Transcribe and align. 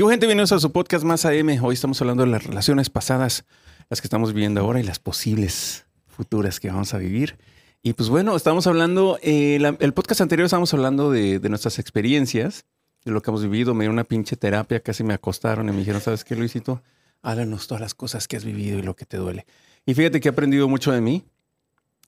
¿Qué 0.00 0.06
gente? 0.06 0.24
Bienvenidos 0.24 0.52
a 0.52 0.58
su 0.60 0.72
podcast 0.72 1.04
Más 1.04 1.26
AM. 1.26 1.62
Hoy 1.62 1.74
estamos 1.74 2.00
hablando 2.00 2.24
de 2.24 2.30
las 2.30 2.44
relaciones 2.44 2.88
pasadas, 2.88 3.44
las 3.90 4.00
que 4.00 4.06
estamos 4.06 4.32
viviendo 4.32 4.62
ahora 4.62 4.80
y 4.80 4.82
las 4.82 4.98
posibles 4.98 5.84
futuras 6.06 6.58
que 6.58 6.68
vamos 6.68 6.94
a 6.94 6.96
vivir. 6.96 7.36
Y 7.82 7.92
pues 7.92 8.08
bueno, 8.08 8.34
estamos 8.34 8.66
hablando, 8.66 9.18
eh, 9.20 9.58
la- 9.60 9.76
el 9.78 9.92
podcast 9.92 10.22
anterior 10.22 10.46
estábamos 10.46 10.72
hablando 10.72 11.10
de, 11.10 11.38
de 11.38 11.48
nuestras 11.50 11.78
experiencias, 11.78 12.64
de 13.04 13.10
lo 13.12 13.20
que 13.20 13.30
hemos 13.30 13.42
vivido. 13.42 13.74
Me 13.74 13.84
dieron 13.84 13.96
una 13.96 14.04
pinche 14.04 14.36
terapia, 14.36 14.80
casi 14.80 15.04
me 15.04 15.12
acostaron 15.12 15.68
y 15.68 15.72
me 15.72 15.78
dijeron, 15.80 16.00
¿sabes 16.00 16.24
qué, 16.24 16.34
Luisito? 16.34 16.82
Háblanos 17.20 17.66
todas 17.66 17.82
las 17.82 17.92
cosas 17.92 18.26
que 18.26 18.38
has 18.38 18.44
vivido 18.46 18.78
y 18.78 18.82
lo 18.82 18.96
que 18.96 19.04
te 19.04 19.18
duele. 19.18 19.44
Y 19.84 19.92
fíjate 19.92 20.20
que 20.20 20.28
he 20.28 20.32
aprendido 20.32 20.66
mucho 20.66 20.92
de 20.92 21.02
mí. 21.02 21.26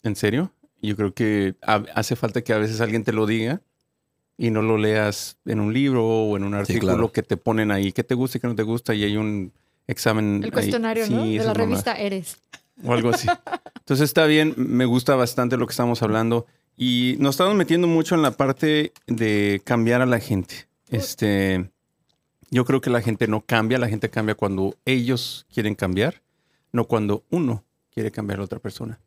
¿En 0.02 0.16
serio? 0.16 0.54
Yo 0.80 0.96
creo 0.96 1.12
que 1.12 1.56
ha- 1.60 1.84
hace 1.94 2.16
falta 2.16 2.40
que 2.40 2.54
a 2.54 2.58
veces 2.58 2.80
alguien 2.80 3.04
te 3.04 3.12
lo 3.12 3.26
diga 3.26 3.60
y 4.42 4.50
no 4.50 4.60
lo 4.60 4.76
leas 4.76 5.36
en 5.44 5.60
un 5.60 5.72
libro 5.72 6.04
o 6.04 6.36
en 6.36 6.42
un 6.42 6.54
artículo 6.54 6.94
claro. 6.94 7.12
que 7.12 7.22
te 7.22 7.36
ponen 7.36 7.70
ahí, 7.70 7.92
que 7.92 8.02
te 8.02 8.16
gusta 8.16 8.38
y 8.38 8.40
que 8.40 8.48
no 8.48 8.56
te 8.56 8.64
gusta, 8.64 8.92
y 8.92 9.04
hay 9.04 9.16
un 9.16 9.52
examen. 9.86 10.38
El 10.38 10.46
ahí. 10.46 10.50
cuestionario, 10.50 11.06
Sí, 11.06 11.14
¿no? 11.14 11.22
De 11.22 11.44
la 11.44 11.54
revista 11.54 11.94
Eres. 11.94 12.38
O 12.82 12.92
algo 12.92 13.10
así. 13.10 13.28
Entonces 13.78 14.02
está 14.02 14.26
bien, 14.26 14.54
me 14.56 14.84
gusta 14.84 15.14
bastante 15.14 15.56
lo 15.56 15.64
que 15.68 15.70
estamos 15.70 16.02
hablando. 16.02 16.46
Y 16.76 17.14
nos 17.20 17.36
estamos 17.36 17.54
metiendo 17.54 17.86
mucho 17.86 18.16
en 18.16 18.22
la 18.22 18.32
parte 18.32 18.92
de 19.06 19.62
cambiar 19.64 20.02
a 20.02 20.06
la 20.06 20.18
gente. 20.18 20.66
Este, 20.90 21.70
yo 22.50 22.64
creo 22.64 22.80
que 22.80 22.90
la 22.90 23.00
gente 23.00 23.28
no 23.28 23.42
cambia, 23.42 23.78
la 23.78 23.88
gente 23.88 24.10
cambia 24.10 24.34
cuando 24.34 24.74
ellos 24.84 25.46
quieren 25.54 25.76
cambiar, 25.76 26.20
no 26.72 26.86
cuando 26.86 27.22
uno 27.30 27.62
quiere 27.94 28.10
cambiar 28.10 28.38
a 28.38 28.40
la 28.40 28.46
otra 28.46 28.58
persona. 28.58 28.98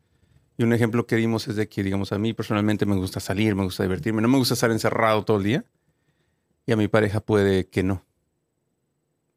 Y 0.58 0.64
un 0.64 0.74
ejemplo 0.74 1.06
que 1.06 1.16
dimos 1.18 1.48
es 1.48 1.56
de 1.56 1.68
que, 1.68 1.84
digamos, 1.84 2.12
a 2.12 2.18
mí 2.18 2.34
personalmente 2.34 2.86
me 2.86 2.96
gusta 2.96 3.20
salir, 3.20 3.56
me 3.56 3.64
gusta 3.64 3.84
divertirme, 3.84 4.22
no 4.22 4.28
me 4.28 4.38
gusta 4.38 4.54
estar 4.54 4.72
encerrado 4.72 5.24
todo 5.26 5.38
el 5.38 5.44
día. 5.44 5.66
Y 6.66 6.72
a 6.72 6.78
mi 6.78 6.88
pareja 6.88 7.20
puede 7.20 7.68
que 7.68 7.84
no. 7.84 8.04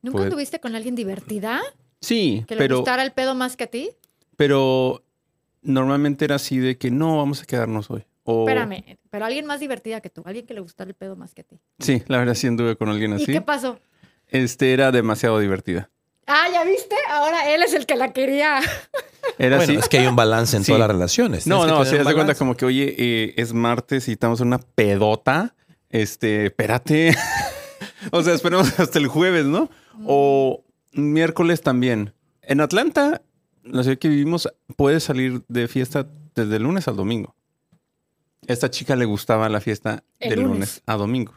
¿Nunca 0.02 0.22
anduviste 0.22 0.60
con 0.60 0.76
alguien 0.76 0.94
divertida? 0.94 1.60
Sí, 2.00 2.44
¿Que 2.46 2.54
le 2.54 2.60
pero, 2.60 2.76
gustara 2.76 3.02
el 3.02 3.12
pedo 3.12 3.34
más 3.34 3.56
que 3.56 3.64
a 3.64 3.66
ti? 3.66 3.90
pero 4.36 5.02
normalmente 5.62 6.24
era 6.24 6.36
así 6.36 6.58
de 6.58 6.78
que 6.78 6.92
no, 6.92 7.16
vamos 7.16 7.42
a 7.42 7.46
quedarnos 7.46 7.90
hoy. 7.90 8.04
O, 8.22 8.46
Espérame, 8.48 8.98
pero 9.10 9.24
alguien 9.24 9.46
más 9.46 9.58
divertida 9.58 10.00
que 10.00 10.10
tú, 10.10 10.22
alguien 10.24 10.46
que 10.46 10.54
le 10.54 10.60
gustara 10.60 10.88
el 10.88 10.94
pedo 10.94 11.16
más 11.16 11.34
que 11.34 11.40
a 11.40 11.44
ti. 11.44 11.58
Sí, 11.80 12.04
la 12.06 12.18
verdad 12.18 12.34
sí 12.34 12.46
anduve 12.46 12.76
con 12.76 12.88
alguien 12.88 13.10
¿Y 13.12 13.14
así. 13.16 13.32
qué 13.32 13.40
pasó? 13.40 13.80
Este 14.28 14.72
era 14.72 14.92
demasiado 14.92 15.40
divertida. 15.40 15.90
Ah, 16.28 16.46
¿ya 16.52 16.62
viste? 16.62 16.94
Ahora 17.08 17.52
él 17.52 17.62
es 17.64 17.74
el 17.74 17.84
que 17.86 17.96
la 17.96 18.12
quería. 18.12 18.60
Era 19.38 19.56
Bueno, 19.56 19.72
así. 19.72 19.78
es 19.80 19.88
que 19.88 19.98
hay 19.98 20.06
un 20.06 20.16
balance 20.16 20.56
en 20.56 20.64
Sí. 20.64 20.72
todas 20.72 20.80
las 20.80 20.90
relaciones. 20.90 21.46
No, 21.46 21.66
no, 21.66 21.84
se 21.84 21.98
un 21.98 22.04
das 22.04 22.14
cuenta 22.14 22.34
como 22.34 22.56
que, 22.56 22.64
oye, 22.64 22.94
eh, 22.98 23.34
es 23.36 23.52
martes 23.54 24.08
y 24.08 24.12
estamos 24.12 24.40
en 24.40 24.48
una 24.48 24.58
pedota. 24.58 25.54
Este, 25.90 26.46
espérate. 26.46 27.14
o 28.12 28.22
sea, 28.22 28.34
esperemos 28.34 28.78
hasta 28.80 28.98
el 28.98 29.06
jueves, 29.06 29.46
¿no? 29.46 29.70
O 30.06 30.64
miércoles 30.92 31.60
también. 31.62 32.12
En 32.42 32.60
Atlanta, 32.60 33.22
la 33.62 33.82
ciudad 33.82 33.98
que 33.98 34.08
vivimos, 34.08 34.48
puedes 34.76 35.04
salir 35.04 35.42
de 35.48 35.68
fiesta 35.68 36.06
desde 36.34 36.56
el 36.56 36.62
lunes 36.64 36.88
al 36.88 36.96
domingo. 36.96 37.34
Esta 38.46 38.70
chica 38.70 38.96
le 38.96 39.04
gustaba 39.04 39.48
la 39.48 39.60
fiesta 39.60 40.02
El 40.20 40.30
del 40.30 40.40
lunes. 40.40 40.54
lunes. 40.54 40.82
a 40.86 40.96
domingo. 40.96 41.34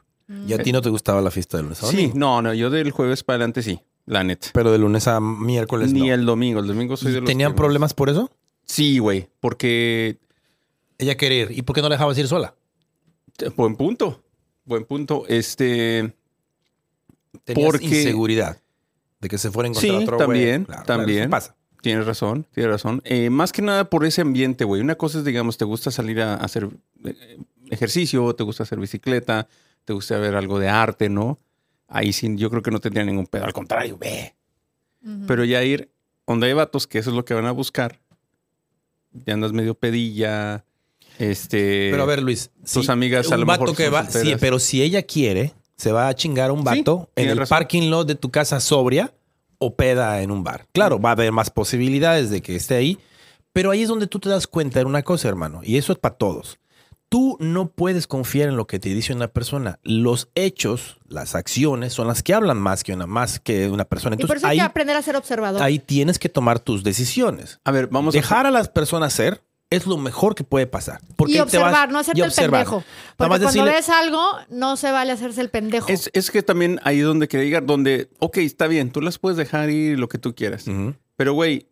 ¿Y 0.47 0.53
a 0.53 0.58
ti 0.59 0.71
no 0.71 0.81
te 0.81 0.89
gustaba 0.89 1.19
la 1.21 1.30
fiesta 1.30 1.58
del 1.58 1.65
lunes 1.65 1.83
a 1.83 1.88
Sí, 1.88 1.95
domingo? 1.97 2.13
no, 2.17 2.41
no, 2.41 2.53
yo 2.53 2.69
del 2.69 2.91
jueves 2.91 3.21
para 3.23 3.36
adelante 3.36 3.61
sí, 3.61 3.81
la 4.05 4.23
neta. 4.23 4.49
Pero 4.53 4.71
de 4.71 4.77
lunes 4.77 5.07
a 5.07 5.19
miércoles 5.19 5.94
Ni 5.94 6.07
no. 6.09 6.13
el 6.13 6.25
domingo, 6.25 6.59
el 6.59 6.67
domingo 6.67 6.97
soy 6.97 7.11
¿Y 7.11 7.13
de 7.16 7.21
los 7.21 7.27
¿Tenían 7.27 7.55
problemas 7.55 7.94
por 7.94 8.09
eso? 8.09 8.30
Sí, 8.66 8.99
güey, 8.99 9.27
porque 9.39 10.17
Ella 10.97 11.16
quería 11.17 11.43
ir. 11.43 11.52
¿Y 11.52 11.61
por 11.63 11.75
qué 11.75 11.81
no 11.81 11.89
la 11.89 11.95
dejabas 11.95 12.17
ir 12.17 12.27
sola? 12.27 12.55
buen 13.55 13.75
punto, 13.75 14.23
buen 14.66 14.85
punto. 14.85 15.23
Este, 15.27 16.13
Tenías 17.43 17.71
Porque- 17.71 17.85
inseguridad 17.85 18.58
de 19.19 19.30
que 19.30 19.38
se 19.38 19.49
fuera 19.52 19.67
a 19.67 19.71
encontrar 19.71 19.97
Sí, 19.99 20.03
otro 20.03 20.17
también, 20.17 20.65
Claro, 20.65 20.83
claro, 20.83 20.99
también. 20.99 21.30
pasa. 21.30 21.55
tienes 21.81 22.05
razón, 22.05 22.45
tienes 22.53 22.71
razón. 22.71 23.02
Eh, 23.05 23.30
más 23.31 23.52
que 23.52 23.61
nada 23.63 23.89
por 23.89 24.05
ese 24.05 24.21
ambiente, 24.21 24.63
güey. 24.65 24.81
Una 24.81 24.95
cosa 24.95 25.17
es, 25.19 25.25
digamos, 25.25 25.58
te 25.58 25.65
gusta 25.65 25.89
salir 25.89 26.21
a 26.21 26.36
hacer 26.36 26.70
eh, 27.05 27.37
ejercicio, 27.71 28.36
te 28.36 28.43
gusta 28.43 28.64
hacer 28.64 28.80
bicicleta, 28.80 29.47
te 29.86 29.93
gusta 29.93 30.17
ver 30.20 30.36
algo 30.36 30.59
de 30.59 30.70
arte, 30.70 31.09
¿no? 31.09 31.39
Ahí 31.93 32.13
sí, 32.13 32.33
yo 32.37 32.49
creo 32.49 32.61
que 32.61 32.71
no 32.71 32.79
tendría 32.79 33.03
ningún 33.03 33.27
pedo. 33.27 33.43
Al 33.45 33.53
contrario, 33.53 33.97
ve. 33.99 34.33
Pero 35.27 35.43
ya 35.43 35.61
ir 35.63 35.91
donde 36.25 36.47
hay 36.47 36.53
vatos, 36.53 36.87
que 36.87 36.97
eso 36.99 37.09
es 37.09 37.15
lo 37.15 37.25
que 37.25 37.33
van 37.33 37.45
a 37.45 37.52
buscar. 37.52 37.99
Ya 39.25 39.33
andas 39.33 39.52
medio 39.52 39.75
pedilla. 39.75 40.63
Este. 41.19 41.89
Pero 41.91 42.03
a 42.03 42.05
ver, 42.05 42.23
Luis. 42.23 42.49
tus 42.71 42.87
amigas 42.89 43.29
a 43.31 43.35
un 43.35 43.41
lo 43.41 43.45
vato 43.45 43.61
mejor 43.63 43.75
que 43.77 43.85
son 43.85 43.93
va, 43.93 44.09
Sí, 44.09 44.35
pero 44.39 44.57
si 44.57 44.81
ella 44.81 45.03
quiere, 45.03 45.53
se 45.75 45.91
va 45.91 46.07
a 46.07 46.15
chingar 46.15 46.49
a 46.49 46.53
un 46.53 46.59
Sí, 46.59 46.65
vato 46.65 47.09
en 47.15 47.29
el 47.29 47.37
razón. 47.37 47.49
parking 47.57 47.89
lot 47.89 48.08
de 48.08 48.15
tu 48.15 48.31
casa 48.31 48.59
sobria 48.61 49.13
o 49.58 49.75
peda 49.75 50.21
en 50.21 50.31
un 50.31 50.43
bar. 50.43 50.65
Claro, 50.71 50.99
va 50.99 51.09
a 51.09 51.11
haber 51.13 51.31
más 51.33 51.49
posibilidades 51.49 52.29
de 52.29 52.41
que 52.41 52.55
esté 52.55 52.75
ahí, 52.75 52.97
pero 53.52 53.69
ahí 53.71 53.81
es 53.83 53.89
donde 53.89 54.08
tú 54.08 54.19
te 54.19 54.29
das 54.29 54.47
cuenta 54.47 54.79
de 54.79 54.85
una 54.85 55.03
cosa, 55.03 55.27
hermano, 55.27 55.59
y 55.63 55.75
eso 55.77 55.91
es 55.91 55.99
para 55.99 56.15
todos. 56.15 56.58
Tú 57.11 57.36
no 57.42 57.67
puedes 57.67 58.08
confiar 58.08 58.48
en 58.48 58.55
lo 58.55 58.67
que 58.67 58.80
te 58.80 58.88
dice 58.88 59.11
una 59.14 59.27
persona. 59.27 59.80
Los 59.83 60.30
hechos, 60.33 60.98
las 61.10 61.36
acciones, 61.36 61.92
son 61.92 62.08
las 62.08 62.23
que 62.23 62.33
hablan 62.33 62.58
más 62.58 62.86
que 62.86 62.94
una, 62.94 63.05
más 63.05 63.42
que 63.42 63.67
una 63.67 63.83
persona. 63.83 64.16
y 64.16 64.20
por 64.20 64.23
Entonces 64.27 64.38
eso 64.44 64.48
hay 64.48 64.52
ahí, 64.52 64.58
que 64.60 64.66
aprender 64.66 64.95
a 64.95 65.02
ser 65.02 65.17
observador. 65.17 65.61
ahí 65.61 65.77
tienes 65.77 66.17
que 66.20 66.30
tomar 66.30 66.60
tus 66.60 66.86
decisiones. 66.86 67.60
A 67.66 67.71
ver, 67.71 67.88
vamos 67.88 68.14
Dejar 68.14 68.45
a 68.45 68.52
las 68.52 68.70
personas 68.70 69.11
ser 69.11 69.44
es 69.70 69.88
lo 69.88 69.98
mejor 69.98 70.36
que 70.36 70.45
puede 70.45 70.67
pasar. 70.67 71.02
Porque 71.17 71.33
y 71.33 71.36
te 71.36 71.39
vas- 71.42 71.48
observar, 71.54 71.92
no 71.92 72.00
hacerte 72.00 72.21
y 72.21 72.23
el 72.23 72.32
pendejo. 72.32 72.82
Porque 73.17 73.27
cuando 73.27 73.48
decirle- 73.48 73.71
ves 73.71 73.89
algo, 73.89 74.21
no 74.50 74.77
se 74.77 74.89
vale 74.92 75.11
hacerse 75.11 75.42
el 75.42 75.50
pendejo. 75.50 75.89
a. 75.89 75.92
Es, 75.92 76.10
es 76.14 76.32
que 76.32 76.44
también 76.44 76.80
ahí 76.83 77.00
donde 77.02 77.27
quería 77.27 77.44
llegar, 77.45 77.66
donde, 77.66 78.10
ok, 78.20 78.38
está 78.38 78.67
bien, 78.67 78.89
tú 78.89 79.02
las 79.02 79.17
puedes 79.20 79.36
dejar 79.38 79.70
ir 79.70 80.00
lo 80.00 80.08
que 80.08 80.17
tú 80.17 80.33
quieras. 80.33 80.66
Ujú. 80.66 80.95
Pero, 81.17 81.33
güey, 81.33 81.67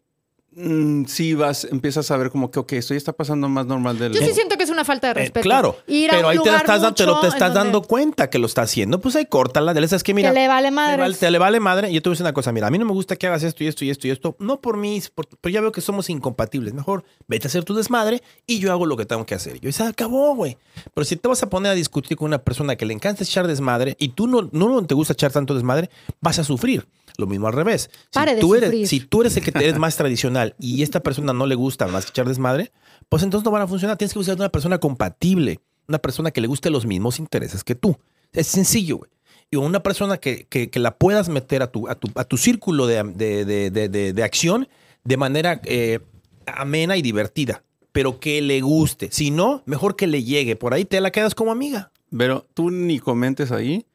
mm, 0.56 1.06
sí 1.06 1.34
vas, 1.34 1.66
empiezas 1.66 2.10
a 2.12 2.18
ver 2.18 2.30
como 2.32 2.52
que, 2.52 2.60
ok, 2.60 2.74
esto 2.74 2.94
ya 2.94 2.98
está 2.98 3.14
pasando 3.14 3.50
más 3.50 3.66
normal 3.66 3.98
del. 4.00 4.14
Yo 4.14 4.22
sí 4.22 4.34
siento 4.34 4.58
una 4.80 4.86
falta 4.86 5.08
de 5.08 5.12
Eh, 5.12 5.24
respeto. 5.26 5.44
claro, 5.44 5.78
Ir 5.88 6.10
a 6.10 6.16
pero 6.16 6.28
un 6.28 6.32
ahí 6.34 6.40
te, 6.44 6.50
estás, 6.56 6.96
te 6.96 7.06
lo 7.06 7.20
te 7.20 7.28
estás 7.28 7.54
dando 7.54 7.82
cuenta 7.82 8.30
que 8.30 8.40
lo 8.40 8.46
está 8.48 8.64
haciendo. 8.64 9.00
Pues 9.00 9.16
ahí 9.16 9.26
córtala. 9.26 9.74
Le 9.74 9.88
sabes 9.88 10.04
que 10.04 10.14
mira, 10.14 10.30
que 10.30 10.40
le 10.40 10.48
vale 10.48 10.68
te 10.68 10.72
madre. 10.72 10.98
vale- 10.98 11.16
te 11.16 11.32
le 11.32 11.38
vale 11.38 11.60
madre. 11.60 11.92
Yo 11.94 12.02
te 12.02 12.10
voy 12.10 12.14
a 12.14 12.16
decir 12.16 12.24
una 12.26 12.34
cosa. 12.34 12.52
Mira, 12.52 12.68
a 12.68 12.70
mí 12.72 12.78
no 12.78 12.86
me 12.86 12.94
gusta 12.94 13.16
que 13.16 13.28
hagas 13.28 13.44
esto 13.44 13.64
y 13.64 13.68
esto 13.68 13.86
y 13.86 13.90
esto 13.90 14.08
y 14.08 14.12
esto. 14.12 14.36
No 14.40 14.60
por 14.62 14.78
mí, 14.78 15.02
por- 15.14 15.28
pero 15.42 15.54
ya 15.54 15.62
veo 15.62 15.72
que 15.72 15.82
somos 15.82 16.10
incompatibles. 16.10 16.74
Mejor 16.74 17.04
vete 17.28 17.48
a 17.48 17.50
hacer 17.50 17.64
tu 17.64 17.76
desmadre 17.76 18.24
y 18.48 18.60
yo 18.60 18.72
hago 18.72 18.86
lo 18.86 18.98
que 18.98 19.06
tengo 19.06 19.26
que 19.26 19.36
hacer. 19.36 19.58
Y 19.58 19.60
yo, 19.60 19.70
y 19.70 19.72
se 19.74 19.84
acabó, 19.84 20.36
güey. 20.36 20.58
Pero 20.94 21.06
si 21.06 21.16
te 21.16 21.28
vas 21.28 21.44
a 21.44 21.50
poner 21.50 21.72
a 21.72 21.76
discutir 21.76 22.18
con 22.18 22.28
una 22.28 22.40
persona 22.40 22.76
que 22.76 22.86
le 22.86 22.94
encanta 22.94 23.24
echar 23.24 23.48
desmadre 23.48 23.96
y 24.00 24.10
tú 24.10 24.28
no, 24.28 24.50
no 24.52 24.86
te 24.86 24.96
gusta 24.96 25.14
echar 25.14 25.32
tanto 25.32 25.54
desmadre, 25.54 25.90
vas 26.22 26.40
a 26.40 26.44
sufrir. 26.44 26.88
Lo 27.20 27.28
mismo 27.28 27.48
al 27.48 27.54
revés. 27.54 27.90
Si 27.94 28.10
Pare 28.14 28.36
de 28.36 28.42
tú 28.42 28.56
eres, 28.56 28.90
si 28.90 29.00
tú 29.02 29.22
eres 29.22 29.36
el 29.38 29.44
que 29.44 29.52
te- 29.52 29.60
eres 29.64 29.78
más 29.78 29.96
tradicional 29.98 30.56
y 30.60 30.82
esta 30.84 31.02
persona 31.02 31.34
no 31.34 31.46
le 31.46 31.56
gusta 31.56 31.86
más 31.88 32.06
que 32.06 32.12
echar 32.12 32.28
desmadre, 32.28 32.72
pues 33.10 33.24
entonces 33.24 33.44
no 33.46 33.52
van 33.52 33.62
a 33.64 33.68
funcionar. 33.68 33.98
Tienes 33.98 34.14
que 34.14 34.20
buscar 34.20 34.36
una 34.38 34.50
persona 34.50 34.78
compatible, 34.80 35.60
una 35.88 35.98
persona 36.00 36.32
que 36.32 36.40
le 36.42 36.48
guste 36.48 36.70
los 36.70 36.86
mismos 36.86 37.20
intereses 37.20 37.64
que 37.64 37.76
tú. 37.76 37.98
Es 38.32 38.48
sencillo, 38.48 38.98
güey. 39.00 39.12
Y 39.52 39.56
una 39.58 39.82
persona 39.84 40.18
que, 40.18 40.46
que- 40.48 40.70
que 40.70 40.80
la 40.80 40.96
puedas 40.98 41.28
meter 41.28 41.62
a 41.64 41.72
tu, 41.72 41.88
a 41.90 41.96
tu, 41.96 42.10
a 42.16 42.24
tu 42.24 42.38
círculo 42.38 42.88
de, 42.88 43.04
de- 43.04 43.44
de- 43.46 43.72
de- 43.72 43.90
de- 43.90 44.14
de 44.14 44.24
acción 44.24 44.68
de 45.04 45.18
manera 45.18 45.60
eh, 45.66 46.00
amena 46.46 46.96
y 46.98 47.02
divertida, 47.02 47.64
pero 47.92 48.20
que 48.20 48.42
le 48.42 48.62
guste. 48.62 49.10
Si 49.12 49.32
no, 49.32 49.64
mejor 49.66 49.96
que 49.96 50.08
le 50.08 50.24
llegue. 50.24 50.56
Por 50.56 50.74
ahí 50.74 50.86
te 50.86 51.02
la 51.02 51.12
quedas 51.12 51.36
como 51.36 51.52
amiga. 51.52 51.92
Pero 52.16 52.48
tú 52.54 52.70
ni 52.72 53.00
comentes 53.00 53.52
ahí. 53.52 53.86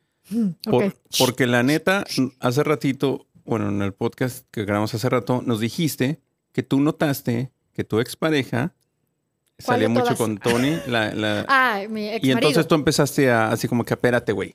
Por- 0.65 0.85
Ok. 0.85 0.95
Porque 1.19 1.47
la 1.47 1.63
neta, 1.63 2.05
hace 2.41 2.63
ratito, 2.65 3.27
bueno, 3.45 3.69
en 3.69 3.83
el 3.83 3.93
podcast 3.93 4.47
que 4.51 4.65
grabamos 4.65 4.95
hace 4.95 5.09
rato, 5.09 5.43
nos 5.45 5.61
dijiste 5.61 6.21
que 6.53 6.63
tú 6.63 6.81
notaste 6.81 7.51
que 7.73 7.85
tu 7.85 7.99
expareja 8.01 8.73
¿Cuál 9.65 9.77
salía 9.77 9.89
mucho 9.89 10.05
todas? 10.05 10.19
con 10.19 10.39
Tony. 10.39 10.77
la- 10.87 11.13
la- 11.15 11.45
Ah, 11.49 11.83
mi 11.89 12.09
ex 12.09 12.25
y 12.27 12.31
entonces 12.33 12.67
tú 12.67 12.75
empezaste 12.75 13.31
a, 13.31 13.51
así 13.51 13.69
como 13.69 13.85
que, 13.85 13.95
espérate, 13.95 14.33
güey. 14.33 14.55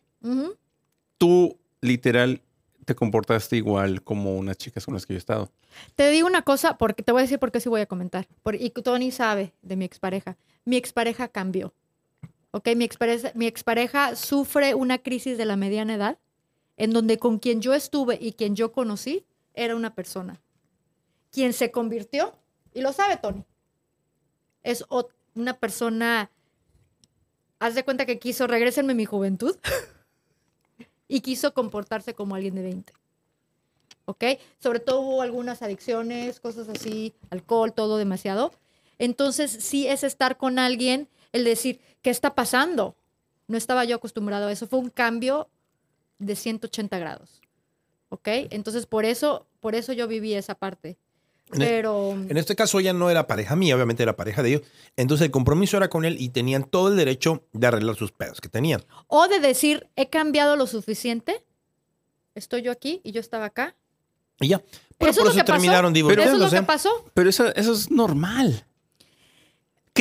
Tú, 1.18 1.58
literal, 1.82 2.42
te 2.86 2.96
comportaste 2.96 3.58
igual 3.58 4.02
como 4.04 4.36
unas 4.38 4.58
chicas 4.58 4.86
con 4.86 4.94
las 4.94 5.06
que 5.06 5.14
yo 5.14 5.18
he 5.18 5.20
estado. 5.20 5.52
Te 5.96 6.10
digo 6.10 6.28
una 6.28 6.42
cosa, 6.42 6.78
porque 6.78 7.04
te 7.04 7.12
voy 7.12 7.20
a 7.20 7.24
decir 7.24 7.40
por 7.40 7.52
qué 7.52 7.60
sí 7.60 7.70
voy 7.70 7.82
a 7.82 7.86
comentar. 7.86 8.28
Por- 8.42 8.56
y 8.56 8.70
Tony 8.72 9.12
sabe 9.12 9.54
de 9.62 9.76
mi 9.76 9.86
expareja. 9.86 10.38
Mi 10.66 10.78
expareja 10.78 11.28
cambió. 11.28 11.74
¿Ok? 12.52 12.70
Mi 12.76 12.86
expareja, 12.86 13.32
mi 13.36 13.52
sufre 14.16 14.76
una 14.76 14.98
crisis 14.98 15.38
de 15.38 15.46
la 15.46 15.56
mediana 15.56 15.96
edad, 15.96 16.18
en 16.78 16.92
donde 16.92 17.18
con 17.18 17.40
quien 17.40 17.62
yo 17.62 17.74
estuve 17.74 18.18
y 18.20 18.34
quien 18.34 18.56
yo 18.56 18.72
conocí 18.72 19.26
era 19.54 19.76
una 19.76 19.94
persona. 19.94 20.42
Quien 21.32 21.54
se 21.54 21.72
convirtió, 21.72 22.34
y 22.74 22.82
lo 22.82 22.94
sabe 22.94 23.18
Tony, 23.18 23.46
es 24.64 24.86
una 25.36 25.58
persona. 25.58 26.32
Haz 27.60 27.76
de 27.76 27.84
cuenta 27.84 28.06
que 28.06 28.20
quiso, 28.20 28.48
regrésenme 28.48 28.94
mi 28.94 29.06
juventud, 29.06 29.58
y 31.08 31.22
quiso 31.22 31.54
comportarse 31.54 32.14
como 32.14 32.36
alguien 32.36 32.56
de 32.56 32.62
20. 32.64 32.94
¿ok? 34.10 34.24
Sobre 34.58 34.80
todo 34.80 35.02
hubo 35.02 35.22
algunas 35.22 35.62
adicciones, 35.62 36.40
cosas 36.40 36.68
así, 36.68 37.14
alcohol, 37.30 37.74
todo 37.74 37.98
demasiado. 37.98 38.52
Entonces, 38.98 39.52
sí 39.52 39.88
es 39.88 40.04
estar 40.04 40.38
con 40.38 40.58
alguien, 40.58 41.08
el 41.32 41.44
decir, 41.44 41.80
¿qué 42.02 42.10
está 42.10 42.36
pasando? 42.36 42.96
No 43.48 43.58
estaba 43.58 43.84
yo 43.86 43.96
acostumbrado 43.96 44.48
a 44.48 44.52
eso. 44.52 44.68
Fue 44.68 44.80
un 44.80 44.90
cambio 44.90 45.50
de 46.20 46.36
180 46.36 46.98
grados. 47.00 47.42
¿Ok? 48.10 48.28
Entonces, 48.52 48.86
por 48.86 49.06
eso, 49.06 49.46
por 49.60 49.76
eso 49.76 49.94
yo 49.94 50.08
viví 50.08 50.34
esa 50.34 50.56
parte. 50.56 50.98
En 51.52 51.62
e- 51.62 51.66
Pero 51.66 52.12
En 52.14 52.38
este 52.38 52.56
caso 52.56 52.80
ella 52.80 52.94
no 52.94 53.10
era 53.10 53.26
pareja 53.28 53.56
mía, 53.56 53.76
obviamente 53.76 54.04
era 54.04 54.16
pareja 54.16 54.44
de 54.44 54.50
ellos. 54.50 54.62
Entonces 54.98 55.26
el 55.26 55.32
compromiso 55.32 55.78
era 55.78 55.90
con 55.90 56.06
él 56.06 56.16
y 56.20 56.30
tenían 56.30 56.64
todo 56.64 56.90
el 56.90 56.96
derecho 56.98 57.44
de 57.54 57.68
arreglar 57.68 57.96
sus 57.96 58.12
pedos 58.12 58.40
que 58.42 58.50
tenían. 58.50 58.84
o 59.08 59.28
de 59.28 59.40
decir, 59.40 59.88
he 59.96 60.10
cambiado 60.10 60.56
lo 60.56 60.68
suficiente, 60.68 61.44
estoy 62.36 62.62
yo 62.62 62.72
aquí 62.72 63.02
y 63.04 63.12
yo 63.12 63.20
estaba 63.20 63.46
acá. 63.46 63.76
Y 64.40 64.50
ya. 64.50 64.62
Pero 64.98 65.12
Eso 65.12 65.22
por 65.22 65.30
es 65.30 65.36
lo 65.36 65.40
eso 65.40 65.46
que 65.46 65.52
pasó. 65.52 65.54
terminaron 65.54 65.96
Eso 65.96 66.10
es 66.10 66.16
lo 66.16 66.16
divorciándose. 66.16 66.56
que 66.58 66.64
pasó. 66.64 66.90
Pero 67.14 67.30
eso, 67.30 67.48
eso 67.56 67.74
es 67.74 67.90
normal. 67.92 68.66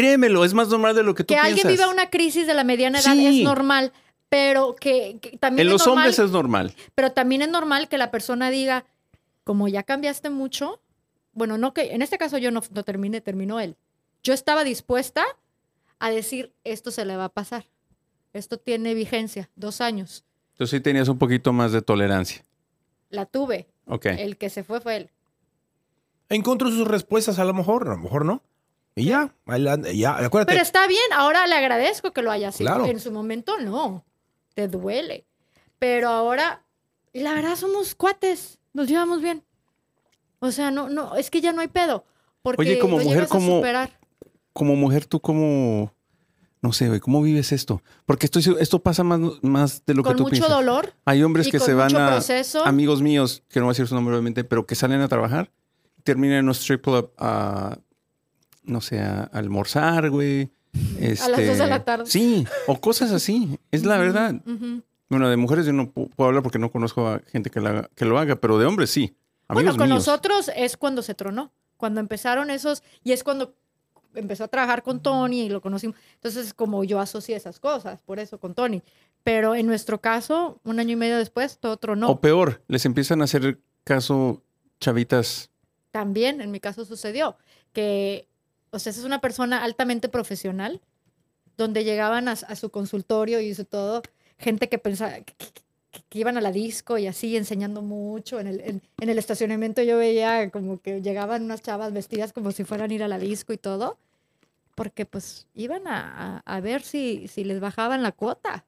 Créemelo, 0.00 0.44
es 0.44 0.54
más 0.54 0.68
normal 0.68 0.94
de 0.94 1.02
lo 1.02 1.14
que 1.14 1.24
tú 1.24 1.34
Que 1.34 1.38
alguien 1.38 1.56
piensas. 1.66 1.72
viva 1.72 1.90
una 1.92 2.08
crisis 2.10 2.46
de 2.46 2.54
la 2.54 2.62
mediana 2.64 3.00
edad 3.00 3.12
Sí. 3.14 3.40
es 3.40 3.44
normal, 3.44 3.92
pero 4.28 4.76
que, 4.76 5.18
que 5.20 5.36
también 5.38 5.66
En 5.66 5.72
es 5.72 5.72
los 5.72 5.86
normal, 5.86 6.04
hombres 6.04 6.18
es 6.18 6.30
normal. 6.30 6.74
pero 6.94 7.12
también 7.12 7.42
es 7.42 7.48
normal 7.48 7.88
que 7.88 7.98
la 7.98 8.10
persona 8.10 8.50
diga, 8.50 8.84
como 9.44 9.66
ya 9.68 9.82
cambiaste 9.82 10.30
mucho, 10.30 10.80
bueno, 11.32 11.58
no 11.58 11.74
que 11.74 11.94
en 11.94 12.02
este 12.02 12.18
caso 12.18 12.38
yo 12.38 12.50
no, 12.50 12.62
no 12.72 12.82
terminé, 12.84 13.20
terminó 13.20 13.58
él. 13.60 13.76
Yo 14.22 14.34
estaba 14.34 14.64
dispuesta 14.64 15.24
a 15.98 16.10
decir, 16.10 16.52
esto 16.64 16.90
se 16.90 17.04
le 17.04 17.16
va 17.16 17.24
a 17.24 17.28
pasar. 17.28 17.64
Esto 18.32 18.58
tiene 18.58 18.94
vigencia, 18.94 19.48
dos 19.56 19.80
años. 19.80 20.24
Entonces 20.52 20.76
sí 20.76 20.80
tenías 20.82 21.08
un 21.08 21.18
poquito 21.18 21.52
más 21.52 21.72
de 21.72 21.82
tolerancia. 21.82 22.44
La 23.10 23.26
tuve. 23.26 23.66
Ok. 23.86 24.06
El 24.06 24.36
que 24.36 24.50
se 24.50 24.62
fue 24.64 24.80
fue 24.80 24.96
él. 24.96 25.10
Encontró 26.28 26.70
sus 26.70 26.86
respuestas 26.86 27.38
a 27.38 27.44
lo 27.44 27.54
mejor, 27.54 27.88
a 27.88 27.92
lo 27.92 27.98
mejor 27.98 28.24
no. 28.24 28.42
Y 28.98 29.04
ya, 29.04 29.32
ya, 29.94 30.16
acuérdate. 30.16 30.52
Pero 30.52 30.62
está 30.62 30.86
bien, 30.86 31.00
ahora 31.14 31.46
le 31.46 31.54
agradezco 31.54 32.12
que 32.12 32.22
lo 32.22 32.30
haya 32.30 32.50
sido. 32.52 32.68
Claro. 32.68 32.86
En 32.86 33.00
su 33.00 33.12
momento 33.12 33.58
no, 33.58 34.04
te 34.54 34.68
duele. 34.68 35.24
Pero 35.78 36.08
ahora, 36.08 36.64
y 37.12 37.20
la 37.20 37.32
verdad 37.34 37.54
somos 37.56 37.94
cuates, 37.94 38.58
nos 38.72 38.88
llevamos 38.88 39.22
bien. 39.22 39.44
O 40.40 40.50
sea, 40.50 40.70
no, 40.70 40.88
no, 40.88 41.14
es 41.16 41.30
que 41.30 41.40
ya 41.40 41.52
no 41.52 41.60
hay 41.60 41.68
pedo. 41.68 42.04
Porque 42.42 42.60
Oye, 42.62 42.78
como 42.78 42.98
lo 42.98 43.04
mujer, 43.04 43.18
llegas 43.18 43.30
a 43.30 43.34
¿cómo- 43.34 43.56
superar. 43.56 43.90
Como 44.52 44.74
mujer, 44.76 45.06
tú 45.06 45.20
cómo... 45.20 45.92
No 46.60 46.72
sé, 46.72 46.88
güey, 46.88 46.98
¿cómo 46.98 47.22
vives 47.22 47.52
esto? 47.52 47.82
Porque 48.04 48.26
esto, 48.26 48.40
esto 48.58 48.80
pasa 48.82 49.04
más, 49.04 49.20
más 49.42 49.84
de 49.86 49.94
lo 49.94 50.02
Con 50.02 50.12
que 50.14 50.16
tú 50.16 50.22
mucho 50.24 50.32
piensas. 50.32 50.50
dolor 50.50 50.92
Hay 51.04 51.22
hombres 51.22 51.46
y 51.46 51.50
que 51.52 51.58
con 51.58 51.66
se 51.66 51.74
van 51.74 51.92
mucho 51.92 52.02
a... 52.02 52.08
proceso. 52.10 52.64
Amigos 52.66 53.00
míos, 53.00 53.44
que 53.48 53.60
no 53.60 53.66
voy 53.66 53.70
a 53.70 53.74
decir 53.74 53.86
su 53.86 53.94
nombre 53.94 54.14
obviamente, 54.16 54.42
pero 54.42 54.66
que 54.66 54.74
salen 54.74 55.00
a 55.00 55.06
trabajar, 55.06 55.52
terminan 56.02 56.38
en 56.38 56.44
un 56.46 56.50
strip 56.54 56.82
club 56.82 57.12
a... 57.16 57.78
No 58.68 58.80
sé, 58.80 59.00
a, 59.00 59.24
almorzar, 59.32 60.10
güey. 60.10 60.50
A 61.20 61.28
las 61.28 61.46
dos 61.46 61.58
de 61.58 61.66
la 61.66 61.84
tarde. 61.84 62.06
Sí, 62.06 62.46
o 62.66 62.80
cosas 62.80 63.10
así. 63.12 63.58
Es 63.72 63.84
la 63.84 63.96
verdad. 63.98 64.34
Bueno, 65.08 65.28
de 65.30 65.36
mujeres 65.36 65.64
yo 65.66 65.72
no 65.72 65.92
pu- 65.92 66.10
puedo 66.14 66.28
hablar 66.28 66.42
porque 66.42 66.58
no 66.58 66.70
conozco 66.70 67.08
a 67.08 67.20
gente 67.32 67.50
que, 67.50 67.60
la 67.60 67.70
haga- 67.70 67.90
que 67.94 68.04
lo 68.04 68.18
haga, 68.18 68.36
pero 68.36 68.58
de 68.58 68.66
hombres 68.66 68.90
sí. 68.90 69.16
Bueno, 69.48 69.60
Amigos 69.70 69.78
con 69.78 69.88
míos. 69.88 70.06
nosotros 70.06 70.50
es 70.54 70.76
cuando 70.76 71.00
se 71.02 71.14
tronó. 71.14 71.50
Cuando 71.78 72.00
empezaron 72.00 72.50
esos, 72.50 72.82
y 73.02 73.12
es 73.12 73.24
cuando 73.24 73.54
empezó 74.14 74.44
a 74.44 74.48
trabajar 74.48 74.82
con 74.82 75.00
Tony 75.00 75.42
y 75.42 75.48
lo 75.48 75.62
conocimos. 75.62 75.96
Entonces, 76.14 76.52
como 76.52 76.84
yo 76.84 77.00
asocié 77.00 77.36
esas 77.36 77.58
cosas, 77.58 78.02
por 78.02 78.18
eso 78.18 78.38
con 78.38 78.54
Tony. 78.54 78.82
Pero 79.24 79.54
en 79.54 79.66
nuestro 79.66 80.00
caso, 80.00 80.60
un 80.64 80.78
año 80.80 80.92
y 80.92 80.96
medio 80.96 81.16
después, 81.16 81.58
todo 81.58 81.76
tronó. 81.78 82.10
O 82.10 82.20
peor, 82.20 82.62
les 82.68 82.84
empiezan 82.84 83.20
a 83.22 83.24
hacer 83.24 83.58
caso 83.84 84.42
chavitas. 84.80 85.50
También 85.90 86.40
en 86.42 86.50
mi 86.50 86.60
caso 86.60 86.84
sucedió 86.84 87.36
que, 87.72 88.27
o 88.70 88.78
sea, 88.78 88.90
es 88.90 89.04
una 89.04 89.20
persona 89.20 89.62
altamente 89.64 90.08
profesional, 90.08 90.80
donde 91.56 91.84
llegaban 91.84 92.28
a, 92.28 92.36
su 92.36 92.70
consultorio 92.70 93.40
y 93.40 93.50
eso 93.50 93.64
todo, 93.64 94.02
gente 94.38 94.68
que 94.68 94.78
pensaba 94.78 95.20
que, 95.20 95.34
iban 96.12 96.36
a 96.36 96.40
la 96.40 96.52
disco 96.52 96.98
y 96.98 97.06
así, 97.06 97.36
enseñando 97.36 97.82
mucho. 97.82 98.38
En 98.40 98.46
el, 98.46 98.60
en, 98.60 98.82
el 98.98 99.18
estacionamiento 99.18 99.82
yo 99.82 99.98
veía 99.98 100.50
como 100.50 100.80
que 100.80 101.02
llegaban 101.02 101.42
unas 101.42 101.62
chavas 101.62 101.92
vestidas 101.92 102.32
como 102.32 102.52
si 102.52 102.64
fueran 102.64 102.90
a 102.90 102.94
ir 102.94 103.02
a 103.02 103.08
la 103.08 103.18
disco 103.18 103.52
y 103.52 103.58
todo, 103.58 103.98
porque 104.74 105.06
pues 105.06 105.48
iban 105.54 105.86
a, 105.88 106.38
a- 106.38 106.56
a 106.56 106.60
ver 106.60 106.82
si, 106.82 107.26
si 107.28 107.42
les 107.44 107.58
bajaban 107.60 108.02
la 108.02 108.12
cuota 108.12 108.64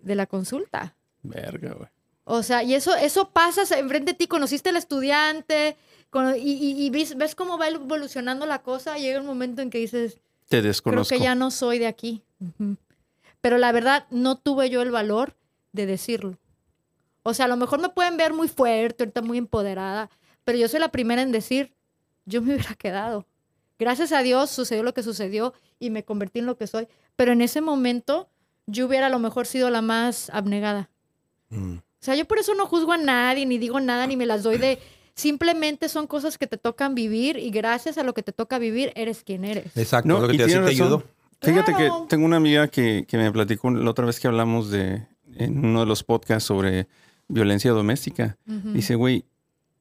de 0.00 0.14
la 0.14 0.26
consulta. 0.26 0.96
Verga, 1.22 1.74
güey. 1.74 1.88
O 2.24 2.42
sea, 2.42 2.62
y 2.62 2.74
eso, 2.74 2.94
eso 2.94 3.30
pasa 3.30 3.62
enfrente 3.78 4.12
de 4.12 4.18
ti, 4.18 4.26
conociste 4.26 4.68
al 4.70 4.76
estudiante 4.76 5.76
cono- 6.10 6.36
y, 6.36 6.40
y- 6.52 6.84
y 6.86 6.90
ves, 6.90 7.16
ves 7.16 7.34
cómo 7.34 7.58
va 7.58 7.68
evolucionando 7.68 8.46
la 8.46 8.62
cosa, 8.62 8.98
llega 8.98 9.20
un 9.20 9.26
momento 9.26 9.62
en 9.62 9.70
que 9.70 9.78
dices, 9.78 10.14
Te 10.48 10.58
creo 10.58 10.62
desconozco. 10.64 11.14
que 11.14 11.20
ya 11.22 11.34
no 11.34 11.50
soy 11.50 11.78
de 11.78 11.86
aquí. 11.86 12.22
Pero 13.40 13.58
la 13.58 13.72
verdad, 13.72 14.06
no 14.10 14.36
tuve 14.36 14.70
yo 14.70 14.82
el 14.82 14.90
valor 14.90 15.34
de 15.72 15.86
decirlo. 15.86 16.38
O 17.22 17.34
sea, 17.34 17.46
a 17.46 17.48
lo 17.48 17.56
mejor 17.56 17.80
me 17.80 17.88
pueden 17.90 18.16
ver 18.16 18.32
muy 18.32 18.48
fuerte, 18.48 19.04
ahorita 19.04 19.22
muy 19.22 19.38
empoderada, 19.38 20.10
pero 20.44 20.58
yo 20.58 20.68
soy 20.68 20.80
la 20.80 20.90
primera 20.90 21.22
en 21.22 21.32
decir, 21.32 21.72
yo 22.26 22.42
me 22.42 22.54
hubiera 22.54 22.74
quedado. 22.74 23.26
Gracias 23.78 24.12
a 24.12 24.22
Dios 24.22 24.50
sucedió 24.50 24.82
lo 24.82 24.92
que 24.94 25.02
sucedió 25.02 25.54
y 25.78 25.90
me 25.90 26.04
convertí 26.04 26.40
en 26.40 26.46
lo 26.46 26.56
que 26.56 26.66
soy. 26.66 26.86
Pero 27.16 27.32
en 27.32 27.40
ese 27.40 27.60
momento 27.62 28.28
yo 28.66 28.86
hubiera 28.86 29.06
a 29.06 29.10
lo 29.10 29.18
mejor 29.18 29.46
sido 29.46 29.70
la 29.70 29.80
más 29.80 30.28
abnegada. 30.30 30.90
Mm. 31.48 31.76
O 32.00 32.04
sea, 32.04 32.14
yo 32.16 32.24
por 32.24 32.38
eso 32.38 32.54
no 32.54 32.66
juzgo 32.66 32.92
a 32.92 32.96
nadie, 32.98 33.44
ni 33.46 33.58
digo 33.58 33.78
nada, 33.80 34.06
ni 34.06 34.16
me 34.16 34.26
las 34.26 34.42
doy 34.42 34.58
de... 34.58 34.78
Simplemente 35.14 35.88
son 35.90 36.06
cosas 36.06 36.38
que 36.38 36.46
te 36.46 36.56
tocan 36.56 36.94
vivir 36.94 37.36
y 37.36 37.50
gracias 37.50 37.98
a 37.98 38.04
lo 38.04 38.14
que 38.14 38.22
te 38.22 38.32
toca 38.32 38.58
vivir, 38.58 38.90
eres 38.94 39.22
quien 39.22 39.44
eres. 39.44 39.76
Exacto, 39.76 40.08
No, 40.08 40.20
lo 40.20 40.28
que 40.28 40.34
y 40.34 40.38
te, 40.38 40.46
tienes 40.46 40.64
te 40.64 40.70
ayudó. 40.70 41.04
Fíjate 41.42 41.74
Claro. 41.74 42.02
que 42.02 42.08
tengo 42.08 42.24
una 42.24 42.36
amiga 42.36 42.68
que, 42.68 43.04
que 43.06 43.18
me 43.18 43.30
platicó 43.30 43.70
la 43.70 43.90
otra 43.90 44.06
vez 44.06 44.18
que 44.18 44.28
hablamos 44.28 44.70
de 44.70 45.06
en 45.36 45.64
uno 45.64 45.80
de 45.80 45.86
los 45.86 46.02
podcasts 46.04 46.46
sobre 46.46 46.86
violencia 47.28 47.70
doméstica. 47.72 48.38
Dice, 48.46 48.94
güey, 48.94 49.24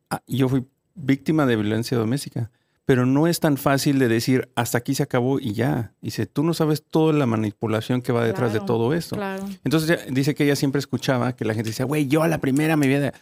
ah, 0.10 0.22
yo 0.27 0.50
fui 0.50 0.65
víctima 0.95 1.45
de 1.45 1.56
violencia 1.56 1.98
doméstica, 1.98 2.51
pero 2.89 3.06
no 3.06 3.27
es 3.27 3.39
tan 3.39 3.56
fácil 3.57 4.00
de 4.00 4.07
decir 4.07 4.50
hasta 4.56 4.80
aquí 4.80 4.95
se 4.95 5.03
acabó 5.03 5.39
y 5.39 5.53
ya. 5.53 5.94
Dice, 6.01 6.25
tú 6.25 6.41
no 6.41 6.56
sabes 6.56 6.81
toda 6.81 7.13
la 7.13 7.27
manipulación 7.27 8.01
que 8.01 8.12
va 8.12 8.25
detrás 8.25 8.51
de 8.51 8.62
todo 8.62 8.95
esto. 8.95 9.15
Claro. 9.15 9.45
Entonces 9.63 10.07
dice 10.09 10.33
que 10.33 10.44
ella 10.45 10.56
siempre 10.56 10.80
escuchaba 10.80 11.36
que 11.36 11.45
la 11.45 11.53
gente 11.53 11.69
decía, 11.69 11.86
güey, 11.86 12.07
yo 12.07 12.24
a 12.24 12.27
la 12.27 12.39
primera 12.39 12.75
me 12.77 12.88
vida. 12.88 13.13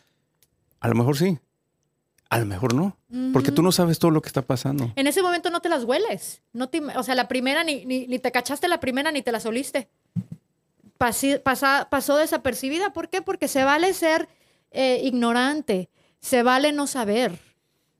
A 0.80 0.88
lo 0.88 0.96
mejor 0.96 1.18
sí, 1.18 1.38
a 2.30 2.40
lo 2.40 2.46
mejor 2.46 2.74
no, 2.76 2.96
porque 3.34 3.52
tú 3.52 3.62
no 3.62 3.74
sabes 3.74 4.00
todo 4.00 4.12
lo 4.12 4.22
que 4.22 4.30
está 4.30 4.42
pasando. 4.42 4.94
En 4.96 5.06
ese 5.06 5.22
momento 5.22 5.50
no 5.50 5.60
te 5.60 5.68
las 5.68 5.84
hueles. 5.84 6.42
No 6.54 6.70
te, 6.70 6.80
o 6.96 7.04
sea, 7.04 7.16
la 7.16 7.28
primera 7.28 7.66
ni, 7.66 7.84
ni, 7.84 8.08
ni 8.08 8.20
te 8.20 8.32
cachaste 8.32 8.70
la 8.70 8.80
primera 8.80 9.12
ni 9.12 9.22
te 9.22 9.34
la 9.34 9.42
soliste. 9.42 9.90
Pasi- 10.98 11.40
pasa- 11.44 11.88
pasó 11.92 12.16
desapercibida. 12.16 12.94
¿Por 12.94 13.10
qué? 13.10 13.22
Porque 13.22 13.50
se 13.50 13.66
vale 13.66 13.94
ser 13.94 14.30
eh, 14.72 15.02
ignorante. 15.04 15.90
Se 16.22 16.42
vale 16.42 16.72
no 16.72 16.88
saber. 16.88 17.38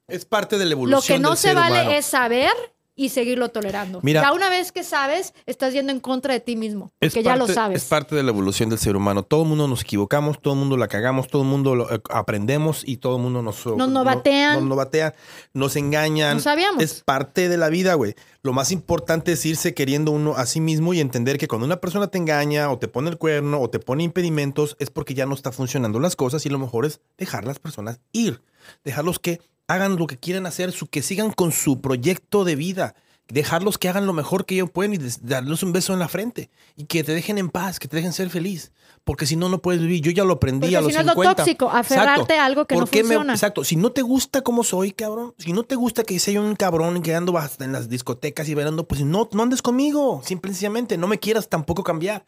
Es 0.08 0.26
parte 0.26 0.58
de 0.58 0.66
la 0.66 0.70
Lo 0.70 0.78
evolución 0.78 1.18
que 1.18 1.22
no 1.22 1.30
del 1.32 1.38
se 1.38 1.54
vale 1.54 1.82
humano. 1.82 1.92
es 1.92 2.06
saber 2.06 2.52
y 3.00 3.10
seguirlo 3.10 3.50
tolerando. 3.50 4.00
Mira- 4.02 4.22
ya 4.24 4.34
una 4.34 4.50
vez 4.50 4.72
que 4.72 4.84
sabes, 4.84 5.36
estás 5.46 5.72
yendo 5.74 5.92
en 5.92 6.00
contra 6.00 6.34
de 6.34 6.40
ti 6.40 6.56
mismo. 6.56 6.92
Que 7.00 7.22
ya 7.22 7.36
lo 7.36 7.46
sabes. 7.46 7.84
Es 7.84 7.88
parte 7.90 8.16
de 8.16 8.24
la 8.24 8.32
evolución 8.32 8.70
del 8.70 8.80
ser 8.80 8.96
humano. 8.96 9.22
Todo 9.22 9.44
el 9.44 9.50
mundo 9.50 9.68
nos 9.68 9.82
equivocamos, 9.82 10.42
todo 10.42 10.56
el 10.56 10.60
mundo 10.62 10.78
la 10.78 10.88
cagamos, 10.88 11.28
todo 11.28 11.44
el 11.44 11.48
mundo 11.48 11.76
lo, 11.76 11.94
eh, 11.94 12.02
aprendemos 12.10 12.82
y 12.88 12.98
todo 12.98 13.18
el 13.18 13.22
mundo 13.22 13.44
nos... 13.44 13.64
Nos 13.68 13.90
novatean. 13.90 14.56
Nos, 14.56 14.64
nos 14.64 14.78
batean, 14.78 15.14
nos 15.54 15.76
engañan. 15.76 16.38
No 16.38 16.42
sabíamos. 16.42 16.82
Es 16.82 17.04
parte 17.04 17.50
de 17.50 17.58
la 17.58 17.70
vida, 17.70 17.94
güey. 17.94 18.16
Lo 18.42 18.52
más 18.54 18.72
importante 18.72 19.34
es 19.34 19.46
irse 19.46 19.76
queriendo 19.76 20.12
uno 20.12 20.36
a 20.36 20.48
sí 20.48 20.60
mismo 20.60 20.94
y 20.96 21.00
entender 21.00 21.38
que 21.38 21.48
cuando 21.48 21.66
una 21.66 21.80
persona 21.82 22.08
te 22.08 22.18
engaña 22.18 22.72
o 22.72 22.80
te 22.80 22.88
pone 22.88 23.10
el 23.12 23.18
cuerno 23.20 23.62
o 23.62 23.70
te 23.70 23.78
pone 23.80 24.04
impedimentos 24.04 24.76
es 24.80 24.90
porque 24.90 25.14
ya 25.14 25.28
no 25.28 25.36
está 25.36 25.52
funcionando 25.52 26.00
las 26.00 26.16
cosas 26.16 26.46
y 26.48 26.50
lo 26.50 26.58
mejor 26.58 26.86
es 26.88 27.00
dejar 27.18 27.44
las 27.46 27.60
personas 27.60 28.00
ir. 28.12 28.42
Dejarlos 28.84 29.20
que 29.20 29.40
hagan 29.68 29.96
lo 29.98 30.08
que 30.08 30.18
quieren 30.18 30.46
hacer, 30.46 30.72
su, 30.72 30.88
que 30.88 31.02
sigan 31.02 31.32
con 31.32 31.52
su 31.52 31.82
proyecto 31.82 32.44
de 32.46 32.56
vida. 32.56 32.96
Dejarlos 33.30 33.78
que 33.78 33.90
hagan 33.90 34.06
lo 34.06 34.14
mejor 34.14 34.46
que 34.46 34.56
ellos 34.56 34.72
pueden 34.72 34.94
y 34.94 34.98
darles 35.22 35.62
un 35.62 35.74
beso 35.74 35.92
en 35.92 36.00
la 36.00 36.08
frente. 36.08 36.50
Y 36.78 36.86
que 36.86 37.04
te 37.04 37.12
dejen 37.14 37.38
en 37.38 37.50
paz, 37.50 37.78
que 37.78 37.90
te 37.90 37.98
dejen 37.98 38.14
ser 38.14 38.30
feliz. 38.30 38.72
Porque 39.04 39.26
si 39.26 39.36
no, 39.36 39.50
no 39.50 39.62
puedes 39.62 39.82
vivir. 39.82 40.02
Yo 40.02 40.12
ya 40.12 40.24
lo 40.24 40.36
aprendí 40.36 40.68
Porque 40.68 40.78
a 40.78 40.80
si 40.80 40.86
los 40.86 40.94
no 40.94 41.00
es 41.02 41.06
lo 41.08 41.12
50. 41.12 41.36
tóxico, 41.44 41.70
aferrarte 41.70 42.40
a 42.40 42.46
algo 42.46 42.66
que 42.66 42.76
no 42.76 42.82
¿Por 42.82 42.90
qué 42.90 43.00
me- 43.04 43.16
funciona. 43.16 43.34
exacto. 43.34 43.66
Si 43.66 43.76
no 43.76 43.92
te 43.92 44.02
gusta 44.02 44.42
cómo 44.44 44.64
soy, 44.64 44.94
cabrón. 44.94 45.34
Si 45.38 45.52
no 45.52 45.64
te 45.64 45.76
gusta 45.76 46.04
que 46.06 46.18
sea 46.20 46.40
un 46.40 46.56
cabrón 46.56 47.02
que 47.02 47.14
ando 47.16 47.38
en 47.60 47.72
las 47.74 47.90
discotecas 47.90 48.48
y 48.48 48.54
bailando, 48.54 48.88
pues 48.88 49.02
no, 49.04 49.28
no 49.34 49.44
andes 49.44 49.62
conmigo. 49.62 50.22
Simple 50.24 50.52
y 50.52 50.54
sencillamente. 50.54 50.98
No 50.98 51.08
me 51.10 51.20
quieras 51.20 51.50
tampoco 51.50 51.84
cambiar. 51.84 52.26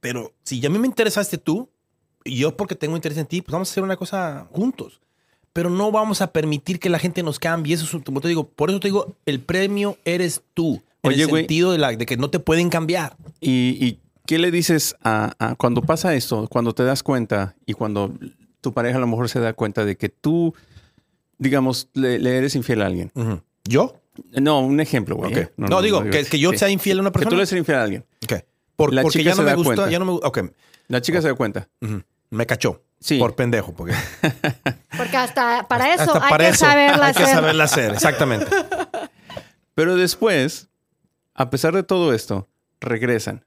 Pero 0.00 0.32
si 0.42 0.58
ya 0.58 0.68
a 0.68 0.72
mí 0.72 0.78
me 0.78 0.86
interesaste 0.86 1.36
tú, 1.36 1.68
y 2.24 2.38
yo 2.38 2.56
porque 2.56 2.74
tengo 2.74 2.96
interés 2.96 3.18
en 3.18 3.26
ti, 3.26 3.42
pues 3.42 3.52
vamos 3.52 3.68
a 3.68 3.72
hacer 3.72 3.82
una 3.82 3.96
cosa 3.98 4.48
juntos. 4.52 5.02
Pero 5.54 5.70
no 5.70 5.90
vamos 5.90 6.20
a 6.20 6.32
permitir 6.32 6.78
que 6.80 6.90
la 6.90 6.98
gente 6.98 7.22
nos 7.22 7.38
cambie. 7.38 7.74
Eso 7.74 7.84
es, 7.84 7.94
un- 7.94 8.02
como 8.02 8.20
te 8.20 8.28
digo, 8.28 8.46
por 8.48 8.68
eso 8.68 8.80
te 8.80 8.88
digo, 8.88 9.14
el 9.24 9.40
premio 9.40 9.96
eres 10.04 10.42
tú. 10.52 10.82
En 11.02 11.12
Oye, 11.12 11.22
el 11.22 11.30
sentido 11.30 11.72
de, 11.72 11.78
la, 11.78 11.92
de 11.92 12.04
que 12.06 12.16
no 12.18 12.28
te 12.28 12.38
pueden 12.40 12.68
cambiar. 12.70 13.16
¿Y, 13.40 13.78
y 13.80 14.00
qué 14.26 14.38
le 14.38 14.50
dices 14.50 14.96
a, 15.02 15.32
a- 15.38 15.54
cuando 15.54 15.80
pasa 15.82 16.14
esto, 16.14 16.46
cuando 16.50 16.74
te 16.74 16.82
das 16.84 17.02
cuenta 17.02 17.54
y 17.66 17.72
cuando 17.74 18.12
tu 18.60 18.72
pareja 18.74 18.98
a 18.98 19.00
lo 19.00 19.06
mejor 19.06 19.28
se 19.30 19.38
da 19.40 19.52
cuenta 19.52 19.84
de 19.84 19.96
que 19.96 20.08
tú, 20.08 20.54
digamos, 21.38 21.88
le, 21.94 22.18
le 22.18 22.36
eres 22.36 22.54
infiel 22.56 22.82
a 22.82 22.86
alguien? 22.86 23.12
¿Yo? 23.64 23.94
No, 24.40 24.60
un 24.60 24.80
ejemplo, 24.80 25.16
güey. 25.16 25.30
Ok. 25.32 25.36
¿eh? 25.38 25.50
No, 25.56 25.82
digo, 25.82 26.02
que, 26.04 26.24
que 26.24 26.38
yo 26.38 26.50
sí. 26.52 26.58
sea 26.58 26.70
infiel 26.70 26.98
a 26.98 27.00
una 27.02 27.10
Que 27.10 27.14
tú 27.14 27.18
persona. 27.20 27.36
le 27.36 27.42
eres 27.42 27.52
infiel 27.52 27.78
a 27.78 27.82
alguien. 27.82 28.04
Ok. 28.24 28.32
Por- 28.76 28.92
La 28.94 29.02
porque 29.02 29.18
chica 29.20 29.30
ya 29.30 29.34
no 29.34 29.36
se 29.36 29.42
me 29.42 29.50
da 29.50 29.54
gusta, 29.56 29.74
cuenta. 29.74 29.90
ya 29.90 29.98
no 29.98 30.04
me 30.04 30.12
Ok. 30.12 30.38
La 30.88 31.00
chica 31.00 31.20
se 31.22 31.28
da 31.28 31.34
cuenta. 31.34 31.68
Me 32.34 32.46
cachó. 32.46 32.82
Sí. 33.00 33.18
Por 33.18 33.34
pendejo. 33.34 33.72
Porque 33.74 33.94
Porque 34.96 35.16
hasta 35.16 35.66
para 35.68 35.92
eso 35.94 36.02
hasta 36.02 36.24
hay 36.24 36.30
para 36.30 36.44
que 36.44 36.50
eso 36.50 36.64
saberla 36.64 37.06
hay 37.06 37.14
que 37.14 37.22
hacer. 37.22 37.34
saberla 37.34 37.64
hacer. 37.64 37.92
Exactamente. 37.92 38.46
Pero 39.74 39.96
después, 39.96 40.68
a 41.34 41.50
pesar 41.50 41.74
de 41.74 41.82
todo 41.82 42.12
esto, 42.14 42.48
regresan. 42.80 43.44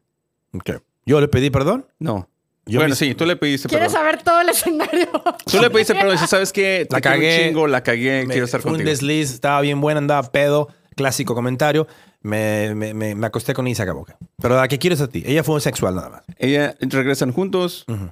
Ok. 0.54 0.82
Yo 1.06 1.22
le 1.22 1.28
pedí 1.28 1.50
perdón. 1.50 1.86
No. 2.00 2.30
Yo 2.66 2.80
bueno, 2.80 2.90
me- 2.92 2.96
sí, 2.98 3.16
tú 3.16 3.26
le 3.26 3.38
pediste 3.38 3.70
¿Quieres 3.70 3.94
perdón. 3.94 4.02
saber 4.06 4.24
todo 4.24 4.42
el 4.42 4.50
escenario? 4.50 5.08
Tú 5.50 5.62
le 5.62 5.70
pediste 5.70 5.94
perdón. 5.96 6.12
Dices, 6.14 6.30
¿sabes 6.30 6.52
qué? 6.52 6.86
Te 6.90 6.96
La 6.96 7.02
quiero 7.02 7.16
un 7.18 7.22
cagué. 7.24 7.46
chingo, 7.48 7.68
la 7.68 7.82
cagué, 7.82 8.26
Me- 8.26 8.34
quiero 8.34 8.46
estar 8.46 8.62
fue 8.62 8.72
un 8.72 8.78
contigo. 8.78 8.90
desliz, 8.90 9.32
estaba 9.34 9.62
bien 9.62 9.80
buena, 9.80 10.00
andaba 10.00 10.32
pedo. 10.32 10.68
Clásico 10.96 11.34
comentario. 11.34 11.88
Me, 12.22 12.74
me, 12.76 12.94
me, 12.94 13.16
me 13.16 13.28
acosté 13.28 13.54
con 13.54 13.74
se 13.74 13.82
acabó. 13.82 14.06
Pero 14.42 14.56
la 14.58 14.68
que 14.68 14.80
quiero 14.80 14.96
es 14.96 15.02
a 15.02 15.08
ti. 15.08 15.24
Ella 15.26 15.44
fue 15.44 15.62
sexual 15.62 15.96
nada 15.96 16.10
más. 16.10 16.24
Ella 16.38 16.76
regresan 16.82 17.32
juntos. 17.32 17.86
Ujú. 17.88 18.12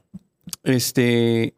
Este. 0.64 1.56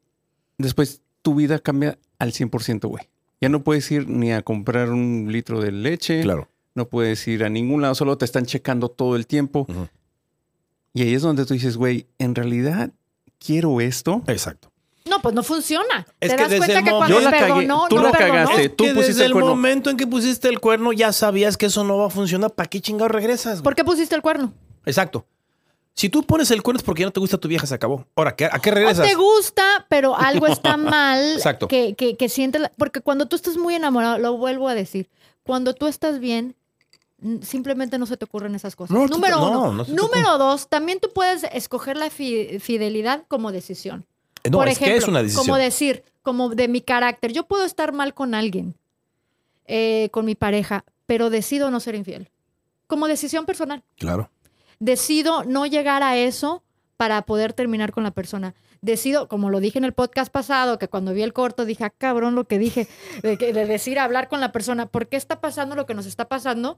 Después 0.57 1.01
tu 1.21 1.35
vida 1.35 1.59
cambia 1.59 1.97
al 2.19 2.31
100%, 2.31 2.87
güey. 2.87 3.03
Ya 3.41 3.49
no 3.49 3.63
puedes 3.63 3.89
ir 3.91 4.07
ni 4.09 4.31
a 4.31 4.41
comprar 4.41 4.89
un 4.89 5.27
litro 5.31 5.61
de 5.61 5.71
leche. 5.71 6.21
Claro. 6.21 6.49
No 6.73 6.87
puedes 6.87 7.27
ir 7.27 7.43
a 7.43 7.49
ningún 7.49 7.81
lado, 7.81 7.95
solo 7.95 8.17
te 8.17 8.25
están 8.25 8.45
checando 8.45 8.89
todo 8.89 9.15
el 9.15 9.27
tiempo. 9.27 9.67
Y 10.93 11.01
ahí 11.03 11.13
es 11.13 11.21
donde 11.21 11.45
tú 11.45 11.53
dices, 11.53 11.77
güey, 11.77 12.07
en 12.17 12.33
realidad 12.35 12.91
quiero 13.39 13.81
esto. 13.81 14.23
Exacto. 14.27 14.71
No, 15.09 15.21
pues 15.21 15.33
no 15.33 15.41
funciona. 15.43 16.05
Es 16.19 16.31
Te 16.31 16.35
que 16.35 16.41
das 16.41 16.51
desde 16.51 16.57
cuenta 16.65 16.79
el 16.79 16.83
que 16.85 16.91
cuando 16.91 17.15
Yo 17.15 17.21
la 17.21 17.31
cagué, 17.31 17.43
perdonó, 17.53 17.85
tú 17.87 17.95
no 17.95 18.03
la 18.03 18.11
perdonó. 18.11 18.33
cagaste. 18.33 18.63
Es 18.65 18.75
tú 18.75 18.83
que 18.83 18.89
pusiste 18.93 19.07
desde 19.13 19.21
el 19.21 19.27
el 19.27 19.33
cuerno. 19.33 19.49
momento 19.49 19.89
en 19.89 19.97
que 19.97 20.05
pusiste 20.07 20.49
el 20.49 20.59
cuerno 20.59 20.91
ya 20.93 21.13
sabías 21.13 21.55
que 21.57 21.67
eso 21.67 21.83
no 21.83 21.97
va 21.97 22.07
a 22.07 22.09
funcionar. 22.09 22.51
¿Para 22.53 22.67
qué 22.69 22.81
chingado 22.81 23.07
regresas? 23.07 23.53
güey? 23.59 23.63
¿Por 23.63 23.75
qué 23.75 23.83
pusiste 23.85 24.15
el 24.15 24.21
cuerno? 24.21 24.53
Exacto. 24.85 25.25
Si 25.97 26.09
tú 26.09 26.21
pones 26.23 26.51
el 26.51 26.61
cuerno 26.61 26.77
es 26.77 26.83
porque 26.83 27.01
ya 27.01 27.07
no 27.07 27.11
te 27.11 27.19
gusta 27.19 27.39
tu 27.39 27.47
vieja, 27.47 27.65
se 27.65 27.73
acabó. 27.73 28.05
Ahora, 28.15 28.35
¿qué- 28.35 28.45
¿a 28.45 28.59
qué 28.59 28.69
regresas? 28.69 29.07
te 29.07 29.15
gusta, 29.15 29.87
pero 29.89 30.15
algo 30.15 30.45
está 30.45 30.77
mal. 30.77 31.33
Exacto. 31.33 31.67
Que, 31.67 31.95
que, 31.95 32.15
que 32.15 32.29
sientes. 32.29 32.61
la- 32.61 32.71
Porque 32.77 33.01
cuando 33.01 33.25
tú 33.25 33.35
estás 33.35 33.57
muy 33.57 33.73
enamorado, 33.73 34.19
lo 34.19 34.37
vuelvo 34.37 34.67
a 34.67 34.75
decir, 34.75 35.09
cuando 35.43 35.73
tú 35.73 35.87
estás 35.87 36.19
bien, 36.19 36.55
simplemente 37.41 37.97
no 37.97 38.05
se 38.05 38.15
te 38.15 38.25
ocurren 38.25 38.53
esas 38.53 38.75
cosas. 38.75 38.95
No, 38.95 39.07
Número 39.07 39.37
no, 39.39 39.69
uno. 39.71 39.73
no 39.73 39.85
Número 39.85 40.37
dos, 40.37 40.67
también 40.69 40.99
tú 40.99 41.11
puedes 41.13 41.43
escoger 41.51 41.97
la 41.97 42.11
fi- 42.11 42.59
fidelidad 42.59 43.23
como 43.27 43.51
decisión. 43.51 44.05
No, 44.49 44.59
Por 44.59 44.67
es 44.67 44.75
ejemplo, 44.77 44.93
que 44.93 44.97
es 44.99 45.07
una 45.07 45.23
decisión. 45.23 45.45
como 45.45 45.57
decir, 45.57 46.03
como 46.21 46.49
de 46.49 46.67
mi 46.67 46.81
carácter. 46.81 47.33
Yo 47.33 47.47
puedo 47.47 47.65
estar 47.65 47.91
mal 47.91 48.13
con 48.13 48.35
alguien, 48.35 48.75
eh, 49.65 50.09
con 50.11 50.25
mi 50.25 50.35
pareja, 50.35 50.85
pero 51.07 51.29
decido 51.31 51.71
no 51.71 51.79
ser 51.79 51.95
infiel. 51.95 52.29
Como 52.85 53.07
decisión 53.07 53.45
personal. 53.45 53.83
Claro. 53.97 54.29
Decido 54.79 55.43
no 55.43 55.65
llegar 55.65 56.03
a 56.03 56.17
eso 56.17 56.63
para 56.97 57.21
poder 57.23 57.53
terminar 57.53 57.91
con 57.91 58.03
la 58.03 58.11
persona. 58.11 58.55
Decido, 58.81 59.27
como 59.27 59.49
lo 59.49 59.59
dije 59.59 59.77
en 59.77 59.85
el 59.85 59.93
podcast 59.93 60.31
pasado, 60.31 60.77
que 60.79 60.87
cuando 60.87 61.13
vi 61.13 61.23
el 61.23 61.33
corto 61.33 61.65
dije, 61.65 61.83
ah, 61.83 61.89
cabrón, 61.89 62.35
lo 62.35 62.45
que 62.45 62.59
dije, 62.59 62.87
de, 63.23 63.37
decir, 63.65 63.99
hablar 63.99 64.27
con 64.29 64.39
la 64.39 64.51
persona, 64.51 64.85
¿por 64.87 65.07
qué 65.07 65.17
está 65.17 65.41
pasando 65.41 65.75
lo 65.75 65.85
que 65.85 65.93
nos 65.93 66.05
está 66.05 66.27
pasando? 66.27 66.77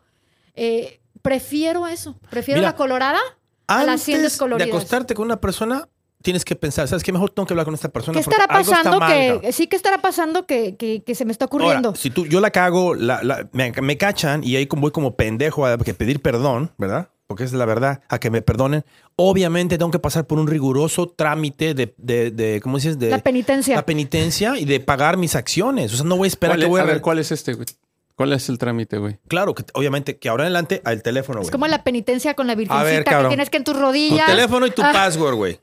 Eh, 0.55 0.99
prefiero 1.21 1.87
eso. 1.87 2.17
Prefiero 2.29 2.59
Mira, 2.59 2.71
la 2.71 2.75
colorada 2.75 3.19
a 3.67 3.83
las 3.83 4.01
100 4.01 4.15
Antes 4.15 4.17
de 4.17 4.21
descoloridas. 4.23 4.69
acostarte 4.69 5.13
con 5.13 5.25
una 5.25 5.39
persona, 5.39 5.87
tienes 6.21 6.43
que 6.43 6.55
pensar, 6.55 6.87
¿sabes 6.87 7.03
qué? 7.03 7.11
Mejor 7.13 7.29
tengo 7.31 7.45
que 7.45 7.53
hablar 7.53 7.65
con 7.65 7.73
esta 7.75 7.89
persona. 7.89 8.13
¿Qué 8.15 8.21
estará 8.21 8.45
algo 8.45 8.59
está 8.61 8.75
pasando 8.77 8.99
mal, 8.99 9.41
que, 9.41 9.51
sí 9.53 9.67
que 9.67 9.75
estará 9.75 9.99
pasando 10.01 10.45
que, 10.45 10.75
que- 10.75 11.03
que 11.03 11.15
se 11.15 11.23
me 11.25 11.31
está 11.31 11.45
ocurriendo? 11.45 11.89
Ahora, 11.89 11.99
si 11.99 12.09
tú, 12.09 12.25
yo 12.25 12.39
la 12.41 12.51
cago, 12.51 12.95
la- 12.95 13.21
la- 13.23 13.47
me, 13.53 13.71
me 13.81 13.97
cachan 13.97 14.43
y 14.43 14.55
ahí 14.55 14.67
voy 14.71 14.91
como 14.91 15.15
pendejo 15.15 15.65
a 15.65 15.77
que 15.77 15.93
pedir 15.93 16.21
perdón, 16.21 16.71
¿verdad? 16.77 17.09
Porque 17.29 17.43
es 17.43 17.53
la 17.53 17.65
verdad, 17.65 18.01
a 18.09 18.19
que 18.19 18.31
me 18.31 18.41
perdonen. 18.41 18.83
Obviamente 19.15 19.77
tengo 19.77 19.91
que 19.91 19.99
pasar 19.99 20.25
por 20.25 20.39
un 20.39 20.47
riguroso 20.47 21.07
trámite 21.15 21.75
de, 21.75 21.93
de, 21.97 22.31
de 22.31 22.59
¿cómo 22.59 22.77
dices? 22.77 22.97
De 22.97 23.11
la 23.11 23.19
penitencia. 23.19 23.75
la 23.75 23.85
penitencia 23.85 24.57
y 24.57 24.65
de 24.65 24.79
pagar 24.79 25.15
mis 25.15 25.35
acciones. 25.35 25.93
O 25.93 25.97
sea, 25.97 26.05
no 26.07 26.17
voy 26.17 26.25
a 26.25 26.29
esperar 26.29 26.55
¿Cuál 26.55 26.59
que 26.61 26.65
es- 26.65 26.69
voy 26.71 26.79
a... 26.79 26.83
a 26.83 26.87
ver, 26.87 27.01
¿cuál 27.01 27.19
es 27.19 27.31
este, 27.31 27.53
güey? 27.53 27.67
¿Cuál 28.15 28.33
es 28.33 28.49
el 28.49 28.57
trámite, 28.57 28.97
güey? 28.97 29.19
Claro, 29.27 29.53
que 29.53 29.63
obviamente 29.75 30.17
que 30.17 30.27
ahora 30.27 30.45
en 30.45 30.47
adelante 30.47 30.81
al 30.83 31.03
teléfono, 31.03 31.41
es 31.41 31.43
güey. 31.45 31.51
como 31.51 31.67
la 31.67 31.83
penitencia 31.83 32.33
con 32.33 32.47
la 32.47 32.55
virgencita 32.55 32.83
ver, 32.83 33.03
que 33.03 33.27
tienes 33.27 33.51
que 33.51 33.57
en 33.57 33.63
tus 33.63 33.75
Tu 33.75 33.79
rodillas. 33.79 34.25
teléfono 34.25 34.65
y 34.65 34.71
tu 34.71 34.81
Ah, 34.81 34.89
password, 34.91 35.35
güey. 35.35 35.59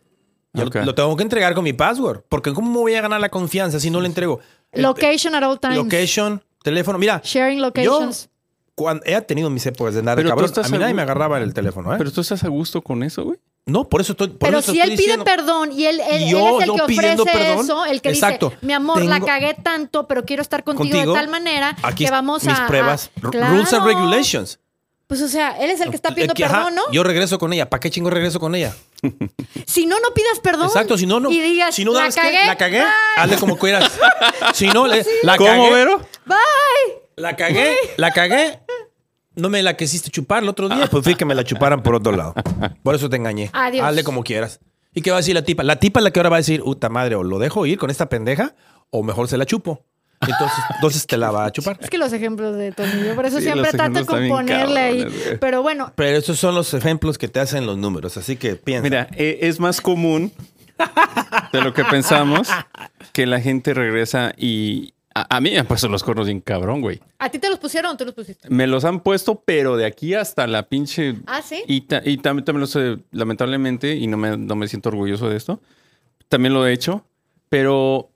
Yo 0.52 0.66
lo, 0.66 0.84
lo 0.84 0.94
tengo 0.94 1.16
que 1.16 1.24
entregar 1.24 1.52
con 1.54 1.64
mi 1.64 1.72
password. 1.72 2.20
Porque 2.28 2.52
¿cómo 2.54 2.70
me 2.70 2.78
voy 2.78 2.94
a 2.94 3.00
ganar 3.02 3.20
la 3.20 3.28
confianza 3.28 3.80
si 3.80 3.90
no 3.90 4.00
le 4.00 4.06
entrego? 4.06 4.38
El- 4.70 4.82
Location 4.84 5.34
at 5.34 5.42
all 5.42 5.58
times. 5.58 5.76
Location, 5.78 6.40
teléfono. 6.62 6.96
Mira, 6.96 7.20
Sharing 7.24 7.60
locations. 7.60 8.30
Cuando 8.76 9.02
he 9.06 9.20
tenido 9.22 9.50
mis 9.50 9.66
épocas 9.66 9.94
de 9.94 10.00
tú 10.00 10.06
cabrón, 10.06 10.52
a 10.62 10.68
mí 10.68 10.78
nadie 10.78 10.94
me 10.94 11.02
agarraba 11.02 11.38
el 11.38 11.52
teléfono, 11.52 11.92
¿eh? 11.92 11.96
Pero 11.98 12.12
tú 12.12 12.20
estás 12.20 12.44
a 12.44 12.48
gusto 12.48 12.82
con 12.82 13.02
eso, 13.02 13.24
güey. 13.24 13.38
no, 13.64 13.88
por 13.88 14.00
eso 14.02 14.12
estoy. 14.12 14.28
por 14.28 14.38
Pero 14.38 14.58
eso 14.58 14.70
si 14.70 14.78
estoy 14.78 14.92
él 14.92 14.96
pide 14.98 15.16
diciendo- 15.16 15.24
perdón 15.24 15.72
y 15.72 15.86
él, 15.86 15.98
él- 16.00 16.20
Y 16.20 16.24
él 16.26 16.30
yo- 16.30 16.58
es 16.60 16.62
el 16.62 16.66
yo 16.68 16.74
que 16.76 16.82
pidiendo 16.84 17.22
ofrece 17.24 17.38
perdón, 17.38 17.64
eso, 17.64 17.84
el 17.86 18.00
que 18.02 18.10
exacto. 18.10 18.50
dice, 18.50 18.66
mi 18.66 18.72
amor, 18.74 19.02
la 19.02 19.18
cagué 19.20 19.54
tanto, 19.54 20.06
pero 20.06 20.24
quiero 20.24 20.42
estar 20.42 20.62
contigo, 20.62 20.90
Contigo, 20.90 21.12
de 21.14 21.18
tal 21.18 21.28
manera 21.28 21.76
Aquí 21.82 22.04
que 22.04 22.10
vamos 22.10 22.44
mis 22.44 22.52
a... 22.56 22.64
a- 22.64 22.68
pruebas. 22.68 23.10
Claro. 23.32 23.54
Rules 23.56 23.72
and 23.72 23.84
regulations. 23.86 24.60
Pues 25.08 25.22
o 25.22 25.28
sea, 25.28 25.56
él 25.62 25.70
es 25.70 25.80
el 25.80 25.88
que 25.90 25.96
está 25.96 26.10
pidiendo 26.10 26.34
Eh, 26.36 26.44
ajá, 26.44 26.56
perdón, 26.64 26.74
¿no? 26.74 26.82
Yo 26.92 27.02
regreso 27.04 27.38
con 27.38 27.52
ella. 27.52 27.70
¿Para 27.70 27.78
qué 27.80 27.90
chingo 27.90 28.10
regreso 28.10 28.38
con 28.40 28.54
ella? 28.54 28.74
Si 29.66 29.86
no, 29.86 29.98
no 30.00 30.10
pidas 30.14 30.38
perdón. 30.42 30.66
Exacto, 30.66 30.98
si 30.98 31.06
no, 31.06 31.18
no. 31.20 31.30
Y 31.30 31.40
digas, 31.40 31.74
si 31.74 31.84
no, 31.84 31.92
la 31.92 32.10
¿sabes 32.10 32.14
qué? 32.16 32.20
cagué. 32.22 32.46
La 32.46 32.56
cagué. 32.56 32.80
Bye. 32.80 32.88
Hazle 33.16 33.36
como 33.38 33.56
quieras. 33.58 33.90
si 34.54 34.66
no, 34.68 34.86
le, 34.86 35.04
la 35.22 35.36
¿Cómo, 35.36 35.48
cagué. 35.50 35.70
Vero? 35.72 36.00
Bye. 36.26 37.05
La 37.16 37.34
cagué, 37.34 37.74
la 37.96 38.10
cagué. 38.10 38.60
No 39.34 39.48
me 39.48 39.62
la 39.62 39.74
quisiste 39.76 40.10
chupar 40.10 40.42
el 40.42 40.48
otro 40.48 40.68
día. 40.68 40.86
Pues 40.86 41.02
fui 41.02 41.14
que 41.14 41.24
me 41.24 41.34
la 41.34 41.44
chuparan 41.44 41.82
por 41.82 41.94
otro 41.94 42.12
lado. 42.12 42.34
Por 42.82 42.94
eso 42.94 43.08
te 43.08 43.16
engañé. 43.16 43.50
Adiós. 43.52 43.86
Hazle 43.86 44.04
como 44.04 44.22
quieras. 44.22 44.60
¿Y 44.94 45.02
qué 45.02 45.10
va 45.10 45.16
a 45.16 45.20
decir 45.20 45.34
la 45.34 45.42
tipa? 45.42 45.62
La 45.62 45.76
tipa 45.76 46.00
es 46.00 46.04
la 46.04 46.10
que 46.10 46.20
ahora 46.20 46.30
va 46.30 46.36
a 46.36 46.40
decir, 46.40 46.62
puta 46.62 46.88
madre, 46.88 47.16
o 47.16 47.22
lo 47.22 47.38
dejo 47.38 47.66
ir 47.66 47.78
con 47.78 47.90
esta 47.90 48.08
pendeja, 48.08 48.54
o 48.90 49.02
mejor 49.02 49.28
se 49.28 49.36
la 49.36 49.44
chupo. 49.44 49.84
Entonces, 50.20 50.58
entonces 50.74 51.06
te 51.06 51.16
la 51.16 51.30
va 51.30 51.46
a 51.46 51.52
chupar. 51.52 51.78
Es 51.80 51.90
que 51.90 51.98
los 51.98 52.12
ejemplos 52.12 52.56
de 52.56 52.72
Tony, 52.72 53.04
yo 53.06 53.14
por 53.14 53.26
eso 53.26 53.38
Sí, 53.38 53.44
siempre 53.44 53.70
trato 53.72 53.98
de 53.98 54.06
componerle 54.06 54.80
ahí. 54.80 55.06
Pero 55.40 55.62
bueno, 55.62 55.92
Pero 55.96 56.16
esos 56.16 56.38
son 56.38 56.54
los 56.54 56.72
ejemplos 56.74 57.18
que 57.18 57.28
te 57.28 57.40
hacen 57.40 57.66
los 57.66 57.76
números. 57.78 58.16
Así 58.16 58.36
que 58.36 58.56
piensa. 58.56 58.82
Mira, 58.82 59.08
eh, 59.16 59.38
es 59.42 59.60
más 59.60 59.80
común 59.80 60.32
de 61.52 61.62
lo 61.62 61.72
que 61.72 61.84
pensamos 61.84 62.48
que 63.12 63.26
la 63.26 63.40
gente 63.40 63.74
regresa 63.74 64.32
y 64.36 64.94
a, 65.20 65.36
a 65.36 65.40
mí 65.40 65.50
me 65.50 65.58
han 65.58 65.66
puesto 65.66 65.88
los 65.88 66.02
cuernos 66.04 66.26
bien 66.26 66.40
cabrón, 66.40 66.80
güey. 66.80 67.00
¿a 67.18 67.28
ti 67.30 67.38
te 67.38 67.48
los 67.48 67.58
pusieron 67.58 67.92
o 67.92 67.96
tú 67.96 68.04
los 68.04 68.14
pusiste? 68.14 68.48
Me 68.50 68.66
los 68.66 68.84
han 68.84 69.00
puesto, 69.00 69.42
pero 69.44 69.76
de 69.76 69.86
aquí 69.86 70.14
hasta 70.14 70.46
la 70.46 70.68
pinche... 70.68 71.16
Ah, 71.26 71.42
¿sí? 71.42 71.62
Y, 71.66 71.82
ta- 71.82 72.02
y 72.04 72.18
también, 72.18 72.44
también 72.44 72.60
lo 72.60 72.66
sé, 72.66 72.98
lamentablemente, 73.12 73.94
y 73.96 74.06
no 74.06 74.16
me, 74.16 74.36
no 74.36 74.56
me 74.56 74.68
siento 74.68 74.88
orgulloso 74.90 75.28
de 75.28 75.36
esto, 75.36 75.60
también 76.28 76.52
lo 76.54 76.66
he 76.66 76.72
hecho, 76.72 77.04
pero 77.48 78.10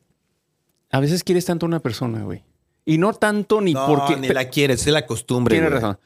a 0.91 1.01
veces 1.01 1.25
quieres 1.25 1.45
tanto 1.45 1.67
a 1.67 1.69
una 1.69 1.81
persona, 1.81 2.23
güey. 2.25 2.43
Y 2.85 2.99
no 2.99 3.13
tanto 3.13 3.61
ni 3.61 3.75
no, 3.75 3.87
porque... 3.87 4.17
ni 4.17 4.29
la 4.29 4.49
quieres, 4.49 4.87
es 4.87 4.93
la 4.93 5.07
costumbre. 5.07 5.55
Tienes 5.55 5.71
güey. 5.71 5.81
razón. 5.83 5.99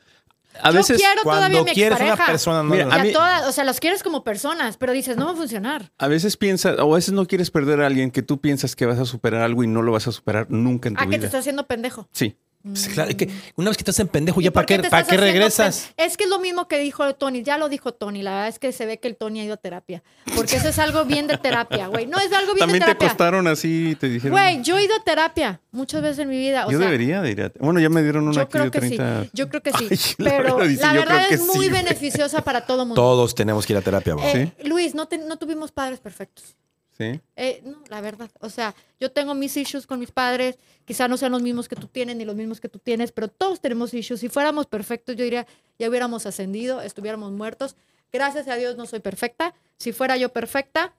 A 0.63 0.71
Yo 0.71 0.77
veces, 0.79 0.97
quiero 0.99 1.23
todavía 1.23 1.61
a 1.61 1.65
mi 1.65 1.73
quieres 1.73 1.99
una 1.99 2.09
expareja. 2.11 2.27
persona, 2.33 2.63
no 2.63 2.71
Mira, 2.71 2.87
a 2.95 3.13
todas, 3.13 3.49
o 3.49 3.53
sea, 3.53 3.65
los 3.65 3.81
quieres 3.81 4.03
como 4.03 4.23
personas, 4.25 4.77
pero 4.77 4.93
dices, 4.93 5.17
no 5.17 5.27
va 5.27 5.33
a 5.33 5.37
funcionar. 5.37 5.93
a 5.99 6.09
veces 6.09 6.37
piensas, 6.37 6.79
o 6.79 6.93
a 6.93 6.97
veces 6.97 7.13
no 7.13 7.27
quieres 7.27 7.51
perder 7.51 7.81
a 7.83 7.87
alguien 7.87 8.11
que 8.11 8.23
tú 8.23 8.41
piensas 8.41 8.77
que 8.77 8.87
vas 8.87 8.99
a 8.99 9.05
superar 9.05 9.43
algo 9.43 9.65
y 9.65 9.67
no 9.67 9.83
lo 9.83 9.93
vas 9.93 10.07
a 10.07 10.13
superar 10.13 10.47
nunca 10.51 10.89
en 10.89 10.95
tu 10.95 11.01
Ah, 11.03 11.05
que 11.07 11.11
te 11.13 11.17
vida. 11.19 11.27
estás 11.27 11.41
haciendo 11.41 11.67
pendejo. 11.67 12.09
Sí. 12.13 12.37
Pues, 12.65 12.89
claro, 12.89 13.11
es 13.11 13.17
que 13.17 13.29
una 13.57 13.69
vez 13.69 13.77
que 13.77 13.83
estás 13.83 14.01
en 14.01 14.09
pendejo, 14.09 14.41
¿Y 14.41 14.45
¿ya 14.45 14.51
para 14.51 14.65
qué, 14.65 14.79
te 14.79 14.89
para 14.89 15.07
qué 15.07 15.19
regresas? 15.19 15.93
Es 15.99 16.17
que 16.17 16.25
es 16.25 16.31
lo 16.31 16.39
mismo 16.39 16.67
que 16.67 16.79
dijo 16.79 17.15
Tony, 17.15 17.43
ya 17.43 17.59
lo 17.59 17.69
dijo 17.69 17.93
Tony, 17.93 18.23
la 18.23 18.31
verdad 18.31 18.49
es 18.49 18.59
que 18.59 18.73
se 18.73 18.87
ve 18.87 18.99
que 18.99 19.07
el 19.07 19.17
Tony 19.17 19.41
ha 19.41 19.45
ido 19.45 19.53
a 19.55 19.57
terapia, 19.59 20.03
porque 20.35 20.57
eso 20.57 20.69
es 20.69 20.79
algo 20.79 21.05
bien 21.05 21.27
de 21.27 21.37
terapia, 21.37 21.89
güey. 21.89 22.07
No 22.07 22.19
es 22.19 22.33
algo 22.33 22.55
bien 22.55 22.61
También 22.61 22.81
de 22.81 22.87
te 22.87 22.93
terapia. 22.95 23.09
costaron 23.11 23.47
así 23.49 23.91
y 23.91 23.95
te 23.97 24.09
dijeron... 24.09 24.33
Güey, 24.33 24.63
yo 24.63 24.79
he 24.79 24.85
ido 24.85 24.95
a 24.95 25.05
terapia 25.05 25.61
muchas 25.73 26.01
veces 26.01 26.21
en 26.21 26.31
mi 26.31 26.39
vida. 26.39 26.67
O 26.67 26.71
yo 26.71 26.79
sea, 26.79 26.87
debería 26.87 27.21
de 27.21 27.31
ir 27.33 27.43
a... 27.43 27.53
Bueno, 27.61 27.81
ya 27.81 27.91
me 27.91 28.03
dieron 28.03 28.25
una 28.25 28.33
Yo 28.33 28.41
aquí 28.41 28.53
creo 28.53 28.65
de 28.65 28.71
que 28.71 28.79
30... 28.81 29.23
sí. 29.25 29.31
Yo 29.35 29.49
creo 29.51 29.63
que 29.63 29.73
sí. 29.73 29.89
Ay, 29.91 29.99
la 30.25 30.31
pero 30.31 30.57
verdad 30.57 30.69
dice, 30.69 30.83
la 30.83 30.95
yo 30.95 31.01
verdad 31.01 31.27
es 31.31 31.41
muy 31.43 31.67
sí, 31.67 31.71
beneficiosa 31.71 32.43
para 32.43 32.63
todo 32.65 32.87
mundo. 32.87 32.95
Todos 32.95 33.35
tenemos 33.35 33.67
que 33.67 33.75
ir 33.75 33.77
a 33.77 33.83
terapia, 33.83 34.15
güey. 34.15 34.37
Eh, 34.37 34.53
Luis, 34.65 34.95
no, 34.95 35.07
te- 35.07 35.19
no 35.19 35.37
tuvimos 35.37 35.71
padres 35.71 36.01
perfectos. 36.01 36.57
Sí. 36.97 37.21
Eh, 37.37 37.61
no, 37.65 37.83
la 37.89 38.01
verdad. 38.01 38.31
O 38.41 38.49
sea, 38.49 38.75
yo 39.01 39.11
tengo 39.11 39.35
mis 39.35 39.57
issues 39.57 39.87
con 39.87 39.99
mis 39.99 40.13
padres. 40.13 40.59
Quizá 40.85 41.09
no 41.09 41.17
sean 41.17 41.33
los 41.33 41.43
mismos 41.43 41.69
que 41.69 41.77
tú 41.77 41.89
tienes 41.89 42.17
ni 42.17 42.25
los 42.25 42.37
mismos 42.37 42.61
que 42.61 42.69
tú 42.69 42.79
tienes, 42.79 43.11
pero 43.11 43.29
todos 43.29 43.61
tenemos 43.61 43.93
issues. 43.95 44.21
Si 44.21 44.29
fuéramos 44.29 44.67
perfectos, 44.67 45.17
yo 45.17 45.25
diría, 45.25 45.47
ya 45.79 45.89
hubiéramos 45.89 46.25
ascendido, 46.27 46.81
estuviéramos 46.81 47.33
muertos. 47.33 47.77
Gracias 48.13 48.47
a 48.47 48.55
Dios 48.55 48.77
no 48.77 48.87
soy 48.87 49.01
perfecta. 49.01 49.55
Si 49.77 49.93
fuera 49.93 50.17
yo 50.17 50.29
perfecta, 50.29 50.95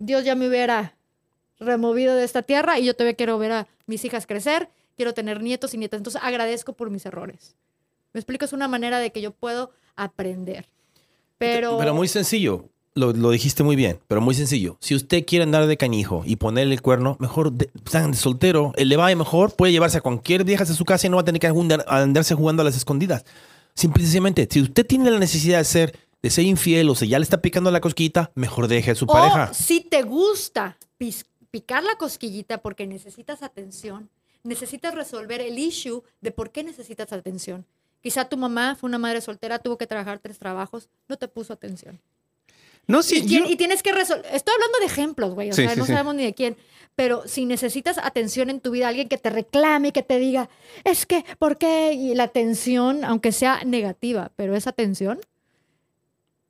Dios 0.00 0.24
ya 0.24 0.34
me 0.34 0.48
hubiera 0.48 0.96
removido 1.60 2.16
de 2.16 2.24
esta 2.24 2.42
tierra 2.42 2.78
y 2.78 2.86
yo 2.86 2.94
todavía 2.94 3.14
quiero 3.14 3.38
ver 3.38 3.52
a 3.52 3.68
mis 3.86 4.04
hijas 4.04 4.26
crecer, 4.26 4.68
quiero 4.96 5.14
tener 5.14 5.42
nietos 5.42 5.74
y 5.74 5.78
nietas. 5.78 5.98
Entonces 5.98 6.20
agradezco 6.24 6.72
por 6.72 6.90
mis 6.90 7.06
errores. 7.06 7.54
Me 8.12 8.18
explico, 8.18 8.44
es 8.44 8.52
una 8.52 8.66
manera 8.66 8.98
de 8.98 9.12
que 9.12 9.20
yo 9.20 9.30
puedo 9.30 9.70
aprender. 9.94 10.66
Pero, 11.38 11.78
Pero 11.78 11.94
muy 11.94 12.08
sencillo. 12.08 12.68
Lo, 12.94 13.12
lo 13.12 13.30
dijiste 13.30 13.62
muy 13.62 13.76
bien, 13.76 14.00
pero 14.08 14.20
muy 14.20 14.34
sencillo. 14.34 14.76
Si 14.80 14.94
usted 14.96 15.24
quiere 15.24 15.44
andar 15.44 15.66
de 15.66 15.76
canijo 15.76 16.22
y 16.26 16.36
ponerle 16.36 16.74
el 16.74 16.82
cuerno, 16.82 17.16
mejor 17.20 17.52
de, 17.52 17.70
de 17.72 18.14
soltero. 18.14 18.72
El 18.76 18.88
le 18.88 18.96
va 18.96 19.14
mejor, 19.14 19.54
puede 19.54 19.72
llevarse 19.72 19.98
a 19.98 20.00
cualquier 20.00 20.42
vieja 20.44 20.64
a 20.64 20.66
su 20.66 20.84
casa 20.84 21.06
y 21.06 21.10
no 21.10 21.16
va 21.16 21.22
a 21.22 21.24
tener 21.24 21.40
que 21.40 21.48
andar- 21.48 21.84
andarse 21.86 22.34
jugando 22.34 22.62
a 22.62 22.64
las 22.64 22.76
escondidas. 22.76 23.24
Simplemente, 23.74 24.48
si 24.50 24.60
usted 24.60 24.84
tiene 24.84 25.10
la 25.10 25.18
necesidad 25.18 25.58
de 25.58 25.64
ser 25.64 25.98
de 26.22 26.28
ser 26.28 26.44
infiel 26.44 26.90
o 26.90 26.94
si 26.94 27.08
ya 27.08 27.18
le 27.18 27.22
está 27.22 27.40
picando 27.40 27.70
la 27.70 27.80
cosquita, 27.80 28.30
mejor 28.34 28.68
deje 28.68 28.90
a 28.90 28.94
su 28.94 29.06
O 29.06 29.08
pareja. 29.08 29.54
si 29.54 29.80
te 29.80 30.02
gusta 30.02 30.76
picar 31.50 31.82
la 31.82 31.96
cosquillita 31.96 32.58
porque 32.58 32.86
necesitas 32.86 33.42
atención, 33.42 34.10
necesitas 34.42 34.94
resolver 34.94 35.40
el 35.40 35.58
issue 35.58 36.02
de 36.20 36.30
por 36.30 36.50
qué 36.50 36.62
necesitas 36.62 37.12
atención. 37.14 37.64
Quizá 38.02 38.28
tu 38.28 38.36
mamá 38.36 38.76
fue 38.78 38.88
una 38.88 38.98
madre 38.98 39.22
soltera, 39.22 39.60
tuvo 39.60 39.78
que 39.78 39.86
trabajar 39.86 40.18
tres 40.18 40.38
trabajos, 40.38 40.90
no 41.08 41.16
te 41.16 41.26
puso 41.26 41.54
atención. 41.54 41.98
No, 42.86 43.02
sí, 43.02 43.22
y, 43.24 43.26
yo- 43.38 43.44
y 43.48 43.56
tienes 43.56 43.82
que 43.82 43.92
resolver. 43.92 44.26
Estoy 44.32 44.54
hablando 44.54 44.78
de 44.80 44.86
ejemplos, 44.86 45.34
güey. 45.34 45.50
O 45.50 45.52
Sí, 45.52 45.62
sea, 45.62 45.74
sí, 45.74 45.78
no 45.80 45.86
sabemos 45.86 46.14
ni 46.14 46.24
de 46.24 46.34
quién. 46.34 46.56
Pero 46.96 47.22
si 47.26 47.46
necesitas 47.46 47.98
atención 47.98 48.50
en 48.50 48.60
tu 48.60 48.72
vida, 48.72 48.88
alguien 48.88 49.08
que 49.08 49.16
te 49.16 49.30
reclame 49.30 49.88
y 49.88 49.92
que 49.92 50.02
te 50.02 50.18
diga, 50.18 50.50
es 50.84 51.06
que, 51.06 51.24
¿por 51.38 51.56
qué? 51.56 51.92
Y 51.94 52.14
la 52.14 52.24
atención, 52.24 53.04
aunque 53.04 53.32
sea 53.32 53.62
negativa, 53.64 54.32
pero 54.36 54.54
esa 54.56 54.70
atención, 54.70 55.18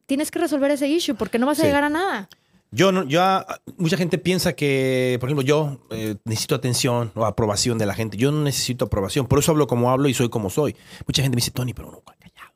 tienes 0.07 0.31
que 0.31 0.39
resolver 0.39 0.71
ese 0.71 0.89
issue 0.89 1.15
porque 1.15 1.39
no 1.39 1.47
vas 1.47 1.61
a 1.61 1.65
llegar 1.65 1.85
a 1.85 1.89
nada. 1.91 2.29
Yo 2.73 2.93
no, 2.93 3.03
yo, 3.05 3.21
ah, 3.23 3.61
mucha 3.77 3.97
gente 3.97 4.17
piensa 4.17 4.55
que, 4.55 5.17
por 5.21 5.29
ejemplo, 5.29 5.45
yo 5.45 5.79
eh, 5.91 6.17
necesito 6.25 6.55
atención 6.55 7.11
o 7.17 7.25
aprobación 7.27 7.79
de 7.79 7.87
la 7.87 7.95
gente. 7.95 8.17
Yo 8.17 8.31
no 8.31 8.43
necesito 8.43 8.85
aprobación. 8.85 9.27
Por 9.27 9.41
eso 9.41 9.51
hablo 9.53 9.67
como 9.67 9.91
hablo 9.91 10.09
y 10.09 10.15
soy 10.15 10.29
como 10.31 10.51
soy. 10.51 10.77
Mucha 11.07 11.23
gente 11.23 11.35
me 11.35 11.41
dice, 11.41 11.51
Tony, 11.51 11.75
pero 11.75 11.91
no, 11.91 12.01
callado. 12.01 12.53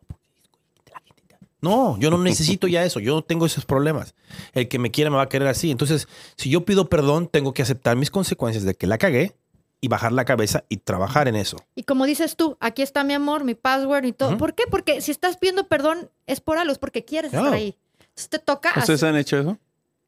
porque 0.76 0.92
la 0.92 1.00
gente 1.00 1.22
te-". 1.28 1.36
No, 1.64 1.98
yo 1.98 2.10
no 2.10 2.18
necesito 2.18 2.66
ya 2.68 2.84
eso. 2.84 3.00
Yo 3.00 3.14
no 3.14 3.22
tengo 3.22 3.46
esos 3.46 3.64
problemas. 3.64 4.14
El 4.52 4.68
que 4.68 4.78
me 4.78 4.90
quiera 4.90 5.10
me 5.10 5.16
va 5.16 5.22
a 5.22 5.28
querer 5.28 5.48
así. 5.48 5.70
Entonces, 5.70 6.06
si 6.36 6.50
yo 6.50 6.64
pido 6.64 6.88
perdón, 6.88 7.26
tengo 7.28 7.52
que 7.54 7.62
aceptar 7.62 7.96
mis 7.96 8.10
consecuencias 8.10 8.64
de 8.64 8.74
que 8.74 8.86
la 8.86 8.98
cagué 8.98 9.34
y 9.80 9.88
bajar 9.88 10.12
la 10.12 10.24
cabeza 10.24 10.64
y 10.68 10.76
trabajar 10.78 11.28
en 11.28 11.36
eso. 11.36 11.56
Y 11.74 11.82
como 11.84 12.06
dices 12.06 12.36
tú, 12.36 12.56
aquí 12.60 12.82
está 12.82 13.02
mi 13.04 13.14
amor, 13.14 13.44
mi 13.44 13.54
password 13.54 14.04
y 14.04 14.12
todo. 14.12 14.36
¿Por 14.38 14.54
qué? 14.54 14.64
Porque 14.70 15.00
si 15.00 15.10
estás 15.10 15.36
pidiendo 15.36 15.66
perdón 15.68 16.10
es 16.26 16.40
por 16.40 16.58
algo, 16.58 16.72
es 16.72 16.78
porque 16.78 17.04
quieres 17.04 17.30
Claro. 17.30 17.46
estar 17.46 17.58
ahí. 17.58 17.76
Entonces 18.00 18.28
te 18.28 18.38
toca. 18.38 18.70
¿Ustedes 18.76 19.02
hacer- 19.02 19.08
han 19.10 19.16
hecho 19.16 19.38
eso? 19.38 19.58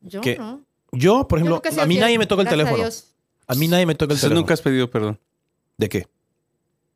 Yo 0.00 0.20
¿Qué? 0.20 0.36
no. 0.38 0.60
Yo, 0.92 1.26
por 1.28 1.38
ejemplo, 1.38 1.60
a 1.80 1.86
mí 1.86 1.98
nadie 1.98 2.18
me 2.18 2.26
toca 2.26 2.42
el 2.42 2.48
a 2.48 2.50
teléfono. 2.50 2.84
A 3.48 3.54
mí 3.54 3.68
nadie 3.68 3.86
me 3.86 3.94
toca 3.94 4.14
el 4.14 4.20
teléfono. 4.20 4.40
nunca 4.40 4.54
has 4.54 4.62
pedido 4.62 4.90
perdón. 4.90 5.18
¿De 5.76 5.88
qué? 5.88 6.06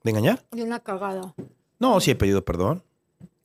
¿De 0.04 0.10
engañar? 0.10 0.44
Y 0.54 0.62
una 0.62 0.80
cagada. 0.80 1.34
No, 1.78 2.00
sí 2.00 2.10
he 2.12 2.14
pedido 2.14 2.44
perdón. 2.44 2.82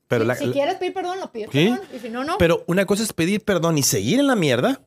Pero 0.08 0.24
Si- 0.24 0.28
la- 0.28 0.36
si 0.36 0.46
la- 0.48 0.54
quieres 0.54 0.76
pedir 0.76 0.94
perdón, 0.94 1.20
lo 1.20 1.32
pides 1.32 1.50
¿Sí? 1.52 1.68
perdón. 1.70 1.82
Y 1.96 2.00
si 2.00 2.10
no, 2.10 2.24
no. 2.24 2.38
Pero 2.38 2.64
una 2.68 2.86
cosa 2.86 3.04
es 3.04 3.14
pedir 3.14 3.42
perdón 3.42 3.78
y 3.78 3.84
seguir 3.84 4.20
en 4.20 4.28
la 4.28 4.36
mierda, 4.36 4.82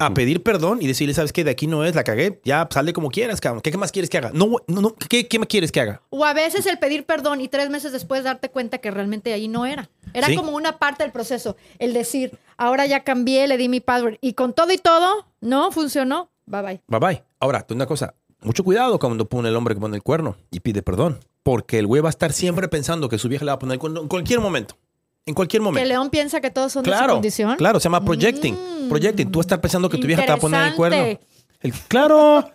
a 0.00 0.10
pedir 0.14 0.42
perdón 0.42 0.78
y 0.80 0.86
decirle, 0.86 1.14
¿sabes 1.14 1.32
qué? 1.32 1.44
De 1.44 1.50
aquí 1.50 1.66
no 1.66 1.84
es, 1.84 1.94
la 1.94 2.04
cagué, 2.04 2.40
ya 2.44 2.66
sale 2.70 2.92
como 2.92 3.10
quieras, 3.10 3.40
cabrón. 3.40 3.60
¿Qué, 3.62 3.70
qué 3.70 3.76
más 3.78 3.92
quieres 3.92 4.08
que 4.10 4.18
haga? 4.18 4.30
No, 4.32 4.56
no, 4.66 4.80
no, 4.80 4.94
¿qué, 4.94 5.26
qué 5.28 5.38
más 5.38 5.48
quieres 5.48 5.70
que 5.72 5.80
haga? 5.80 6.02
O 6.10 6.24
a 6.24 6.32
veces 6.32 6.66
el 6.66 6.78
pedir 6.78 7.04
perdón 7.04 7.40
y 7.40 7.48
tres 7.48 7.68
meses 7.70 7.92
después 7.92 8.24
darte 8.24 8.48
cuenta 8.50 8.78
que 8.78 8.90
realmente 8.90 9.32
ahí 9.32 9.48
no 9.48 9.66
era. 9.66 9.90
Era 10.14 10.28
Sí. 10.28 10.36
como 10.36 10.52
una 10.52 10.78
parte 10.78 11.02
del 11.02 11.12
proceso. 11.12 11.56
El 11.78 11.92
decir, 11.92 12.38
ahora 12.56 12.86
ya 12.86 13.00
cambié, 13.04 13.46
le 13.48 13.56
di 13.56 13.68
mi 13.68 13.80
password. 13.80 14.16
Y 14.20 14.34
con 14.34 14.52
todo 14.54 14.72
y 14.72 14.78
todo, 14.78 15.26
no 15.40 15.72
funcionó. 15.72 16.30
Bye 16.46 16.62
bye. 16.62 16.80
Bye 16.86 17.00
bye. 17.00 17.22
Ahora, 17.40 17.66
una 17.70 17.86
cosa, 17.86 18.14
mucho 18.42 18.62
cuidado 18.62 18.98
cuando 18.98 19.28
pone 19.28 19.48
el 19.48 19.56
hombre 19.56 19.74
que 19.74 19.80
pone 19.80 19.96
el 19.96 20.02
cuerno 20.02 20.36
y 20.50 20.60
pide 20.60 20.82
perdón. 20.82 21.18
Porque 21.44 21.78
el 21.78 21.86
güey 21.86 22.02
va 22.02 22.08
a 22.08 22.10
estar 22.10 22.32
siempre 22.32 22.66
pensando 22.68 23.08
que 23.08 23.18
su 23.18 23.28
vieja 23.28 23.44
le 23.44 23.50
va 23.52 23.54
a 23.54 23.58
poner 23.60 23.74
el 23.74 23.78
cuerno 23.78 24.00
en 24.00 24.08
cualquier 24.08 24.40
momento. 24.40 24.76
En 25.26 25.34
cualquier 25.34 25.60
Que 25.60 25.64
momento. 25.64 25.88
León 25.88 26.10
piensa 26.10 26.40
que 26.40 26.50
todos 26.50 26.72
son 26.72 26.82
de 26.82 26.90
su 26.90 26.96
Claro, 26.96 27.12
condición. 27.14 27.54
claro, 27.56 27.78
se 27.78 27.84
llama 27.84 28.04
projecting. 28.04 28.54
Mm. 28.54 28.88
Projecting. 28.88 29.30
Tú 29.30 29.40
estás 29.40 29.58
pensando 29.60 29.88
que 29.88 29.98
tu 29.98 30.06
vieja 30.06 30.22
te 30.22 30.28
va 30.28 30.34
a 30.34 30.38
poner 30.40 30.66
el 30.66 30.74
cuerno. 30.74 31.18
El- 31.60 31.72
claro, 31.88 32.50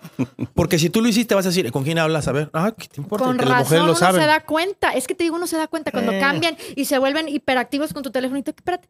porque 0.53 0.77
si 0.77 0.89
tú 0.91 1.01
lo 1.01 1.07
hiciste 1.07 1.33
vas 1.33 1.45
a 1.45 1.49
decir, 1.49 1.71
¿con 1.71 1.83
quién 1.83 1.97
hablas? 1.97 2.27
A 2.27 2.31
ver, 2.31 2.49
ah, 2.53 2.71
¿qué 2.77 2.87
te 2.87 3.01
importa? 3.01 3.25
Con 3.25 3.37
que 3.37 3.45
las 3.45 3.59
mujeres 3.59 3.71
razón 3.71 3.87
lo 3.87 3.91
uno 3.93 3.99
saben. 3.99 4.21
se 4.21 4.27
da 4.27 4.39
cuenta. 4.41 4.91
Es 4.91 5.07
que 5.07 5.15
te 5.15 5.23
digo, 5.23 5.35
uno 5.35 5.47
se 5.47 5.57
da 5.57 5.67
cuenta 5.67 5.91
cuando 5.91 6.11
Eh. 6.11 6.19
cambian 6.19 6.55
y 6.75 6.85
se 6.85 6.99
vuelven 6.99 7.27
hiperactivos 7.27 7.91
con 7.93 8.03
tu 8.03 8.11
teléfono. 8.11 8.37
Y 8.39 8.43
tú, 8.43 8.51
espérate, 8.55 8.87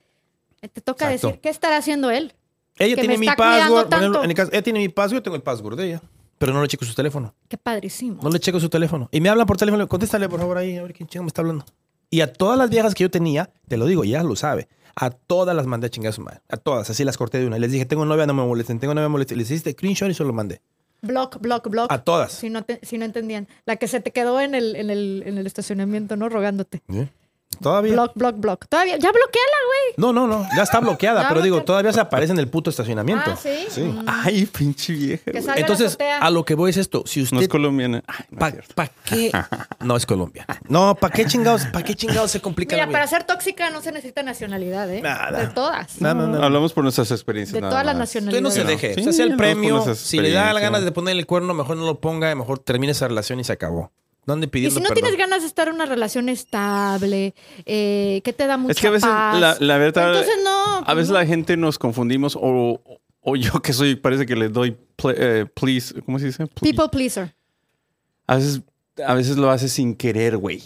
te 0.74 0.82
toca 0.82 1.06
Exacto. 1.06 1.28
decir, 1.28 1.42
¿qué 1.42 1.48
estará 1.50 1.78
haciendo 1.78 2.10
él? 2.12 2.34
Ella 2.78 2.96
que 2.96 3.02
tiene 3.02 3.18
mi 3.18 3.28
password. 3.28 3.94
en 4.24 4.30
el 4.30 4.36
caso- 4.36 4.52
ella 4.52 4.62
tiene 4.62 4.80
mi 4.80 4.90
password, 4.90 5.20
yo 5.20 5.24
tengo 5.24 5.36
el 5.38 5.42
password 5.44 5.78
de 5.78 5.88
ella. 5.88 6.02
Pero 6.40 6.54
no 6.54 6.62
le 6.64 6.68
checo 6.68 6.86
su 6.86 6.96
teléfono. 6.96 7.36
Qué 7.48 7.58
padrísimo. 7.58 8.20
No 8.24 8.30
le 8.32 8.40
checo 8.40 8.60
su 8.60 8.70
teléfono. 8.70 9.08
Y 9.12 9.22
me 9.22 9.30
hablan 9.30 9.46
por 9.46 9.58
teléfono. 9.58 9.88
Contéstale, 9.88 10.28
por 10.28 10.40
favor, 10.40 10.58
ahí, 10.58 10.78
a 10.78 10.82
ver 10.82 10.94
quién 10.94 11.08
chingo 11.08 11.24
me 11.24 11.28
está 11.28 11.42
hablando. 11.42 11.66
Y 12.10 12.22
a 12.22 12.34
todas 12.34 12.58
las 12.58 12.72
viejas 12.72 12.96
que 12.96 13.04
yo 13.04 13.12
tenía, 13.12 13.52
te 13.68 13.78
lo 13.78 13.86
digo, 13.86 14.04
y 14.04 14.10
ella 14.10 14.24
lo 14.24 14.36
sabe. 14.36 14.68
A 14.96 15.12
todas 15.12 15.56
las 15.56 15.68
mandé 15.68 15.88
a 15.88 15.90
chingar 15.92 16.10
a 16.10 16.14
su 16.14 16.22
madre. 16.22 16.42
A 16.50 16.58
todas, 16.58 16.90
así 16.90 17.04
las 17.04 17.18
corté 17.18 17.38
de 17.40 17.46
una. 17.46 17.58
Y 17.58 17.60
les 17.60 17.72
dije, 17.72 17.86
tengo 17.86 18.04
novia, 18.06 18.26
no 18.26 18.34
me 18.34 18.44
molesten. 18.44 18.80
Tengo 18.80 18.94
novia, 18.96 19.04
no 19.04 19.10
me 19.10 19.14
molesten. 19.14 19.38
Les 19.38 19.52
hiciste 19.52 19.72
screenshot 19.74 20.10
y 20.10 20.14
se 20.16 20.24
lo 20.24 20.34
mandé. 20.34 20.62
Block, 21.02 21.40
block, 21.40 21.70
block. 21.70 21.92
A 21.92 22.04
todas. 22.04 22.32
Si 22.34 22.50
no, 22.50 22.64
te- 22.64 22.80
si 22.84 22.98
no 22.98 23.06
entendían. 23.06 23.48
La 23.66 23.76
que 23.76 23.88
se 23.88 24.00
te 24.02 24.12
quedó 24.12 24.42
en 24.42 24.56
el, 24.56 24.76
en 24.76 24.90
el, 24.90 25.24
en 25.26 25.38
el 25.38 25.46
estacionamiento, 25.46 26.16
¿no? 26.18 26.28
Rogándote. 26.30 26.82
Todavía. 27.62 27.92
Block, 27.94 28.12
block, 28.16 28.36
block. 28.38 28.66
Todavía. 28.70 28.94
Ya 28.98 29.12
bloqueala, 29.12 29.58
güey. 29.68 29.94
No, 29.98 30.14
no, 30.14 30.28
no. 30.28 30.48
Ya 30.56 30.64
está 30.64 30.80
bloqueada. 30.82 31.24
Ya 31.24 31.28
pero 31.30 31.42
digo, 31.42 31.62
todavía 31.64 31.92
se 31.92 32.00
aparece 32.00 32.32
en 32.32 32.40
el 32.40 32.48
puto 32.48 32.70
estacionamiento. 32.70 33.32
Ah, 33.32 33.36
¿sí? 33.42 33.66
Sí. 33.70 33.82
Mm. 33.82 34.06
Ay, 34.08 34.46
pinche 34.46 34.94
vieja. 34.94 35.24
Que 35.32 35.42
salga 35.42 35.56
la 35.56 35.62
Entonces, 35.62 35.98
a 36.22 36.30
lo 36.30 36.46
que 36.46 36.56
voy 36.56 36.70
es 36.70 36.78
esto. 36.78 37.04
Si 37.06 37.20
No 37.20 37.24
usted 37.26 37.42
es 37.42 37.48
colombiana. 37.50 38.02
Ay, 38.08 38.26
no 38.30 38.40
¿Para 38.40 38.52
cierto. 38.52 38.74
qué? 39.04 39.32
No 39.82 39.98
es 39.98 40.06
Colombia. 40.06 40.46
No, 40.70 40.96
¿para 40.96 41.14
qué 41.14 41.26
chingados? 41.26 41.66
¿Para 41.66 41.84
qué 41.84 41.96
chingados 41.96 42.32
se 42.32 42.40
complica 42.40 42.76
Mira, 42.76 42.86
la 42.86 42.92
para 42.92 43.08
ser 43.08 43.24
tóxica 43.26 43.70
no 43.72 43.82
se 43.82 43.92
necesita 43.92 44.24
nacionalidad, 44.24 44.90
¿eh? 44.94 45.02
Nada. 45.02 45.40
De 45.40 45.48
todas. 45.48 46.00
No, 46.02 46.14
no, 46.14 46.28
no. 46.28 46.42
Hablamos 46.42 46.72
por 46.72 46.84
nuestras 46.84 47.12
experiencias. 47.12 47.56
De 47.56 47.62
nada 47.62 47.72
todas 47.72 47.86
las 47.86 47.96
más. 47.98 48.08
Usted 48.10 48.22
nacionalidades. 48.22 48.44
no 48.44 48.52
se 48.52 48.64
No. 48.64 48.70
deje. 48.70 48.94
Sí, 48.94 49.00
Usted 49.02 49.10
hace 49.10 49.24
el 49.24 49.32
hablamos 49.34 49.54
por 49.56 49.84
premio. 49.84 49.96
Si 49.96 50.18
le 50.18 50.30
da 50.32 50.34
la 50.34 50.40
experiencias. 50.52 50.62
ganas 50.72 50.86
de 50.86 50.92
ponerle 50.92 51.20
el 51.22 51.26
cuerno, 51.28 51.54
mejor 51.54 51.76
no 51.78 51.86
lo 51.86 52.00
ponga. 52.00 52.34
Mejor 52.36 52.60
termine 52.60 52.92
esa 52.92 53.08
relación 53.08 53.40
y 53.40 53.44
se 53.44 53.52
acabó. 53.54 53.92
No 54.30 54.34
ande 54.34 54.50
Y 54.54 54.70
si 54.70 54.76
no 54.76 54.82
perdón. 54.82 54.94
tienes 54.94 55.18
ganas 55.18 55.42
de 55.42 55.48
estar 55.48 55.68
en 55.68 55.74
una 55.76 55.86
relación 55.86 56.30
estable, 56.30 57.34
eh, 57.66 58.22
que 58.24 58.32
te 58.34 58.46
da 58.48 58.58
mucha 58.58 58.74
Es 58.74 58.80
que 58.80 58.88
a 58.88 58.92
veces, 58.92 59.10
paz, 59.10 59.40
la, 59.40 59.58
la 59.60 59.78
verdad, 59.78 60.10
Entonces 60.10 60.36
no. 60.44 60.84
a 60.86 60.94
veces 60.94 61.10
no. 61.10 61.16
la 61.16 61.26
gente 61.26 61.58
nos 61.58 61.80
confundimos 61.80 62.38
o, 62.40 62.80
o 63.22 63.36
yo 63.36 63.62
que 63.62 63.74
soy, 63.74 63.96
parece 63.96 64.26
que 64.26 64.36
le 64.36 64.50
doy 64.50 64.78
ple- 64.98 65.16
eh, 65.18 65.46
please, 65.54 66.00
¿cómo 66.04 66.20
se 66.20 66.28
dice? 66.28 66.44
Ple- 66.46 66.62
People 66.62 66.90
pleaser. 66.90 67.36
A 68.28 68.36
veces, 68.36 68.62
a 69.06 69.14
veces 69.16 69.38
lo 69.38 69.50
hace 69.50 69.68
sin 69.68 69.96
querer, 69.96 70.38
güey. 70.38 70.58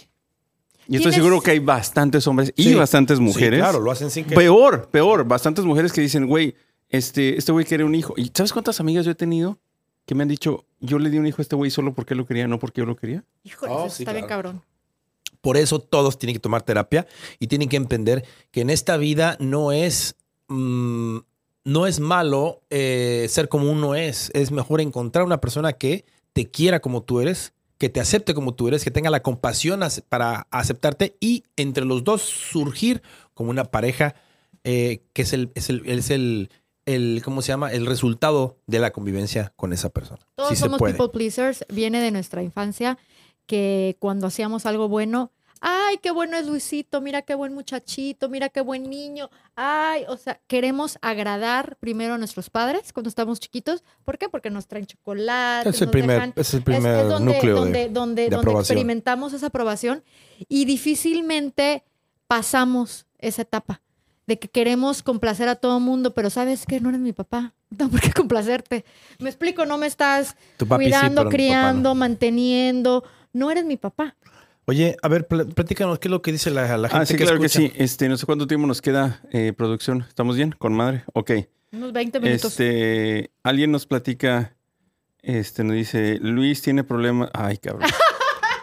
Y 0.86 0.96
estoy 0.96 1.12
Tienes- 1.12 1.14
seguro 1.14 1.40
que 1.40 1.52
hay 1.52 1.60
bastantes 1.60 2.26
hombres 2.26 2.52
y 2.56 2.64
Sí. 2.64 2.74
bastantes 2.74 3.16
Sí, 3.16 3.24
mujeres. 3.24 3.58
claro, 3.60 3.80
lo 3.80 3.90
hacen 3.90 4.10
sin 4.10 4.26
que. 4.26 4.34
Peor, 4.34 4.88
peor. 4.90 5.24
Bastantes 5.24 5.64
mujeres 5.64 5.90
que 5.92 6.02
dicen, 6.02 6.26
güey, 6.26 6.54
este, 6.90 7.38
este 7.38 7.52
güey 7.52 7.64
quiere 7.64 7.84
un 7.84 7.94
hijo. 7.94 8.12
¿Y 8.18 8.30
sabes 8.34 8.52
cuántas 8.52 8.78
amigas 8.80 9.06
yo 9.06 9.12
he 9.12 9.14
tenido 9.14 9.58
que 10.06 10.14
me 10.14 10.22
han 10.22 10.28
dicho, 10.28 10.64
yo 10.80 10.98
le 10.98 11.10
di 11.10 11.18
un 11.18 11.26
hijo 11.26 11.40
a 11.40 11.42
este 11.42 11.56
güey 11.56 11.70
solo 11.70 11.94
porque 11.94 12.14
él 12.14 12.18
lo 12.18 12.26
quería, 12.26 12.46
no 12.46 12.58
porque 12.58 12.80
yo 12.80 12.86
lo 12.86 12.96
quería? 12.96 13.24
Híjole, 13.42 13.72
Oh, 13.72 13.86
eso 13.86 13.96
sí, 13.96 14.02
está 14.02 14.12
bien 14.12 14.26
cabrón. 14.26 14.62
Por 15.40 15.56
eso 15.56 15.78
todos 15.78 16.18
tienen 16.18 16.34
que 16.34 16.40
tomar 16.40 16.62
terapia 16.62 17.06
y 17.38 17.48
tienen 17.48 17.68
que 17.68 17.76
entender 17.76 18.24
que 18.50 18.62
en 18.62 18.70
esta 18.70 18.96
vida 18.96 19.36
no 19.40 19.72
es, 19.72 20.16
mm, 20.48 21.18
no 21.64 21.86
es 21.86 22.00
malo 22.00 22.62
eh, 22.70 23.26
ser 23.28 23.48
como 23.48 23.70
uno 23.70 23.94
es. 23.94 24.30
Es 24.34 24.50
mejor 24.52 24.80
encontrar 24.80 25.24
una 25.24 25.40
persona 25.40 25.74
que 25.74 26.06
te 26.32 26.50
quiera 26.50 26.80
como 26.80 27.02
tú 27.02 27.20
eres, 27.20 27.52
que 27.78 27.88
te 27.90 28.00
acepte 28.00 28.32
como 28.32 28.54
tú 28.54 28.68
eres, 28.68 28.84
que 28.84 28.90
tenga 28.90 29.10
la 29.10 29.22
compasión 29.22 29.80
para 30.08 30.46
aceptarte 30.50 31.16
y 31.20 31.44
entre 31.56 31.84
los 31.84 32.04
dos 32.04 32.22
surgir 32.22 33.02
como 33.34 33.50
una 33.50 33.64
pareja 33.64 34.14
eh, 34.64 35.02
que 35.12 35.22
es 35.22 35.34
el, 35.34 35.52
es 35.54 35.68
el, 35.68 35.82
es 35.86 36.10
el, 36.10 36.50
el, 36.86 37.22
¿cómo 37.24 37.42
se 37.42 37.48
llama? 37.48 37.72
El 37.72 37.86
resultado 37.86 38.58
de 38.66 38.78
la 38.78 38.92
convivencia 38.92 39.52
con 39.56 39.72
esa 39.72 39.88
persona. 39.90 40.20
Todos 40.34 40.50
Sí 40.50 40.56
somos 40.56 40.80
people 40.80 41.08
pleasers. 41.08 41.64
Viene 41.68 42.00
de 42.00 42.10
nuestra 42.10 42.42
infancia 42.42 42.98
que 43.46 43.96
cuando 43.98 44.26
hacíamos 44.26 44.66
algo 44.66 44.88
bueno, 44.88 45.30
ay, 45.60 45.98
qué 46.02 46.10
bueno 46.10 46.36
es 46.36 46.46
Luisito, 46.46 47.00
mira 47.00 47.22
qué 47.22 47.34
buen 47.34 47.54
muchachito, 47.54 48.28
mira 48.28 48.48
qué 48.50 48.60
buen 48.60 48.90
niño. 48.90 49.30
Ay, 49.54 50.04
o 50.08 50.16
sea, 50.18 50.40
queremos 50.46 50.98
agradar 51.00 51.76
primero 51.80 52.14
a 52.14 52.18
nuestros 52.18 52.50
padres 52.50 52.92
cuando 52.92 53.08
estamos 53.08 53.40
chiquitos. 53.40 53.82
¿Por 54.04 54.18
qué? 54.18 54.28
Porque 54.28 54.50
nos 54.50 54.66
traen 54.66 54.84
chocolate. 54.86 55.68
Es 55.70 55.80
el 55.80 55.86
nos 55.86 55.92
primer, 55.92 56.16
dejan- 56.20 56.32
es 56.36 56.54
el 56.54 56.62
primer 56.62 56.96
es 57.04 57.08
donde, 57.08 57.32
núcleo 57.34 57.54
donde, 57.56 57.78
de... 57.78 57.88
donde, 57.88 58.22
de 58.24 58.36
donde 58.36 58.52
experimentamos 58.52 59.32
esa 59.32 59.46
aprobación 59.46 60.04
y 60.48 60.64
difícilmente 60.66 61.84
pasamos 62.26 63.06
esa 63.18 63.42
etapa 63.42 63.80
de 64.26 64.38
que 64.38 64.48
queremos 64.48 65.02
complacer 65.02 65.48
a 65.48 65.56
todo 65.56 65.80
mundo, 65.80 66.14
pero 66.14 66.30
sabes 66.30 66.64
que 66.66 66.80
no 66.80 66.88
eres 66.88 67.00
mi 67.00 67.12
papá, 67.12 67.52
no 67.70 67.76
tengo 67.78 67.90
por 67.90 68.00
qué 68.00 68.12
complacerte. 68.12 68.84
Me 69.18 69.28
explico, 69.28 69.66
no 69.66 69.76
me 69.78 69.86
estás 69.86 70.36
sí, 70.58 70.64
cuidando, 70.66 71.24
no. 71.24 71.30
criando, 71.30 71.94
manteniendo, 71.94 73.04
no 73.32 73.50
eres 73.50 73.64
mi 73.64 73.76
papá. 73.76 74.16
Oye, 74.66 74.96
a 75.02 75.08
ver, 75.08 75.26
pl- 75.26 75.44
platícanos 75.46 75.98
qué 75.98 76.08
es 76.08 76.10
lo 76.10 76.22
que 76.22 76.32
dice 76.32 76.50
la, 76.50 76.78
la 76.78 76.88
gente 76.88 77.02
Ah, 77.02 77.06
sí, 77.06 77.16
que 77.16 77.24
claro 77.24 77.38
que 77.38 77.50
sí. 77.50 77.70
Este, 77.76 78.08
no 78.08 78.16
sé 78.16 78.24
cuánto 78.24 78.46
tiempo 78.46 78.66
nos 78.66 78.80
queda 78.80 79.20
eh, 79.30 79.52
producción. 79.54 80.06
¿Estamos 80.08 80.36
bien? 80.36 80.54
¿Con 80.58 80.72
madre? 80.72 81.04
Ok. 81.12 81.32
Unos 81.72 81.92
20 81.92 82.20
minutos. 82.20 82.52
Este, 82.52 83.30
alguien 83.42 83.72
nos 83.72 83.84
platica, 83.84 84.56
este, 85.20 85.64
nos 85.64 85.76
dice, 85.76 86.18
Luis 86.22 86.62
tiene 86.62 86.82
problemas. 86.82 87.28
Ay, 87.34 87.58
cabrón. 87.58 87.90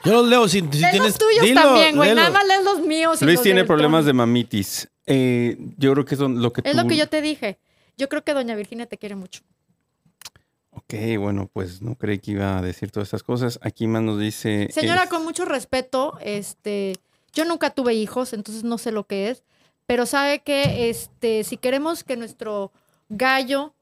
Yo 0.03 0.13
los 0.13 0.27
leo 0.27 0.47
si, 0.47 0.59
si 0.61 0.67
tienes... 0.67 0.99
los 0.99 1.17
tuyos 1.17 1.41
dilo, 1.45 1.61
también, 1.61 1.95
güey. 1.95 2.13
Nada 2.15 2.29
más 2.29 2.45
lees 2.47 2.63
los 2.63 2.79
míos. 2.81 3.21
Luis 3.21 3.35
los 3.35 3.43
tiene 3.43 3.63
problemas 3.65 4.05
de 4.05 4.13
mamitis. 4.13 4.89
Eh, 5.05 5.57
yo 5.77 5.93
creo 5.93 6.05
que 6.05 6.15
es 6.15 6.21
lo 6.21 6.51
que 6.53 6.61
Es 6.63 6.71
tú... 6.75 6.81
lo 6.81 6.87
que 6.87 6.97
yo 6.97 7.07
te 7.07 7.21
dije. 7.21 7.59
Yo 7.97 8.09
creo 8.09 8.23
que 8.23 8.33
doña 8.33 8.55
Virginia 8.55 8.85
te 8.87 8.97
quiere 8.97 9.15
mucho. 9.15 9.41
Ok, 10.71 10.93
bueno, 11.19 11.49
pues 11.51 11.81
no 11.81 11.95
creí 11.95 12.19
que 12.19 12.31
iba 12.31 12.57
a 12.57 12.61
decir 12.61 12.91
todas 12.91 13.07
estas 13.07 13.23
cosas. 13.23 13.59
Aquí 13.61 13.87
más 13.87 14.01
nos 14.01 14.19
dice... 14.19 14.69
Señora, 14.71 15.03
es- 15.03 15.09
con 15.09 15.23
mucho 15.23 15.45
respeto, 15.45 16.17
este, 16.21 16.95
yo 17.33 17.43
nunca 17.45 17.71
tuve 17.71 17.93
hijos, 17.93 18.31
entonces 18.33 18.63
no 18.63 18.77
sé 18.77 18.91
lo 18.91 19.05
que 19.05 19.29
es, 19.29 19.43
pero 19.85 20.05
sabe 20.05 20.39
que 20.39 20.89
este, 20.89 21.43
si 21.43 21.57
queremos 21.57 22.03
que 22.05 22.15
nuestro 22.15 22.71
gallo 23.09 23.73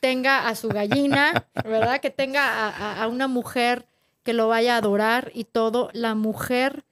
tenga 0.00 0.46
a 0.48 0.54
su 0.54 0.68
gallina, 0.68 1.46
¿verdad? 1.64 2.00
Que 2.00 2.10
tenga 2.10 2.46
a, 2.46 2.68
a- 2.68 3.02
a 3.04 3.08
una 3.08 3.26
mujer 3.26 3.86
que 4.22 4.32
lo 4.32 4.48
vaya 4.48 4.74
a 4.74 4.78
adorar 4.78 5.30
y 5.34 5.44
todo, 5.44 5.90
la 5.92 6.14
mujer 6.14 6.84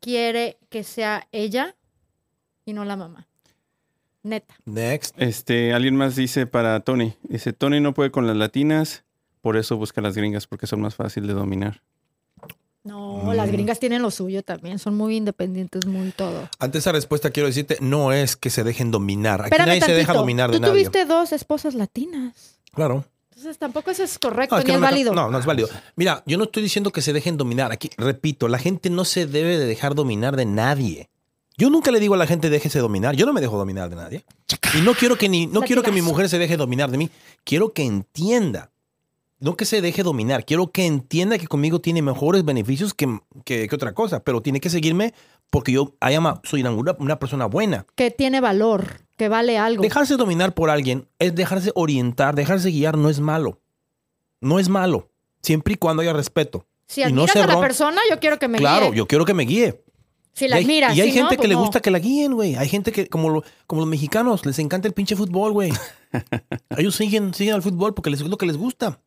quiere 0.00 0.58
que 0.68 0.82
sea 0.84 1.28
ella 1.32 1.76
y 2.64 2.72
no 2.72 2.84
la 2.84 2.96
mamá. 2.96 3.26
Neta. 4.22 4.54
Next. 4.66 5.14
Este, 5.20 5.72
alguien 5.72 5.96
más 5.96 6.14
dice 6.16 6.46
para 6.46 6.80
Tony. 6.80 7.14
Dice, 7.22 7.52
Tony 7.52 7.80
no 7.80 7.94
puede 7.94 8.10
con 8.10 8.26
las 8.26 8.36
latinas, 8.36 9.04
por 9.40 9.56
eso 9.56 9.76
busca 9.78 10.00
las 10.02 10.14
gringas, 10.14 10.46
porque 10.46 10.66
son 10.66 10.80
más 10.80 10.94
fácil 10.94 11.26
de 11.26 11.32
dominar. 11.32 11.82
No, 12.82 13.34
las 13.34 13.48
Mm. 13.48 13.52
gringas 13.52 13.78
tienen 13.78 14.00
lo 14.00 14.10
suyo 14.10 14.42
también, 14.42 14.78
son 14.78 14.94
muy 14.96 15.16
independientes, 15.16 15.86
muy 15.86 16.12
todo. 16.12 16.48
Ante 16.58 16.78
esa 16.78 16.92
respuesta 16.92 17.30
quiero 17.30 17.46
decirte, 17.46 17.76
no 17.80 18.12
es 18.12 18.36
que 18.36 18.48
se 18.48 18.64
dejen 18.64 18.90
dominar. 18.90 19.40
Aquí 19.42 19.48
Espérame 19.48 19.66
nadie 19.68 19.80
se 19.82 19.92
deja 19.92 20.14
dominar 20.14 20.50
de 20.50 20.56
Tú 20.56 20.62
nadie. 20.62 20.72
tuviste 20.74 21.04
dos 21.04 21.32
esposas 21.32 21.74
latinas. 21.74 22.58
Claro. 22.72 23.04
Entonces 23.40 23.56
tampoco 23.56 23.90
eso 23.90 24.02
es 24.02 24.18
correcto, 24.18 24.54
No, 24.54 24.58
es 24.58 24.66
que 24.66 24.72
ni 24.72 24.78
no 24.78 24.84
es 24.84 24.90
válido. 24.90 25.14
No, 25.14 25.30
no 25.30 25.38
es 25.38 25.46
válido. 25.46 25.66
Mira, 25.96 26.22
yo 26.26 26.36
no 26.36 26.44
estoy 26.44 26.62
diciendo 26.62 26.92
que 26.92 27.00
se 27.00 27.14
dejen 27.14 27.38
dominar. 27.38 27.72
Aquí, 27.72 27.88
repito, 27.96 28.48
la 28.48 28.58
gente 28.58 28.90
no 28.90 29.06
se 29.06 29.24
debe 29.24 29.56
de 29.58 29.64
dejar 29.64 29.94
dominar 29.94 30.36
de 30.36 30.44
nadie. 30.44 31.08
Yo 31.56 31.70
nunca 31.70 31.90
le 31.90 32.00
digo 32.00 32.12
a 32.12 32.16
la 32.18 32.26
gente 32.26 32.50
déjese 32.50 32.80
dominar. 32.80 33.16
Yo 33.16 33.24
no 33.24 33.32
me 33.32 33.40
dejo 33.40 33.56
dominar 33.56 33.88
de 33.88 33.96
nadie. 33.96 34.24
Y 34.74 34.82
no 34.82 34.92
quiero 34.92 35.16
que 35.16 35.30
ni, 35.30 35.46
no 35.46 35.62
quiero 35.62 35.82
que 35.82 35.90
mi 35.90 36.02
mujer 36.02 36.28
se 36.28 36.36
deje 36.36 36.58
dominar 36.58 36.90
de 36.90 36.98
mí. 36.98 37.10
Quiero 37.42 37.72
que 37.72 37.82
entienda. 37.82 38.72
No 39.40 39.56
que 39.56 39.64
se 39.64 39.80
deje 39.80 40.02
dominar. 40.02 40.44
Quiero 40.44 40.70
que 40.70 40.84
entienda 40.86 41.38
que 41.38 41.46
conmigo 41.46 41.80
tiene 41.80 42.02
mejores 42.02 42.44
beneficios 42.44 42.92
que, 42.94 43.18
que- 43.44 43.68
que 43.68 43.74
otra 43.74 43.94
cosa. 43.94 44.22
Pero 44.22 44.42
tiene 44.42 44.60
que 44.60 44.68
seguirme 44.70 45.14
porque 45.50 45.72
yo 45.72 45.94
I 46.06 46.14
am 46.14 46.26
a- 46.26 46.40
soy 46.44 46.60
una, 46.62 46.94
una 46.98 47.18
persona 47.18 47.46
buena. 47.46 47.86
Que 47.94 48.10
tiene 48.10 48.40
valor, 48.42 49.00
que 49.16 49.28
vale 49.28 49.56
algo. 49.58 49.82
Dejarse 49.82 50.16
dominar 50.16 50.52
por 50.54 50.68
alguien 50.68 51.08
es 51.18 51.34
dejarse 51.34 51.72
orientar, 51.74 52.34
dejarse 52.34 52.70
guiar 52.70 52.98
no 52.98 53.08
es 53.08 53.18
malo. 53.20 53.60
No 54.42 54.58
es 54.58 54.68
malo. 54.68 55.08
Siempre 55.42 55.72
y 55.74 55.76
cuando 55.76 56.02
haya 56.02 56.12
respeto. 56.12 56.66
si 56.86 57.00
y 57.00 57.04
no 57.04 57.22
admiras 57.22 57.32
se 57.32 57.38
a 57.40 57.46
la 57.46 57.60
persona, 57.60 58.00
yo 58.10 58.18
quiero 58.20 58.38
que 58.38 58.46
me 58.48 58.58
claro, 58.58 58.88
guíe. 58.90 58.96
yo 58.98 59.06
quiero 59.06 59.24
que 59.24 59.32
me 59.34 59.44
guíe. 59.44 59.82
Si 60.34 60.46
la 60.48 60.60
y 60.60 60.64
hay, 60.70 60.78
y 60.96 61.00
hay 61.00 61.08
si 61.10 61.12
gente 61.16 61.22
no, 61.22 61.28
que 61.30 61.36
pues 61.38 61.48
le 61.48 61.54
no. 61.54 61.60
gusta 61.62 61.80
que 61.80 61.90
la 61.90 61.98
guíen, 61.98 62.34
güey. 62.34 62.54
Hay 62.56 62.68
gente 62.68 62.92
que, 62.92 63.08
como, 63.08 63.30
lo- 63.30 63.44
como 63.66 63.80
los 63.80 63.88
mexicanos, 63.90 64.44
les 64.46 64.58
encanta 64.58 64.86
el 64.86 64.94
pinche 64.94 65.16
fútbol, 65.16 65.52
güey. 65.52 65.72
Ellos 66.76 66.94
siguen, 66.94 67.32
siguen 67.34 67.54
al 67.54 67.62
fútbol 67.62 67.94
porque 67.94 68.10
les 68.10 68.20
es 68.20 68.28
lo 68.28 68.36
que 68.36 68.46
les 68.46 68.56
gusta. 68.58 69.00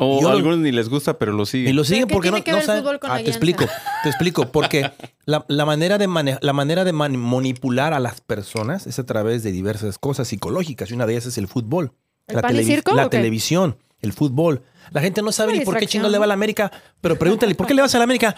O 0.00 0.18
Y 0.18 0.22
yo 0.22 0.28
algunos 0.30 0.58
ni 0.58 0.70
les 0.70 0.88
gusta, 0.88 1.18
pero 1.18 1.32
lo 1.32 1.44
siguen. 1.44 1.70
Y 1.70 1.72
lo 1.72 1.82
siguen 1.82 2.06
porque 2.06 2.30
no, 2.30 2.38
no 2.38 2.62
saben. 2.62 2.84
Ah, 3.02 3.16
te 3.18 3.28
explico, 3.28 3.64
te 4.04 4.08
explico. 4.08 4.46
Porque 4.52 4.90
la, 5.24 5.44
la 5.48 5.64
manera 5.66 5.98
de 5.98 6.06
mane- 6.06 6.38
la 6.40 6.52
manera 6.52 6.84
de 6.84 6.92
man- 6.92 7.16
manipular 7.16 7.92
a 7.92 7.98
las 7.98 8.20
personas 8.20 8.86
es 8.86 9.00
a 9.00 9.04
través 9.06 9.42
de 9.42 9.50
diversas 9.50 9.98
cosas 9.98 10.28
psicológicas. 10.28 10.90
Y 10.90 10.94
una 10.94 11.04
de 11.04 11.14
ellas 11.14 11.26
es 11.26 11.36
el 11.36 11.48
fútbol. 11.48 11.92
¿El 12.28 12.36
la 12.36 12.42
televi- 12.42 12.64
circo 12.64 12.94
la 12.94 13.08
televisión, 13.10 13.76
el 14.00 14.12
fútbol. 14.12 14.62
La 14.92 15.00
gente 15.00 15.20
no 15.20 15.32
sabe 15.32 15.52
ni 15.54 15.64
por 15.64 15.76
qué 15.76 15.86
chingo 15.88 16.08
le 16.08 16.18
va 16.18 16.24
a 16.24 16.28
la 16.28 16.34
América. 16.34 16.70
Pero 17.00 17.18
pregúntale, 17.18 17.54
¿por 17.56 17.66
qué 17.66 17.74
le 17.74 17.82
vas 17.82 17.94
a 17.94 17.98
la 17.98 18.04
América? 18.04 18.36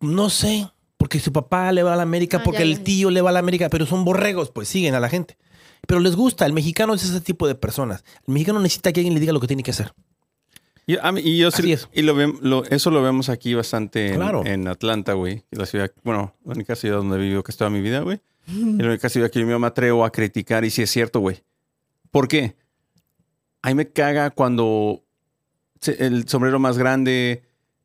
No 0.00 0.28
sé. 0.28 0.68
Porque 0.98 1.18
su 1.18 1.32
papá 1.32 1.72
le 1.72 1.82
va 1.82 1.94
a 1.94 1.96
la 1.96 2.02
América, 2.02 2.38
Ah, 2.38 2.42
porque 2.44 2.58
ya, 2.60 2.64
el 2.64 2.78
ya, 2.78 2.84
tío 2.84 3.10
le 3.10 3.20
va 3.22 3.30
a 3.30 3.32
la 3.32 3.38
América, 3.38 3.68
pero 3.70 3.84
son 3.86 4.04
borregos, 4.04 4.50
pues 4.50 4.68
siguen 4.68 4.94
a 4.94 5.00
la 5.00 5.08
gente. 5.08 5.36
Pero 5.86 6.00
les 6.00 6.14
gusta, 6.16 6.46
el 6.46 6.52
mexicano 6.54 6.94
es 6.94 7.04
ese 7.04 7.20
tipo 7.20 7.46
de 7.46 7.54
personas. 7.54 8.04
El 8.26 8.34
mexicano 8.34 8.58
necesita 8.60 8.92
que 8.92 9.00
alguien 9.00 9.14
le 9.14 9.20
diga 9.20 9.32
lo 9.32 9.40
que 9.40 9.46
tiene 9.46 9.62
que 9.62 9.70
hacer. 9.70 9.92
Y, 10.86 10.98
a 10.98 11.12
mí- 11.12 11.20
y 11.24 11.38
yo 11.38 11.50
sí- 11.50 11.72
es. 11.72 11.88
y 11.92 12.02
lo, 12.02 12.64
eso 12.64 12.90
lo 12.90 13.02
vemos 13.02 13.28
aquí 13.30 13.54
bastante 13.54 14.08
en, 14.08 14.16
Claro. 14.16 14.44
en 14.44 14.68
Atlanta, 14.68 15.14
güey. 15.14 15.44
La 15.50 15.64
ciudad, 15.66 15.90
bueno, 16.02 16.34
la 16.44 16.52
única 16.52 16.76
ciudad 16.76 16.98
donde 16.98 17.16
he 17.16 17.20
vivido 17.20 17.42
que 17.42 17.52
toda 17.52 17.70
mi 17.70 17.80
vida, 17.80 18.00
güey. 18.00 18.20
Y 18.46 18.76
la 18.76 18.88
única 18.88 19.08
ciudad 19.08 19.30
que 19.30 19.40
yo 19.40 19.58
me 19.58 19.66
atrevo 19.66 20.04
a 20.04 20.12
criticar, 20.12 20.64
y 20.64 20.70
sí 20.70 20.82
es 20.82 20.90
cierto, 20.90 21.20
güey. 21.20 21.42
¿Por 22.10 22.28
qué? 22.28 22.56
A 23.62 23.68
mí 23.68 23.74
me 23.74 23.88
caga 23.88 24.30
cuando 24.30 25.02
el 25.86 26.28
sombrero 26.28 26.58
más 26.58 26.76
grande 26.76 27.42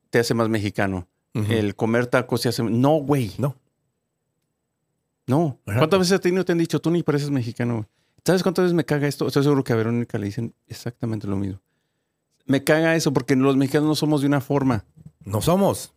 te 0.10 0.20
hace 0.20 0.34
más 0.34 0.50
mexicano. 0.50 1.08
El 1.34 1.76
comer 1.76 2.08
tacos 2.08 2.42
te 2.42 2.50
hace... 2.50 2.64
No, 2.64 2.96
güey. 2.98 3.32
No. 3.38 3.56
No. 5.28 5.60
¿Cuántas 5.64 6.00
veces 6.00 6.14
a 6.14 6.20
ti 6.20 6.32
no 6.32 6.44
te 6.44 6.52
han 6.52 6.58
dicho, 6.58 6.80
tú 6.82 6.90
ni 6.92 7.04
pareces 7.04 7.30
mexicano? 7.30 7.76
güey? 7.76 7.86
¿Sabes 8.26 8.44
cuántas 8.44 8.64
veces 8.64 8.76
me 8.76 8.84
caga 8.84 9.08
esto? 9.08 9.28
Estoy 9.28 9.44
seguro 9.44 9.64
que 9.64 9.72
a 9.74 9.76
Verónica 9.78 10.18
le 10.18 10.26
dicen 10.26 10.54
exactamente 10.68 11.28
lo 11.28 11.38
mismo. 11.38 11.62
Me 12.50 12.64
caga 12.64 12.96
eso 12.96 13.14
porque 13.14 13.36
los 13.36 13.56
mexicanos 13.56 13.88
no 13.88 13.96
somos 13.96 14.22
de 14.22 14.28
una 14.28 14.42
forma. 14.42 14.84
No 15.24 15.40
somos. 15.40 15.94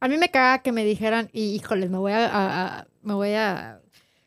A 0.00 0.06
mí 0.08 0.18
me 0.18 0.30
caga 0.30 0.58
que 0.62 0.70
me 0.70 0.84
dijeran, 0.84 1.30
y 1.32 1.54
híjoles, 1.54 1.88
me 1.90 1.96
voy 1.96 2.12
a, 2.12 2.26
a- 2.26 2.78
a- 2.80 2.86
me 3.02 3.14
voy 3.14 3.30
a 3.32 3.80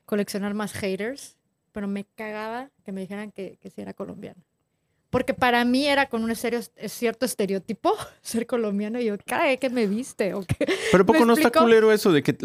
coleccionar 0.06 0.56
más 0.56 0.74
haters, 0.74 1.38
pero 1.72 1.88
me 1.88 2.04
cagaba 2.16 2.70
que 2.84 2.92
me 2.92 3.02
dijeran 3.02 3.32
que, 3.32 3.58
que 3.62 3.70
sí 3.70 3.82
era 3.82 3.94
colombiana. 3.94 4.42
Porque 5.12 5.34
para 5.36 5.64
mí 5.66 5.86
era 5.86 6.08
con 6.10 6.24
un 6.24 6.36
serio, 6.36 6.60
cierto 6.88 7.26
estereotipo 7.26 7.94
ser 8.24 8.48
colombiano. 8.48 9.00
Y 9.00 9.06
yo, 9.06 9.16
caray, 9.26 9.58
que 9.60 9.70
me 9.70 9.86
viste? 9.86 10.34
¿O 10.34 10.42
qué? 10.42 10.66
Pero 10.92 11.06
poco 11.06 11.20
¿Me 11.20 11.26
no 11.28 11.34
está 11.34 11.52
culero 11.52 11.92
eso 11.92 12.12
de 12.12 12.24
que 12.24 12.36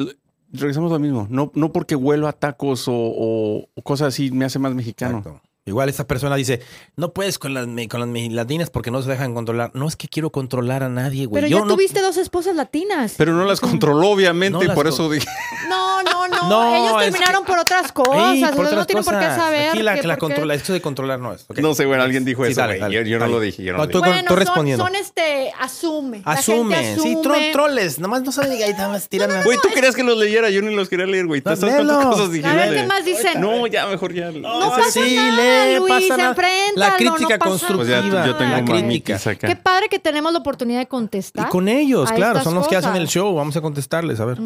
regresamos 0.52 0.90
a 0.90 0.94
lo 0.96 1.00
mismo. 1.00 1.26
No, 1.30 1.50
no 1.54 1.72
porque 1.72 1.96
huelo 1.96 2.28
a 2.28 2.32
tacos 2.34 2.86
o, 2.86 2.92
o- 2.94 3.68
o 3.74 3.82
cosas 3.82 4.08
así 4.08 4.30
me 4.30 4.44
hace 4.44 4.58
más 4.58 4.74
mexicano. 4.74 5.18
Exacto. 5.18 5.42
Igual 5.70 5.88
esa 5.88 6.06
persona 6.06 6.36
dice, 6.36 6.60
no 6.96 7.12
puedes 7.12 7.38
con 7.38 7.54
las, 7.54 7.66
con 7.88 8.00
las 8.00 8.32
latinas 8.32 8.70
porque 8.70 8.90
no 8.90 9.00
se 9.02 9.08
dejan 9.10 9.34
controlar. 9.34 9.70
No 9.74 9.88
es 9.88 9.96
que 9.96 10.08
quiero 10.08 10.30
controlar 10.30 10.82
a 10.82 10.88
nadie, 10.88 11.26
güey. 11.26 11.40
Pero 11.42 11.50
Yo 11.50 11.58
ya 11.60 11.64
no- 11.64 11.74
tuviste 11.74 12.00
dos 12.00 12.16
esposas 12.16 12.54
latinas. 12.56 13.14
Pero 13.16 13.32
no 13.34 13.44
las 13.44 13.60
controló, 13.60 14.10
obviamente, 14.10 14.58
No 14.58 14.62
las 14.64 14.74
por 14.74 14.86
eso 14.86 15.08
dije. 15.10 15.26
No, 15.68 16.02
no, 16.02 16.26
no. 16.28 16.48
No, 16.48 16.74
Ellos 17.00 17.12
terminaron 17.12 17.44
por 17.44 17.58
otras 17.58 17.92
cosas. 17.92 18.38
Sea, 18.38 18.50
por 18.50 18.64
no 18.64 18.68
otras 18.70 18.86
tienen 18.86 19.04
por 19.04 19.18
qué 19.18 19.26
saber. 19.26 19.68
Aquí 19.70 19.82
la, 19.82 20.00
que 20.00 20.06
la 20.08 20.16
controla, 20.16 20.54
esto 20.54 20.72
de 20.72 20.80
controlar 20.80 21.20
no 21.20 21.32
es. 21.32 21.46
No 21.60 21.74
sé, 21.74 21.86
bueno, 21.86 22.02
alguien 22.02 22.24
dijo 22.24 22.44
Sí, 22.44 22.52
eso, 22.52 22.60
dale, 22.62 22.78
dale, 22.78 22.94
Yo, 22.96 23.02
yo 23.02 23.18
no 23.18 23.24
dale. 23.24 23.32
lo 23.34 23.40
dije, 23.40 23.62
yo 23.62 23.72
no 23.72 23.78
No, 23.78 23.84
lo 23.84 23.90
tú- 23.90 23.98
dije. 23.98 24.08
Bueno, 24.10 24.20
Estoy 24.20 24.36
son- 24.36 24.38
respondiendo. 24.46 24.84
Son, 24.84 24.94
este, 24.96 25.52
asume. 25.60 26.22
La 26.26 26.32
Asume. 26.32 26.76
gente 26.76 27.00
Sí, 27.02 27.12
asume. 27.12 27.22
tro- 27.22 27.52
troles. 27.52 27.98
Nomás 28.00 28.22
no 28.22 28.32
saben 28.32 28.52
ahí 28.62 28.72
nada 28.72 28.88
más 28.88 29.08
tiran. 29.08 29.30
Güey, 29.44 29.58
tú 29.62 29.68
querías 29.72 29.94
que 29.94 30.02
los 30.02 30.16
leyera, 30.18 30.50
yo 30.50 30.60
ni 30.62 30.74
los 30.74 30.88
quería 30.88 31.06
leer, 31.06 31.26
güey. 31.26 31.40
No, 31.44 31.50
¿Te 31.52 31.56
sabes 31.60 31.74
cuántas 31.76 32.04
cosas 32.06 32.28
A 32.28 32.32
dije? 32.32 32.48
ver, 32.52 32.74
¿qué 32.74 32.86
más 32.86 33.04
dicen? 33.04 33.40
No, 33.40 33.66
ya, 33.68 33.86
mejor 33.86 34.12
ya. 34.12 34.30
No 34.32 34.70
pasa 34.70 35.00
nada, 35.00 35.59
Luis, 35.78 35.88
pasa 35.92 36.16
nada. 36.16 36.30
enfréntalo, 36.30 36.74
La 36.76 36.90
no 36.90 36.96
crítica 36.96 37.38
pasa 37.38 37.50
constructiva. 37.50 38.00
Pues 38.00 38.12
ya, 38.12 38.26
yo 38.26 38.36
tengo 38.36 38.52
la 38.56 38.64
crítica. 38.64 39.16
acá. 39.16 39.48
Qué 39.48 39.56
padre 39.56 39.88
que 39.88 39.98
tenemos 39.98 40.32
la 40.32 40.38
oportunidad 40.40 40.78
de 40.80 40.88
contestar. 40.88 41.46
Y 41.46 41.50
con 41.50 41.68
ellos, 41.68 42.10
a 42.10 42.14
claro, 42.14 42.42
son 42.42 42.54
los 42.54 42.68
que 42.68 42.76
hacen 42.76 42.96
el 42.96 43.06
show. 43.08 43.34
Vamos 43.34 43.56
a 43.56 43.60
contestarles, 43.60 44.20
a 44.20 44.24
ver. 44.24 44.38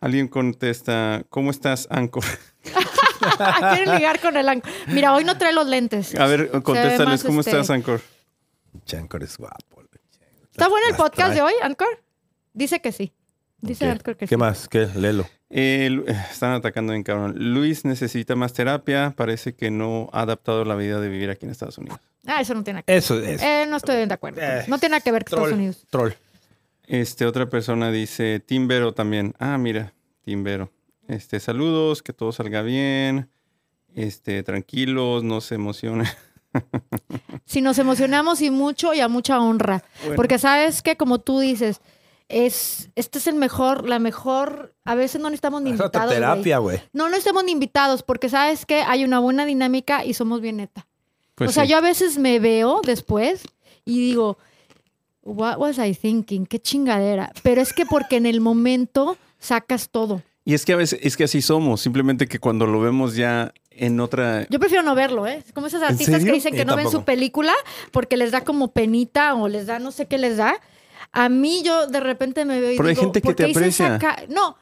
Alguien 0.00 0.28
contesta, 0.28 1.22
¿cómo 1.30 1.50
estás, 1.50 1.86
Anchor? 1.90 2.24
Quieren 3.74 3.94
ligar 3.96 4.20
con 4.20 4.36
el 4.36 4.48
anco. 4.48 4.68
Mira, 4.88 5.14
hoy 5.14 5.24
no 5.24 5.36
trae 5.38 5.52
los 5.52 5.66
lentes. 5.66 6.14
A 6.18 6.26
ver, 6.26 6.50
contéstales, 6.62 7.22
¿cómo 7.24 7.40
este- 7.40 7.52
estás, 7.52 7.70
Anchor? 7.70 8.00
Chancor 8.84 9.22
es 9.22 9.36
guapo. 9.38 9.82
¿Está 10.50 10.68
bueno 10.68 10.86
el 10.88 10.94
podcast 10.94 11.32
trae. 11.32 11.34
de 11.34 11.42
hoy, 11.42 11.52
Anchor? 11.62 11.88
Dice 12.52 12.80
que 12.80 12.92
sí. 12.92 13.12
Dice 13.60 13.86
Ok. 13.86 13.92
Anchor 13.92 14.16
que 14.16 14.26
¿Qué 14.26 14.34
sí. 14.34 14.36
más? 14.36 14.68
¿Qué? 14.68 14.88
Léelo. 14.94 15.26
Eh, 15.56 16.02
eh, 16.08 16.16
están 16.32 16.52
atacando 16.52 16.92
bien 16.92 17.04
cabrón. 17.04 17.34
Luis 17.36 17.84
necesita 17.84 18.34
más 18.34 18.52
terapia. 18.52 19.14
Parece 19.16 19.54
que 19.54 19.70
no 19.70 20.10
ha 20.12 20.22
adaptado 20.22 20.64
la 20.64 20.74
vida 20.74 20.98
de 20.98 21.08
vivir 21.08 21.30
aquí 21.30 21.46
en 21.46 21.52
Estados 21.52 21.78
Unidos. 21.78 22.00
Ah, 22.26 22.40
eso 22.40 22.54
no 22.54 22.64
tiene 22.64 22.78
nada 22.78 22.82
que 22.82 22.96
Eso 22.96 23.20
es. 23.20 23.40
ver. 23.40 23.62
Eh, 23.62 23.66
no 23.68 23.76
estoy 23.76 24.04
de 24.04 24.12
acuerdo. 24.12 24.40
Eh. 24.42 24.64
No 24.66 24.78
tiene 24.78 24.94
nada 24.94 25.00
que 25.02 25.12
ver 25.12 25.24
con 25.24 25.38
Estados. 25.38 25.52
Unidos. 25.56 25.86
Troll. 25.90 26.12
Este, 26.88 27.24
otra 27.24 27.48
persona 27.48 27.92
dice, 27.92 28.40
Timbero 28.40 28.94
también. 28.94 29.32
Ah, 29.38 29.56
mira, 29.56 29.92
Timbero. 30.24 30.72
Este, 31.06 31.38
saludos, 31.38 32.02
que 32.02 32.12
todo 32.12 32.32
salga 32.32 32.62
bien. 32.62 33.28
Este, 33.94 34.42
tranquilos, 34.42 35.22
no 35.22 35.40
se 35.40 35.54
emocionen. 35.54 36.08
Si 37.44 37.60
nos 37.60 37.78
emocionamos 37.78 38.40
y 38.42 38.50
mucho 38.50 38.92
y 38.94 39.00
a 39.00 39.08
mucha 39.08 39.40
honra. 39.40 39.84
Bueno. 40.00 40.16
Porque 40.16 40.38
sabes 40.38 40.82
que, 40.82 40.96
como 40.96 41.18
tú 41.20 41.40
dices, 41.40 41.80
es, 42.28 42.90
este 42.94 43.18
es 43.18 43.26
el 43.26 43.34
mejor, 43.34 43.88
la 43.88 43.98
mejor. 43.98 44.74
A 44.84 44.94
veces 44.94 45.20
no 45.20 45.28
necesitamos 45.28 45.62
ni 45.62 45.70
Es 45.70 45.80
otra 45.80 46.04
invitados. 46.04 46.08
güey. 46.08 46.16
terapia, 46.20 46.58
güey. 46.58 46.80
No, 46.92 47.08
no 47.08 47.16
estamos 47.16 47.44
ni 47.44 47.52
invitados, 47.52 48.02
porque 48.02 48.28
sabes 48.28 48.66
que 48.66 48.76
hay 48.82 49.04
una 49.04 49.18
buena 49.18 49.44
dinámica 49.44 50.04
y 50.04 50.14
somos 50.14 50.40
bien 50.40 50.56
neta. 50.58 50.86
Pues 51.34 51.50
o 51.50 51.52
sea, 51.52 51.64
sí. 51.64 51.70
yo 51.70 51.78
a 51.78 51.80
veces 51.80 52.18
me 52.18 52.38
veo 52.38 52.80
después 52.84 53.42
y 53.84 53.98
digo, 53.98 54.38
what 55.22 55.58
was 55.58 55.78
I 55.78 55.94
thinking? 55.94 56.46
Qué 56.46 56.58
chingadera. 56.60 57.32
Pero 57.42 57.60
es 57.60 57.72
que 57.72 57.86
porque 57.86 58.16
en 58.16 58.26
el 58.26 58.40
momento 58.40 59.16
sacas 59.38 59.88
todo. 59.90 60.22
Y 60.44 60.54
es 60.54 60.64
que 60.64 60.74
a 60.74 60.76
veces, 60.76 61.00
es 61.02 61.16
que 61.16 61.24
así 61.24 61.40
somos. 61.42 61.80
Simplemente 61.80 62.26
que 62.28 62.38
cuando 62.38 62.66
lo 62.66 62.80
vemos 62.80 63.16
ya 63.16 63.52
en 63.70 63.98
otra... 63.98 64.46
Yo 64.50 64.60
prefiero 64.60 64.82
no 64.82 64.94
verlo, 64.94 65.26
¿eh? 65.26 65.42
Como 65.54 65.66
esos 65.66 65.82
artistas 65.82 66.22
que 66.22 66.32
dicen 66.32 66.52
que 66.52 66.58
Yo 66.58 66.64
no 66.66 66.76
ven 66.76 66.84
tampoco. 66.84 67.02
su 67.02 67.04
película 67.04 67.52
porque 67.90 68.16
les 68.16 68.30
da 68.30 68.42
como 68.42 68.68
penita 68.72 69.34
o 69.34 69.48
les 69.48 69.66
da 69.66 69.78
no 69.78 69.90
sé 69.90 70.06
qué 70.06 70.18
les 70.18 70.36
da. 70.36 70.56
A 71.16 71.28
mí 71.28 71.62
yo 71.64 71.86
de 71.86 72.00
repente 72.00 72.44
me 72.44 72.60
veo 72.60 72.72
y 72.72 72.76
Pero 72.76 72.88
hay 72.88 72.94
digo, 72.94 73.04
gente 73.06 73.20
que 73.22 73.26
¿por 73.26 73.34
te 73.36 73.50
aprecia. 73.50 73.98
ca-?" 73.98 74.24
No, 74.28 74.56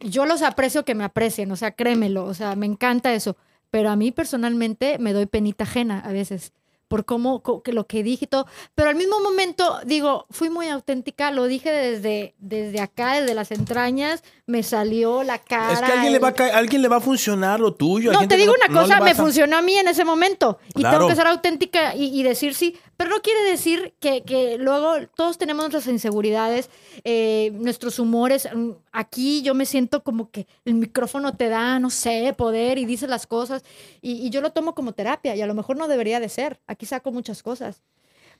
yo 0.00 0.24
los 0.26 0.42
aprecio 0.42 0.84
que 0.84 0.94
me 0.94 1.04
aprecien, 1.04 1.52
o 1.52 1.56
sea, 1.56 1.72
créemelo, 1.72 2.24
o 2.24 2.34
sea, 2.34 2.56
me 2.56 2.66
encanta 2.66 3.12
eso. 3.12 3.36
Pero 3.70 3.90
a 3.90 3.96
mí 3.96 4.10
personalmente 4.10 4.98
me 4.98 5.12
doy 5.12 5.26
penita 5.26 5.64
ajena 5.64 6.00
a 6.00 6.10
veces 6.12 6.52
por 6.90 7.04
cómo, 7.04 7.40
que 7.62 7.72
lo 7.72 7.86
que 7.86 8.02
dije 8.02 8.24
y 8.24 8.28
todo. 8.28 8.46
Pero 8.74 8.90
al 8.90 8.96
mismo 8.96 9.20
momento, 9.20 9.78
digo, 9.86 10.26
fui 10.28 10.50
muy 10.50 10.66
auténtica, 10.66 11.30
lo 11.30 11.44
dije 11.44 11.70
desde, 11.70 12.34
desde 12.38 12.80
acá, 12.80 13.20
desde 13.20 13.32
las 13.36 13.52
entrañas, 13.52 14.24
me 14.46 14.64
salió 14.64 15.22
la 15.22 15.38
cara. 15.38 15.72
Es 15.74 15.80
que 15.82 15.92
alguien 15.92 16.12
le, 16.12 16.18
va 16.18 16.34
a 16.36 16.58
alguien 16.58 16.82
le 16.82 16.88
va 16.88 16.96
a 16.96 17.00
funcionar 17.00 17.60
lo 17.60 17.72
tuyo. 17.74 18.10
No, 18.10 18.26
te 18.26 18.36
digo 18.36 18.52
una 18.52 18.66
no 18.74 18.82
cosa, 18.82 19.00
me 19.00 19.12
a- 19.12 19.14
funcionó 19.14 19.56
a 19.56 19.62
mí 19.62 19.74
en 19.76 19.86
ese 19.86 20.04
momento. 20.04 20.58
Y 20.74 20.80
Claro. 20.80 20.98
tengo 20.98 21.08
que 21.10 21.14
ser 21.14 21.28
auténtica 21.28 21.94
y, 21.94 22.06
y 22.18 22.24
decir 22.24 22.54
sí. 22.54 22.76
Pero 22.96 23.10
no 23.10 23.22
quiere 23.22 23.42
decir 23.44 23.94
que, 24.00 24.24
que 24.24 24.58
luego 24.58 24.94
todos 25.14 25.38
tenemos 25.38 25.62
nuestras 25.70 25.86
inseguridades, 25.86 26.68
eh, 27.04 27.52
nuestros 27.54 28.00
humores. 28.00 28.48
Mm, 28.52 28.72
Aquí 28.92 29.42
yo 29.42 29.54
me 29.54 29.66
siento 29.66 30.02
como 30.02 30.30
que 30.32 30.48
el 30.64 30.74
micrófono 30.74 31.36
te 31.36 31.48
da, 31.48 31.78
no 31.78 31.90
sé, 31.90 32.34
poder 32.36 32.76
y 32.76 32.84
dices 32.86 33.08
las 33.08 33.28
cosas. 33.28 33.62
Y, 34.02 34.14
y 34.26 34.30
yo 34.30 34.40
lo 34.40 34.50
tomo 34.50 34.74
como 34.74 34.92
terapia 34.94 35.36
y 35.36 35.42
a 35.42 35.46
lo 35.46 35.54
mejor 35.54 35.76
no 35.76 35.86
debería 35.86 36.18
de 36.18 36.28
ser. 36.28 36.58
Aquí 36.66 36.79
saco 36.86 37.12
muchas 37.12 37.42
cosas. 37.42 37.82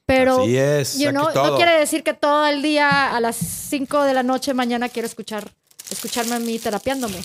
Pero 0.07 0.43
Así 0.43 0.57
es, 0.57 0.99
you 0.99 1.09
aquí 1.11 1.17
know, 1.17 1.29
no 1.35 1.57
quiere 1.57 1.79
decir 1.79 2.03
que 2.03 2.15
todo 2.15 2.47
el 2.47 2.63
día 2.63 3.15
a 3.15 3.21
las 3.21 3.37
5 3.37 4.03
de 4.05 4.15
la 4.15 4.23
noche 4.23 4.55
mañana 4.55 4.89
quiero 4.89 5.07
escuchar 5.07 5.51
escucharme 5.91 6.37
a 6.37 6.39
mí 6.39 6.59
terapiándome. 6.59 7.19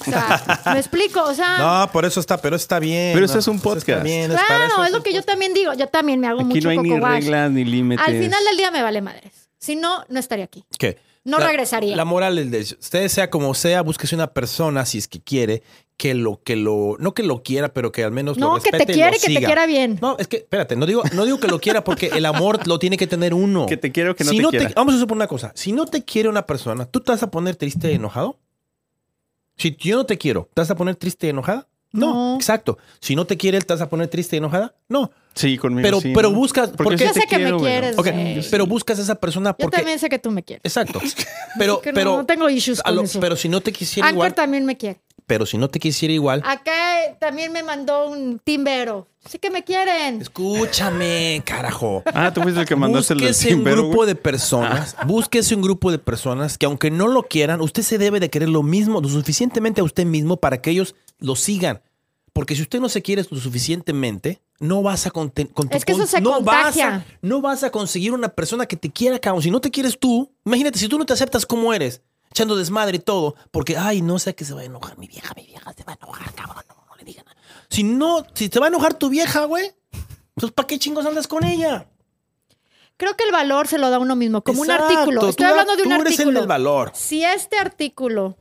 O 0.00 0.04
sea, 0.04 0.60
me 0.72 0.78
explico, 0.78 1.22
o 1.22 1.34
sea, 1.34 1.58
No, 1.58 1.92
por 1.92 2.04
eso 2.04 2.18
está, 2.20 2.36
pero 2.36 2.56
está 2.56 2.78
bien. 2.80 3.12
Pero 3.14 3.26
no, 3.26 3.32
es 3.32 3.32
un 3.32 3.38
eso 3.38 3.52
Está 3.52 3.62
podcast. 3.62 4.02
bien, 4.02 4.30
es 4.30 4.36
para 4.36 4.46
Claro, 4.46 4.64
eso 4.66 4.84
es 4.84 4.90
lo 4.92 5.02
que 5.02 5.12
yo 5.12 5.22
también 5.22 5.54
digo. 5.54 5.72
Yo 5.74 5.86
también 5.88 6.18
me 6.20 6.26
hago 6.26 6.40
Aquí 6.40 6.46
mucho 6.48 6.64
no 6.64 6.70
hay 6.70 6.78
ni 6.78 6.90
wash. 6.92 7.12
reglas 7.22 7.50
ni 7.52 7.64
límites. 7.64 8.06
Al 8.06 8.18
final 8.18 8.44
del 8.44 8.56
día 8.56 8.70
me 8.72 8.82
vale 8.82 9.00
madres. 9.02 9.32
Si 9.58 9.76
no, 9.76 10.04
no 10.08 10.18
estaría 10.18 10.44
aquí. 10.44 10.64
¿Qué? 10.78 10.98
No 11.24 11.38
La- 11.38 11.46
regresaría. 11.46 11.94
La 11.96 12.04
moral 12.04 12.38
es 12.38 12.50
de 12.50 12.60
usted 12.60 13.06
sea 13.08 13.30
como 13.30 13.54
sea, 13.54 13.82
búsquese 13.82 14.16
una 14.16 14.26
persona 14.32 14.84
si 14.84 14.98
es 14.98 15.06
que 15.06 15.20
quiere 15.20 15.62
que 16.02 16.14
lo 16.14 16.40
que 16.42 16.56
lo 16.56 16.96
no 16.98 17.14
que 17.14 17.22
lo 17.22 17.44
quiera, 17.44 17.72
pero 17.72 17.92
que 17.92 18.02
al 18.02 18.10
menos 18.10 18.36
lo 18.36 18.54
no, 18.54 18.60
que 18.60 18.72
te 18.72 18.86
quiere, 18.86 19.12
lo 19.12 19.20
que 19.20 19.34
te 19.34 19.44
quiera 19.46 19.66
bien. 19.66 19.98
No, 20.02 20.16
es 20.18 20.26
que 20.26 20.38
espérate, 20.38 20.74
no 20.74 20.84
digo 20.84 21.02
no 21.12 21.24
digo 21.24 21.38
que 21.38 21.46
lo 21.46 21.60
quiera 21.60 21.84
porque 21.84 22.06
el 22.08 22.26
amor 22.26 22.66
lo 22.66 22.80
tiene 22.80 22.96
que 22.96 23.06
tener 23.06 23.32
uno. 23.34 23.66
Que 23.66 23.76
te 23.76 23.92
quiera 23.92 24.10
o 24.10 24.16
que 24.16 24.24
no 24.24 24.30
si 24.30 24.38
te 24.38 24.42
no 24.42 24.50
quiera. 24.50 24.72
vamos 24.74 24.96
a 24.96 24.98
suponer 24.98 25.18
una 25.20 25.28
cosa, 25.28 25.52
si 25.54 25.70
no 25.70 25.86
te 25.86 26.02
quiere 26.04 26.28
una 26.28 26.44
persona, 26.44 26.86
¿tú 26.86 26.98
te 26.98 27.12
vas 27.12 27.22
a 27.22 27.30
poner 27.30 27.54
triste 27.54 27.92
y 27.92 27.94
enojado? 27.94 28.36
Si 29.56 29.76
yo 29.78 29.96
no 29.98 30.06
te 30.06 30.18
quiero, 30.18 30.48
¿te 30.54 30.60
vas 30.60 30.70
a 30.72 30.74
poner 30.76 30.96
triste 30.96 31.28
y 31.28 31.30
enojada? 31.30 31.68
No, 31.92 32.12
No. 32.30 32.34
exacto. 32.36 32.78
Si 33.00 33.14
no 33.14 33.24
te 33.26 33.36
quiere, 33.36 33.60
¿te 33.60 33.72
vas 33.72 33.82
a 33.82 33.88
poner 33.88 34.08
triste 34.08 34.34
y 34.34 34.38
enojada? 34.38 34.74
No. 34.88 35.12
Sí, 35.34 35.56
conmigo 35.58 35.82
Pero- 35.86 36.00
sí, 36.00 36.12
pero 36.14 36.30
¿no? 36.30 36.36
buscas- 36.36 36.70
Porque 36.76 36.96
Yo 37.04 37.12
te 37.12 37.20
sé 37.20 37.26
que 37.28 37.38
me 37.38 37.44
quiero, 37.56 37.58
quieres. 37.58 38.48
Pero 38.50 38.66
buscas 38.66 38.98
a 38.98 39.02
esa 39.02 39.14
persona 39.16 39.50
Yo 39.50 39.56
porque 39.58 39.76
también 39.76 39.98
sé 39.98 40.08
que 40.08 40.18
tú 40.18 40.30
me 40.30 40.42
quieres. 40.42 40.62
Exacto. 40.64 41.00
Pero 41.58 41.74
no- 41.74 41.80
pero 41.94 42.16
no 42.16 42.26
tengo 42.26 42.48
issues 42.48 42.82
con 42.82 42.94
lo- 42.96 43.02
eso. 43.02 43.20
pero 43.20 43.36
si 43.36 43.46
no 43.50 43.60
te 43.60 43.72
quisiera 43.72 44.08
Anker 44.08 44.16
igual, 44.16 44.34
también 44.34 44.64
me 44.64 44.76
quiere. 44.78 45.00
Pero 45.26 45.46
si 45.46 45.56
no 45.58 45.68
te 45.68 45.78
quisiera 45.78 46.12
igual, 46.14 46.42
Acá 46.44 47.04
eh, 47.04 47.16
también 47.20 47.52
me 47.52 47.62
mandó 47.62 48.08
un 48.10 48.38
timbero. 48.42 49.06
Sí 49.28 49.38
que 49.38 49.50
me 49.50 49.62
quieren. 49.62 50.20
escúchame, 50.20 51.42
carajo. 51.44 52.02
Ah, 52.12 52.32
tú 52.34 52.42
fuiste 52.42 52.60
el 52.60 52.66
que 52.66 52.76
mandaste 52.76 53.14
el 53.14 53.20
Búsquese 53.20 53.48
un 53.48 53.54
timbero, 53.56 53.82
grupo 53.82 53.96
güey. 53.98 54.08
de 54.08 54.14
personas, 54.16 54.96
búsquese 55.06 55.54
un 55.54 55.62
grupo 55.62 55.90
de 55.90 55.98
personas 55.98 56.58
que 56.58 56.66
aunque 56.66 56.90
no 56.90 57.06
lo 57.08 57.22
quieran, 57.24 57.60
usted 57.60 57.82
se 57.82 57.98
debe 57.98 58.20
de 58.20 58.30
querer 58.30 58.48
lo 58.48 58.62
mismo, 58.62 59.00
lo 59.00 59.08
suficientemente 59.08 59.80
a 59.80 59.84
usted 59.84 60.04
mismo 60.06 60.36
para 60.38 60.60
que 60.60 60.70
ellos 60.70 60.94
lo 61.18 61.36
sigan. 61.36 61.80
Porque 62.32 62.56
si 62.56 62.62
usted 62.62 62.80
no 62.80 62.88
se 62.88 63.02
quiere 63.02 63.22
lo 63.30 63.38
suficientemente, 63.38 64.40
no 64.58 64.82
vas 64.82 65.06
a 65.06 65.10
con 65.10 65.32
Es 65.70 65.84
que 65.84 65.92
eso 65.92 66.00
con- 66.00 66.08
se 66.08 66.20
no 66.20 66.40
vas 66.40 66.64
contagia. 66.64 66.94
a, 66.96 67.04
no 67.20 67.40
vas 67.40 67.62
a 67.62 67.70
conseguir 67.70 68.12
una 68.12 68.28
persona 68.30 68.66
que 68.66 68.76
te 68.76 68.90
quiera, 68.90 69.18
cabrón. 69.18 69.42
Si 69.42 69.50
no 69.50 69.60
te 69.60 69.70
quieres 69.70 69.98
tú, 69.98 70.30
imagínate, 70.44 70.78
si 70.78 70.88
tú 70.88 70.98
no 70.98 71.04
te 71.04 71.12
aceptas 71.12 71.44
como 71.44 71.74
eres, 71.74 72.00
echando 72.32 72.56
desmadre 72.56 72.96
y 72.96 73.00
todo, 73.00 73.34
porque, 73.50 73.76
ay, 73.76 74.00
no 74.02 74.18
sé 74.18 74.34
que 74.34 74.44
se 74.44 74.54
va 74.54 74.62
a 74.62 74.64
enojar 74.64 74.98
mi 74.98 75.06
vieja, 75.06 75.32
mi 75.36 75.44
vieja 75.46 75.72
se 75.74 75.84
va 75.84 75.92
a 75.92 75.96
enojar, 75.96 76.32
cabrón, 76.34 76.64
no, 76.68 76.74
no 76.88 76.96
le 76.96 77.04
digan 77.04 77.24
nada. 77.26 77.36
Si 77.68 77.82
no, 77.84 78.26
si 78.34 78.48
te 78.48 78.58
va 78.58 78.66
a 78.66 78.68
enojar 78.68 78.94
tu 78.94 79.08
vieja, 79.10 79.44
güey, 79.44 79.70
entonces 80.36 80.52
¿para 80.54 80.66
qué 80.66 80.78
chingos 80.78 81.04
andas 81.06 81.26
con 81.28 81.44
ella? 81.44 81.86
Creo 82.96 83.16
que 83.16 83.24
el 83.24 83.32
valor 83.32 83.66
se 83.68 83.78
lo 83.78 83.90
da 83.90 83.98
uno 83.98 84.16
mismo, 84.16 84.42
como 84.42 84.64
Exacto, 84.64 84.86
un 84.86 84.92
artículo. 84.92 85.28
Estoy 85.28 85.44
tú- 85.46 85.50
hablando 85.50 85.76
de 85.76 85.82
un 85.82 85.88
tú 85.88 85.94
eres 85.94 86.06
el 86.06 86.12
artículo. 86.12 86.38
del 86.40 86.48
valor. 86.48 86.90
Si 86.94 87.24
este 87.24 87.58
artículo. 87.58 88.36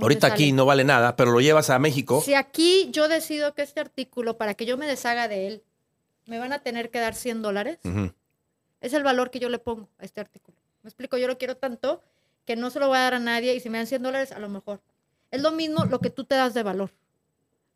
Ahorita 0.00 0.28
¿dónde 0.28 0.34
aquí 0.44 0.52
no 0.52 0.64
vale 0.66 0.84
nada, 0.84 1.16
pero 1.16 1.32
lo 1.32 1.40
llevas 1.40 1.70
a 1.70 1.78
México. 1.78 2.22
Si 2.24 2.34
aquí 2.34 2.88
yo 2.92 3.08
decido 3.08 3.54
que 3.54 3.62
este 3.62 3.80
artículo, 3.80 4.36
para 4.36 4.54
que 4.54 4.64
yo 4.66 4.76
me 4.76 4.86
deshaga 4.86 5.26
de 5.26 5.48
él, 5.48 5.62
me 6.26 6.38
van 6.38 6.52
a 6.52 6.60
tener 6.60 6.90
que 6.90 7.00
dar 7.00 7.14
100 7.16 7.42
dólares, 7.42 7.78
es 8.80 8.92
el 8.92 9.02
valor 9.02 9.30
que 9.30 9.40
yo 9.40 9.48
le 9.48 9.58
pongo 9.58 9.88
a 9.98 10.04
este 10.04 10.20
artículo. 10.20 10.56
Me 10.82 10.88
explico, 10.88 11.16
yo 11.16 11.26
lo 11.26 11.36
quiero 11.38 11.56
tanto 11.56 12.00
que 12.48 12.56
no 12.56 12.70
se 12.70 12.80
lo 12.80 12.88
voy 12.88 12.96
a 12.96 13.02
dar 13.02 13.14
a 13.14 13.18
nadie 13.18 13.54
y 13.54 13.60
si 13.60 13.68
me 13.68 13.76
dan 13.76 13.86
100 13.86 14.02
dólares, 14.02 14.32
a 14.32 14.38
lo 14.38 14.48
mejor. 14.48 14.80
Es 15.30 15.42
lo 15.42 15.52
mismo 15.52 15.84
lo 15.84 16.00
que 16.00 16.08
tú 16.08 16.24
te 16.24 16.34
das 16.34 16.54
de 16.54 16.62
valor. 16.62 16.90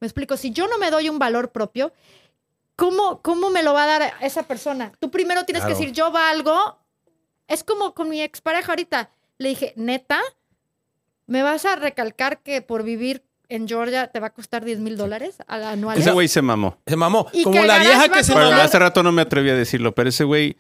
Me 0.01 0.07
explico, 0.07 0.39
si 0.39 0.51
yo 0.51 0.67
no 0.67 0.79
me 0.79 0.91
doy 0.91 1.11
un 1.11 1.19
valor 1.19 1.53
propio, 1.53 1.93
¿cómo, 2.75 3.21
cómo 3.21 3.51
me 3.51 3.63
lo 3.63 3.75
va 3.75 3.85
a 3.85 3.87
dar 3.99 4.13
esa 4.23 4.45
persona? 4.45 4.91
Tú 4.99 5.11
primero 5.11 5.45
tienes 5.45 5.63
Claro. 5.63 5.77
que 5.77 5.81
decir, 5.81 5.95
yo 5.95 6.11
valgo. 6.11 6.79
Es 7.49 7.63
como 7.65 7.93
con 7.93 8.09
mi 8.09 8.23
expareja 8.23 8.73
ahorita. 8.73 9.11
Le 9.37 9.51
dije, 9.51 9.75
neta, 9.77 10.21
¿me 11.27 11.43
vas 11.43 11.65
a 11.67 11.77
recalcar 11.77 12.39
que 12.43 12.63
por 12.63 12.83
vivir 12.83 13.23
en 13.51 13.69
Georgia 13.69 14.07
te 14.09 14.21
va 14.21 14.29
a 14.29 14.33
costar 14.33 14.65
10 14.65 14.79
mil 14.81 14.97
dólares 14.97 15.37
al- 15.47 15.65
anuales? 15.65 16.03
Ese 16.03 16.13
güey 16.13 16.29
se 16.29 16.41
mamó. 16.41 16.79
Se 16.87 16.97
mamó. 16.97 17.29
Y 17.33 17.43
Como 17.45 17.63
la 17.63 17.79
vieja 17.79 18.09
que 18.09 18.21
a 18.21 18.25
se 18.25 18.35
mamó. 18.35 18.53
hace 18.61 18.79
rato 18.79 19.03
no 19.03 19.13
me 19.13 19.23
atreví 19.23 19.51
a 19.51 19.55
decirlo, 19.55 19.95
pero 19.95 20.09
ese 20.09 20.25
güey, 20.25 20.57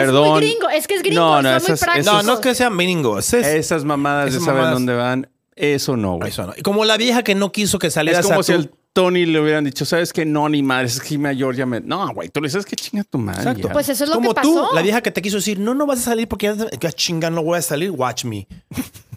Es 0.00 0.06
perdón. 0.06 0.28
muy 0.30 0.40
gringo, 0.40 0.68
es 0.68 0.86
que 0.86 0.94
es 0.94 1.02
gringo, 1.02 1.20
No, 1.20 1.42
no, 1.42 1.48
muy 1.50 1.56
esas- 1.58 1.80
prácticos. 1.80 2.12
No, 2.12 2.22
no 2.22 2.34
es 2.34 2.40
que 2.40 2.54
sean 2.54 2.76
gringos. 2.76 3.32
Es, 3.34 3.46
esas 3.46 3.84
mamadas 3.84 4.28
Esas 4.30 4.42
saben 4.44 4.56
mamadas. 4.56 4.74
dónde 4.74 4.94
van, 4.94 5.28
eso 5.56 5.96
no, 5.96 6.16
güey. 6.16 6.30
Eso 6.30 6.46
no. 6.46 6.54
Y 6.56 6.62
Como 6.62 6.84
la 6.84 6.96
vieja 6.96 7.22
que 7.22 7.34
no 7.34 7.50
quiso 7.52 7.78
que 7.78 7.90
salieras 7.90 8.20
Es 8.20 8.26
como 8.28 8.40
a 8.40 8.42
si 8.42 8.52
al 8.52 8.70
Tony 8.92 9.26
le 9.26 9.40
hubieran 9.40 9.64
dicho, 9.64 9.84
¿sabes 9.84 10.12
qué? 10.12 10.24
No, 10.24 10.48
ni 10.48 10.62
madre, 10.62 10.86
es 10.86 11.00
que 11.00 11.14
a 11.24 11.34
Georgia 11.34 11.66
me... 11.66 11.80
No, 11.80 12.08
güey, 12.14 12.30
tú 12.30 12.40
le 12.40 12.48
dices 12.48 12.64
que 12.66 12.74
chinga 12.74 13.04
tu 13.04 13.18
madre. 13.18 13.40
Exacto. 13.42 13.68
ya. 13.68 13.72
Pues 13.72 13.88
eso 13.88 14.02
es 14.04 14.10
lo 14.10 14.16
Como 14.16 14.34
que 14.34 14.40
tú, 14.40 14.54
pasó. 14.56 14.74
la 14.74 14.82
vieja 14.82 15.00
que 15.02 15.10
te 15.12 15.22
quiso 15.22 15.36
decir, 15.36 15.58
no, 15.60 15.74
no 15.74 15.86
vas 15.86 16.00
a 16.00 16.02
salir 16.02 16.26
porque 16.26 16.46
ya, 16.46 16.66
ya 16.80 16.90
chinga, 16.92 17.30
no 17.30 17.42
voy 17.44 17.58
a 17.58 17.62
salir. 17.62 17.90
Watch 17.92 18.24
me. 18.24 18.48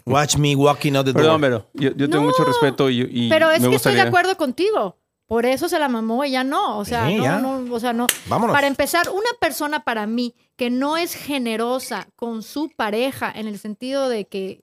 Watch 0.04 0.36
me 0.36 0.54
walking 0.56 0.94
out 0.96 1.04
the 1.06 1.12
door. 1.12 1.22
Perdón, 1.22 1.40
pero 1.40 1.66
yo, 1.74 1.90
yo 1.96 2.08
tengo 2.10 2.24
No, 2.24 2.30
mucho 2.30 2.44
respeto 2.44 2.90
y, 2.90 3.08
y 3.10 3.28
Pero 3.28 3.50
es 3.50 3.60
me 3.60 3.70
que 3.70 3.76
estoy 3.76 3.92
de 3.92 3.98
gustaría... 3.98 4.02
acuerdo 4.08 4.36
contigo. 4.36 4.98
Por 5.32 5.46
eso 5.46 5.66
se 5.66 5.78
la 5.78 5.88
mamó, 5.88 6.24
ella 6.24 6.44
no. 6.44 6.76
O 6.76 6.84
sea, 6.84 7.06
Sí, 7.08 7.16
no, 7.16 7.22
ya. 7.24 7.38
no, 7.38 7.74
o 7.74 7.80
sea, 7.80 7.94
no. 7.94 8.06
Vámonos. 8.26 8.54
Para 8.54 8.66
empezar, 8.66 9.08
una 9.08 9.30
persona 9.40 9.80
para 9.82 10.06
mí 10.06 10.34
que 10.56 10.68
no 10.68 10.98
es 10.98 11.14
generosa 11.14 12.06
con 12.16 12.42
su 12.42 12.68
pareja 12.68 13.32
en 13.34 13.48
el 13.48 13.58
sentido 13.58 14.10
de 14.10 14.26
que 14.26 14.62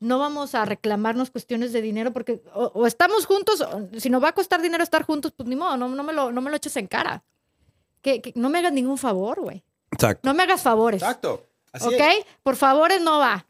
no 0.00 0.18
vamos 0.18 0.54
a 0.54 0.64
reclamarnos 0.64 1.30
cuestiones 1.30 1.74
de 1.74 1.82
dinero 1.82 2.14
porque 2.14 2.40
o, 2.54 2.70
o 2.74 2.86
estamos 2.86 3.26
juntos, 3.26 3.60
o 3.60 3.86
si 4.00 4.08
nos 4.08 4.24
va 4.24 4.28
a 4.28 4.32
costar 4.32 4.62
dinero 4.62 4.82
estar 4.82 5.02
juntos, 5.04 5.32
pues 5.36 5.46
ni 5.46 5.56
modo, 5.56 5.76
no, 5.76 5.90
no, 5.90 6.02
me, 6.02 6.14
lo, 6.14 6.32
no 6.32 6.40
me 6.40 6.48
lo 6.48 6.56
eches 6.56 6.76
en 6.78 6.86
cara. 6.86 7.22
Que, 8.00 8.22
que 8.22 8.32
no 8.34 8.48
me 8.48 8.60
hagas 8.60 8.72
ningún 8.72 8.96
favor, 8.96 9.40
güey. 9.42 9.62
Exacto. 9.90 10.26
No 10.26 10.32
me 10.32 10.44
hagas 10.44 10.62
favores. 10.62 11.02
Exacto. 11.02 11.44
Así 11.70 11.86
¿Ok? 11.88 12.00
es. 12.00 12.24
Por 12.42 12.56
favores 12.56 13.02
no 13.02 13.18
va. 13.18 13.44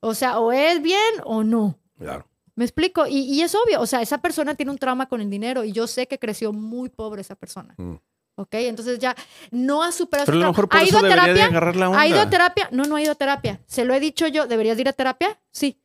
O 0.00 0.14
sea, 0.14 0.38
o 0.38 0.52
es 0.52 0.80
bien 0.80 1.12
o 1.24 1.44
no. 1.44 1.76
Claro. 1.98 2.24
Me 2.58 2.64
explico. 2.64 3.06
Y, 3.06 3.18
y 3.20 3.42
es 3.42 3.54
obvio, 3.54 3.80
o 3.80 3.86
sea, 3.86 4.02
esa 4.02 4.18
persona 4.18 4.54
tiene 4.54 4.72
un 4.72 4.78
trauma 4.78 5.08
con 5.08 5.20
el 5.20 5.30
dinero 5.30 5.62
y 5.64 5.72
yo 5.72 5.86
sé 5.86 6.08
que 6.08 6.18
creció 6.18 6.52
muy 6.52 6.88
pobre 6.88 7.20
esa 7.22 7.36
persona. 7.36 7.74
Mm. 7.78 7.94
¿Ok? 8.34 8.48
Entonces 8.54 8.98
ya 8.98 9.14
no 9.50 9.82
ha 9.82 9.90
superado 9.92 10.26
Pero 10.26 10.38
a 10.38 10.40
lo 10.42 10.48
mejor 10.48 10.68
por 10.68 10.78
¿Ha 10.78 10.82
eso 10.82 10.90
ido 10.90 10.98
a 10.98 11.02
debería 11.02 11.22
de 11.26 11.32
terapia? 11.34 11.46
agarrar 11.46 11.76
la 11.76 11.86
¿Ha 12.00 12.06
ido 12.06 12.18
a 12.18 12.22
onda. 12.22 12.30
terapia? 12.30 12.68
No, 12.72 12.84
no 12.84 12.96
ha 12.96 13.02
ido 13.02 13.12
a 13.12 13.14
terapia. 13.14 13.60
Se 13.66 13.84
lo 13.84 13.94
he 13.94 14.00
dicho 14.00 14.26
yo, 14.28 14.46
¿deberías 14.46 14.76
de 14.76 14.80
ir 14.82 14.88
a 14.88 14.92
terapia? 14.92 15.40
Sí. 15.50 15.80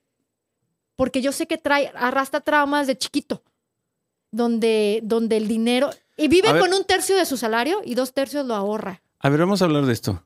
Porque 0.95 1.21
yo 1.21 1.31
sé 1.31 1.47
que 1.47 1.57
trae, 1.57 1.91
arrastra 1.95 2.41
traumas 2.41 2.85
de 2.87 2.97
chiquito, 2.97 3.43
donde, 4.31 4.99
donde 5.03 5.37
el 5.37 5.47
dinero... 5.47 5.89
Y 6.15 6.27
vive 6.27 6.49
A 6.49 6.53
ver. 6.53 6.61
con 6.61 6.73
un 6.73 6.83
tercio 6.85 7.15
de 7.15 7.25
su 7.25 7.37
salario 7.37 7.81
y 7.83 7.95
dos 7.95 8.13
tercios 8.13 8.45
lo 8.45 8.53
ahorra. 8.53 9.01
A 9.19 9.29
ver, 9.29 9.39
vamos 9.39 9.61
a 9.61 9.65
hablar 9.65 9.85
de 9.87 9.93
esto. 9.93 10.23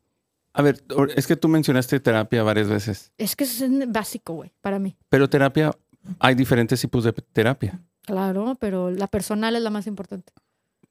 A 0.51 0.61
ver, 0.61 0.83
es 1.15 1.27
que 1.27 1.35
tú 1.37 1.47
mencionaste 1.47 1.99
terapia 2.01 2.43
varias 2.43 2.67
veces, 2.67 3.11
Es 3.17 3.35
que 3.35 3.43
es 3.45 3.63
básico, 3.89 4.33
güey, 4.33 4.51
para 4.59 4.79
mí. 4.79 4.97
pero 5.07 5.29
terapia, 5.29 5.71
hay 6.19 6.35
diferentes 6.35 6.79
tipos 6.81 7.03
de 7.03 7.13
terapia. 7.13 7.81
Claro, 8.03 8.55
pero 8.59 8.89
la 8.91 9.07
personal 9.07 9.55
es 9.55 9.61
la 9.61 9.69
más 9.69 9.87
importante. 9.87 10.31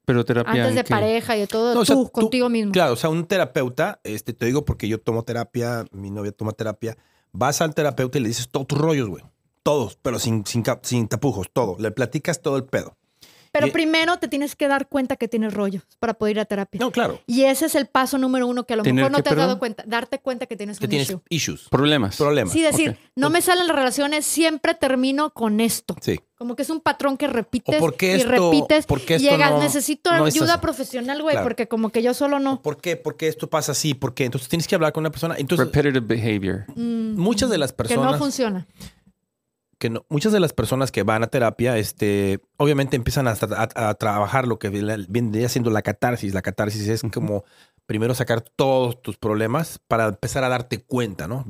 Pero 0.05 0.23
terapia... 0.23 0.51
Antes 0.53 0.69
¿en 0.69 0.75
de 0.75 0.83
pareja 0.83 1.35
y 1.35 1.41
de 1.41 1.47
todo, 1.47 1.73
No, 1.73 1.81
o 1.81 1.83
tú, 1.83 1.85
sea, 1.85 1.95
tú- 1.95 2.09
contigo 2.11 2.49
mismo. 2.49 2.71
Claro, 2.71 2.93
o 2.93 2.95
sea, 2.95 3.09
un 3.09 3.25
terapeuta, 3.25 3.99
este, 4.03 4.33
te 4.33 4.45
digo 4.45 4.63
porque 4.65 4.87
yo 4.87 4.99
tomo 4.99 5.23
terapia, 5.23 5.85
mi 5.91 6.09
novia 6.11 6.31
toma 6.31 6.51
terapia, 6.53 6.97
vas 7.31 7.61
al 7.61 7.73
terapeuta 7.75 8.17
y 8.17 8.21
le 8.21 8.27
dices 8.29 8.49
todos 8.49 8.67
tus 8.67 8.77
rollos, 8.77 9.09
güey. 9.09 9.23
Todos, 9.63 9.97
pero 10.01 10.17
sin, 10.17 10.43
sin 10.45 11.07
tapujos, 11.07 11.47
todo. 11.51 11.75
Le 11.79 11.91
platicas 11.91 12.41
todo 12.41 12.55
el 12.57 12.63
pedo. 12.63 12.96
Pero 13.57 13.67
Y- 13.67 13.71
primero 13.71 14.17
te 14.17 14.27
tienes 14.27 14.55
que 14.55 14.67
dar 14.67 14.87
cuenta 14.87 15.15
que 15.15 15.27
tienes 15.27 15.53
rollos 15.53 15.83
para 15.99 16.13
poder 16.13 16.35
ir 16.37 16.39
a 16.41 16.45
terapia. 16.45 16.79
No, 16.79 16.91
claro. 16.91 17.19
Y 17.27 17.43
ese 17.43 17.65
es 17.65 17.75
el 17.75 17.87
paso 17.87 18.17
número 18.17 18.47
uno 18.47 18.65
que 18.65 18.73
a 18.73 18.77
lo 18.77 18.83
¿Tener 18.83 18.95
mejor 19.05 19.11
no 19.11 19.23
te 19.23 19.29
has 19.29 19.35
dado 19.35 19.47
perdón? 19.47 19.59
cuenta. 19.59 19.83
Darte 19.87 20.19
cuenta 20.19 20.45
que 20.45 20.55
tienes 20.55 20.79
Que 20.79 20.85
un 20.85 20.89
tienes 20.89 21.07
issue. 21.09 21.21
issues, 21.29 21.67
Problemas. 21.69 22.15
problemas. 22.17 22.53
Sí, 22.53 22.61
decir, 22.61 22.91
Ok. 22.91 22.97
no 23.15 23.29
me 23.29 23.41
salen 23.41 23.67
las 23.67 23.75
relaciones, 23.75 24.25
siempre 24.25 24.73
termino 24.75 25.31
con 25.33 25.59
esto. 25.59 25.95
Sí. 26.01 26.19
Como 26.37 26.55
que 26.55 26.61
es 26.61 26.69
un 26.69 26.81
patrón 26.81 27.17
que 27.17 27.25
repites 27.25 27.79
por 27.79 27.95
qué 27.97 28.11
y 28.11 28.15
esto- 28.19 28.29
repites. 28.29 28.85
por 28.85 29.01
qué 29.01 29.13
y 29.13 29.15
esto 29.15 29.29
llegas, 29.31 29.51
no- 29.53 29.59
necesito 29.59 30.15
no 30.15 30.27
es 30.27 30.35
ayuda 30.35 30.61
profesional, 30.61 31.19
güey, 31.23 31.33
Claro. 31.33 31.45
porque 31.45 31.67
como 31.67 31.89
que 31.89 32.03
yo 32.03 32.13
solo 32.13 32.37
no. 32.37 32.61
¿Por 32.61 32.77
qué? 32.79 32.95
¿Por 32.95 33.17
qué 33.17 33.27
esto 33.27 33.49
pasa 33.49 33.71
así? 33.71 33.95
¿Por 33.95 34.13
qué? 34.13 34.25
Entonces 34.25 34.47
tienes 34.47 34.67
que 34.67 34.75
hablar 34.75 34.93
con 34.93 35.01
una 35.01 35.09
persona. 35.09 35.33
Entonces, 35.39 35.65
Repetitive 35.65 35.99
behavior. 36.01 36.65
Mm, 36.75 37.15
muchas 37.19 37.49
de 37.49 37.57
las 37.57 37.71
que 37.71 37.81
no 37.81 37.87
personas 37.87 38.19
funciona. 38.19 38.67
Que 39.79 39.89
no- 39.89 40.05
muchas 40.09 40.31
de 40.33 40.39
las 40.39 40.53
personas 40.53 40.91
que 40.91 41.03
van 41.03 41.23
a 41.23 41.27
terapia, 41.27 41.77
este, 41.77 42.39
obviamente 42.57 42.95
empiezan 42.95 43.27
a, 43.27 43.31
a- 43.33 43.89
a 43.89 43.93
trabajar 43.95 44.47
lo 44.47 44.59
que 44.59 44.69
viene 44.69 45.49
siendo 45.49 45.69
la 45.69 45.81
catarsis. 45.81 46.33
La 46.33 46.41
catarsis 46.41 46.87
es 46.87 47.01
como 47.13 47.43
primero 47.85 48.13
sacar 48.15 48.41
todos 48.41 49.01
tus 49.01 49.17
problemas 49.17 49.79
para 49.87 50.07
empezar 50.07 50.43
a 50.43 50.49
darte 50.49 50.83
cuenta, 50.83 51.27
¿no? 51.27 51.43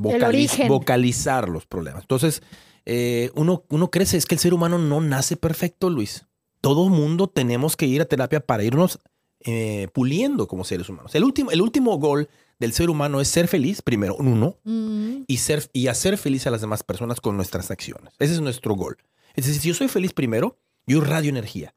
vocalizar 0.68 1.50
los 1.50 1.66
problemas. 1.66 2.04
Entonces, 2.04 2.44
eh, 2.86 3.32
uno, 3.36 3.64
uno 3.70 3.90
crece, 3.90 4.18
es 4.18 4.26
que 4.26 4.36
el 4.36 4.40
ser 4.40 4.54
humano 4.54 4.78
no 4.78 5.02
nace 5.02 5.36
perfecto, 5.38 5.90
Luis. 5.90 6.26
Todo 6.62 6.90
mundo 6.90 7.28
tenemos 7.28 7.76
que 7.76 7.86
ir 7.86 8.02
a 8.02 8.06
terapia 8.06 8.40
para 8.40 8.64
irnos 8.64 9.00
eh, 9.46 9.88
puliendo 9.94 10.48
como 10.48 10.64
seres 10.64 10.90
humanos. 10.90 11.14
El 11.16 11.24
último, 11.24 11.52
el 11.52 11.62
último 11.62 11.98
gol 11.98 12.28
del 12.60 12.74
ser 12.74 12.90
humano 12.90 13.22
es 13.22 13.28
ser 13.28 13.48
feliz, 13.48 13.82
primero, 13.82 14.16
uno, 14.16 14.58
Mm. 14.64 15.24
y, 15.28 15.38
ser, 15.38 15.70
y 15.74 15.88
hacer 15.88 16.18
feliz 16.18 16.48
a 16.48 16.52
las 16.52 16.62
demás 16.62 16.84
personas 16.84 17.22
con 17.22 17.36
nuestras 17.36 17.70
acciones. 17.72 18.14
Ese 18.20 18.34
es 18.34 18.42
nuestro 18.42 18.74
gol. 18.76 18.98
Es 19.36 19.46
decir, 19.46 19.62
si 19.62 19.68
yo 19.70 19.74
soy 19.74 19.88
feliz 19.88 20.14
primero, 20.14 20.58
yo 20.86 21.02
radio 21.02 21.30
energía. 21.30 21.74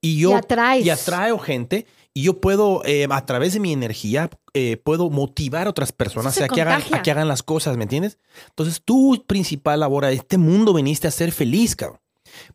Y 0.00 0.18
yo 0.18 0.30
Y 0.30 0.82
y 0.84 0.90
atraigo 0.90 1.38
gente 1.38 1.86
y 2.14 2.22
yo 2.22 2.40
puedo, 2.40 2.82
eh, 2.84 3.06
a 3.08 3.24
través 3.24 3.52
de 3.54 3.60
mi 3.60 3.72
energía, 3.72 4.30
eh, 4.52 4.76
puedo 4.76 5.10
motivar 5.10 5.66
a 5.66 5.70
otras 5.70 5.92
personas 5.92 6.40
a 6.40 6.48
que, 6.48 6.60
hagan, 6.60 6.82
a 6.90 7.02
que 7.02 7.10
hagan 7.10 7.28
las 7.28 7.42
cosas, 7.42 7.76
¿me 7.76 7.84
entiendes? 7.84 8.18
Entonces, 8.48 8.82
tu 8.84 9.24
principal 9.26 9.80
labor 9.80 10.04
a 10.04 10.10
este 10.12 10.38
mundo 10.38 10.74
viniste 10.74 11.06
a 11.06 11.10
ser 11.10 11.30
feliz, 11.32 11.76
cabrón. 11.76 12.00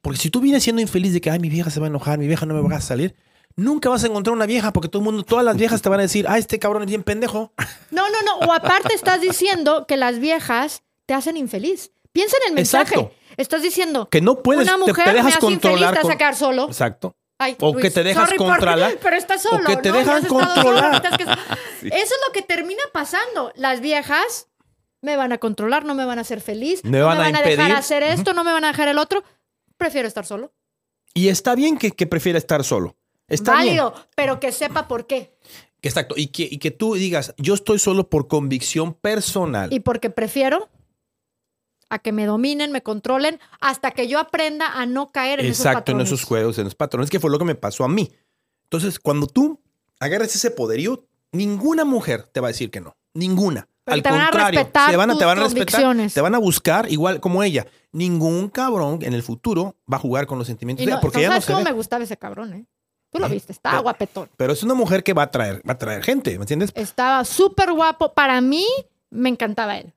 Porque 0.01 0.19
si 0.19 0.29
tú 0.29 0.41
vienes 0.41 0.63
siendo 0.63 0.81
infeliz 0.81 1.13
de 1.13 1.21
que, 1.21 1.29
ay, 1.29 1.39
mi 1.39 1.49
vieja 1.49 1.69
se 1.69 1.79
va 1.79 1.85
a 1.85 1.89
enojar, 1.89 2.17
mi 2.19 2.27
vieja 2.27 2.45
no 2.45 2.53
me 2.53 2.61
va 2.67 2.75
a 2.75 2.81
salir, 2.81 3.15
nunca 3.57 3.89
vas 3.89 4.03
a 4.03 4.07
encontrar 4.07 4.33
una 4.33 4.45
vieja 4.45 4.71
porque 4.71 4.87
todo 4.87 5.01
el 5.01 5.05
mundo, 5.05 5.23
todas 5.23 5.43
las 5.43 5.57
viejas 5.57 5.81
te 5.81 5.89
van 5.89 5.99
a 5.99 6.03
decir, 6.03 6.25
ah, 6.29 6.37
este 6.37 6.57
cabrón 6.59 6.83
es 6.83 6.87
bien 6.87 7.03
pendejo. 7.03 7.51
No, 7.91 8.09
no, 8.09 8.21
no. 8.21 8.47
O 8.47 8.53
aparte 8.53 8.93
estás 8.93 9.19
diciendo 9.19 9.85
que 9.85 9.97
las 9.97 10.19
viejas 10.19 10.83
te 11.05 11.13
hacen 11.13 11.35
infeliz. 11.35 11.91
Piensa 12.13 12.37
en 12.43 12.49
el 12.51 12.55
mensaje. 12.55 12.95
Exacto. 12.95 13.13
Estás 13.35 13.61
diciendo, 13.61 14.09
Que 14.09 14.21
no 14.21 14.41
puedes, 14.41 14.63
una 14.63 14.73
te- 14.73 14.79
mujer 14.79 14.95
te, 15.05 15.11
me 15.11 15.13
dejas 15.17 15.35
hace 15.37 15.45
infeliz, 15.45 15.61
controlar. 15.61 16.01
con- 16.01 16.17
quedar 16.17 16.35
solo. 16.35 16.65
Exacto. 16.67 17.15
Ay, 17.39 17.55
O 17.59 17.75
que 17.75 17.91
te 17.91 18.01
dejas 18.03 18.29
por- 18.29 18.37
controlar, 18.37 18.97
Pero 19.03 19.15
estás 19.15 19.43
solo. 19.43 19.63
o 19.63 19.67
que 19.67 19.77
te 19.77 19.89
¿no? 19.91 19.97
dejan 19.97 20.27
solo, 20.27 20.39
controlar. 20.47 21.03
Eso 21.81 21.91
es 21.91 22.19
lo 22.27 22.33
que 22.33 22.41
termina 22.41 22.81
pasando. 22.91 23.51
Las 23.55 23.79
viejas 23.79 24.47
me 25.01 25.15
van 25.15 25.31
a 25.31 25.37
controlar, 25.37 25.85
no 25.85 25.93
me 25.93 26.03
van 26.05 26.17
a 26.17 26.21
hacer 26.21 26.41
feliz, 26.41 26.83
Me 26.83 26.97
no 26.97 27.05
van 27.05 27.17
me 27.19 27.23
a 27.25 27.27
van 27.27 27.35
a 27.35 27.41
dejar 27.43 27.71
hacer 27.73 28.01
esto, 28.01 28.33
no 28.33 28.43
me 28.43 28.51
van 28.51 28.63
a 28.65 28.69
dejar 28.69 28.87
el 28.87 28.97
otro. 28.97 29.23
Prefiero 29.77 30.07
estar 30.07 30.25
solo. 30.25 30.51
Y 31.13 31.29
está 31.29 31.53
bien 31.53 31.77
que, 31.77 31.91
que 31.91 32.07
prefiera 32.07 32.39
estar 32.39 32.63
solo. 32.63 32.96
Está 33.27 33.53
Válido, 33.53 33.93
pero 34.15 34.39
que 34.39 34.51
sepa 34.51 34.87
por 34.87 35.05
qué. 35.05 35.15
bien. 35.15 35.29
Exacto. 35.81 36.15
Y 36.17 36.27
que, 36.27 36.47
y 36.49 36.57
que 36.59 36.71
tú 36.71 36.95
digas, 36.95 37.33
yo 37.37 37.53
estoy 37.53 37.79
solo 37.79 38.09
por 38.09 38.27
convicción 38.27 38.93
personal. 38.93 39.71
Y 39.71 39.79
porque 39.79 40.09
prefiero 40.09 40.69
a 41.89 41.99
que 41.99 42.11
me 42.11 42.25
dominen, 42.25 42.71
me 42.71 42.83
controlen, 42.83 43.39
hasta 43.61 43.91
que 43.91 44.07
yo 44.07 44.19
aprenda 44.19 44.67
a 44.79 44.85
no 44.85 45.11
caer 45.11 45.39
en 45.39 45.45
esos 45.47 45.59
Exacto, 45.59 45.91
en 45.91 45.97
patrones. 45.97 46.07
esos 46.07 46.23
juegos, 46.25 46.57
en 46.57 46.65
los 46.65 46.75
patrones, 46.75 47.09
que 47.09 47.19
fue 47.19 47.29
lo 47.29 47.39
que 47.39 47.45
me 47.45 47.55
pasó 47.55 47.83
a 47.83 47.87
mí. 47.87 48.11
Entonces, 48.63 48.99
cuando 48.99 49.27
tú 49.27 49.61
agarras 49.99 50.35
ese 50.35 50.51
poderío, 50.51 51.05
ninguna 51.31 51.85
mujer 51.85 52.23
te 52.23 52.41
va 52.41 52.47
a 52.47 52.51
decir 52.51 52.69
que 52.71 52.81
no. 52.81 52.97
Ninguna. 53.13 53.69
Pero 53.85 53.95
Al 53.95 54.03
te 54.03 54.09
van 54.09 54.19
a 54.19 54.23
contrario, 54.25 54.65
te 54.65 54.97
van 54.97 55.11
a, 55.11 55.17
te 55.17 55.23
van 55.25 55.39
a 55.39 55.43
respetar, 55.43 56.11
te 56.11 56.21
van 56.21 56.35
a 56.35 56.39
buscar 56.39 56.91
igual 56.91 57.21
como 57.21 57.41
ella. 57.41 57.67
Ningún 57.93 58.49
cabrón 58.49 58.99
en 59.01 59.13
el 59.13 59.23
futuro 59.23 59.77
va 59.91 59.95
a 59.95 59.99
jugar 60.01 60.27
con 60.27 60.37
los 60.37 60.47
sentimientos 60.47 60.85
de 60.85 60.91
ella, 60.91 60.99
porque 60.99 61.19
ella 61.19 61.29
no 61.29 61.33
¿Sabes 61.35 61.45
se 61.45 61.53
cómo 61.53 61.63
me 61.63 61.71
gustaba 61.71 62.03
ese 62.03 62.17
cabrón, 62.17 62.53
eh? 62.53 62.65
Tú 63.11 63.19
lo 63.19 63.29
viste, 63.29 63.51
estaba 63.51 63.73
Pero- 63.75 63.83
guapetón. 63.83 64.29
Pero 64.37 64.53
es 64.53 64.63
una 64.63 64.73
mujer 64.73 65.03
que 65.03 65.13
va 65.13 65.23
a 65.23 65.31
traer, 65.31 65.61
va 65.67 65.73
a 65.73 65.77
traer 65.77 66.03
gente, 66.03 66.31
¿me 66.37 66.43
entiendes? 66.43 66.71
Estaba 66.75 67.23
súper 67.25 67.71
guapo. 67.71 68.13
Para 68.13 68.41
mí, 68.41 68.65
me 69.09 69.29
encantaba 69.29 69.77
él. 69.77 69.87
O 69.87 69.91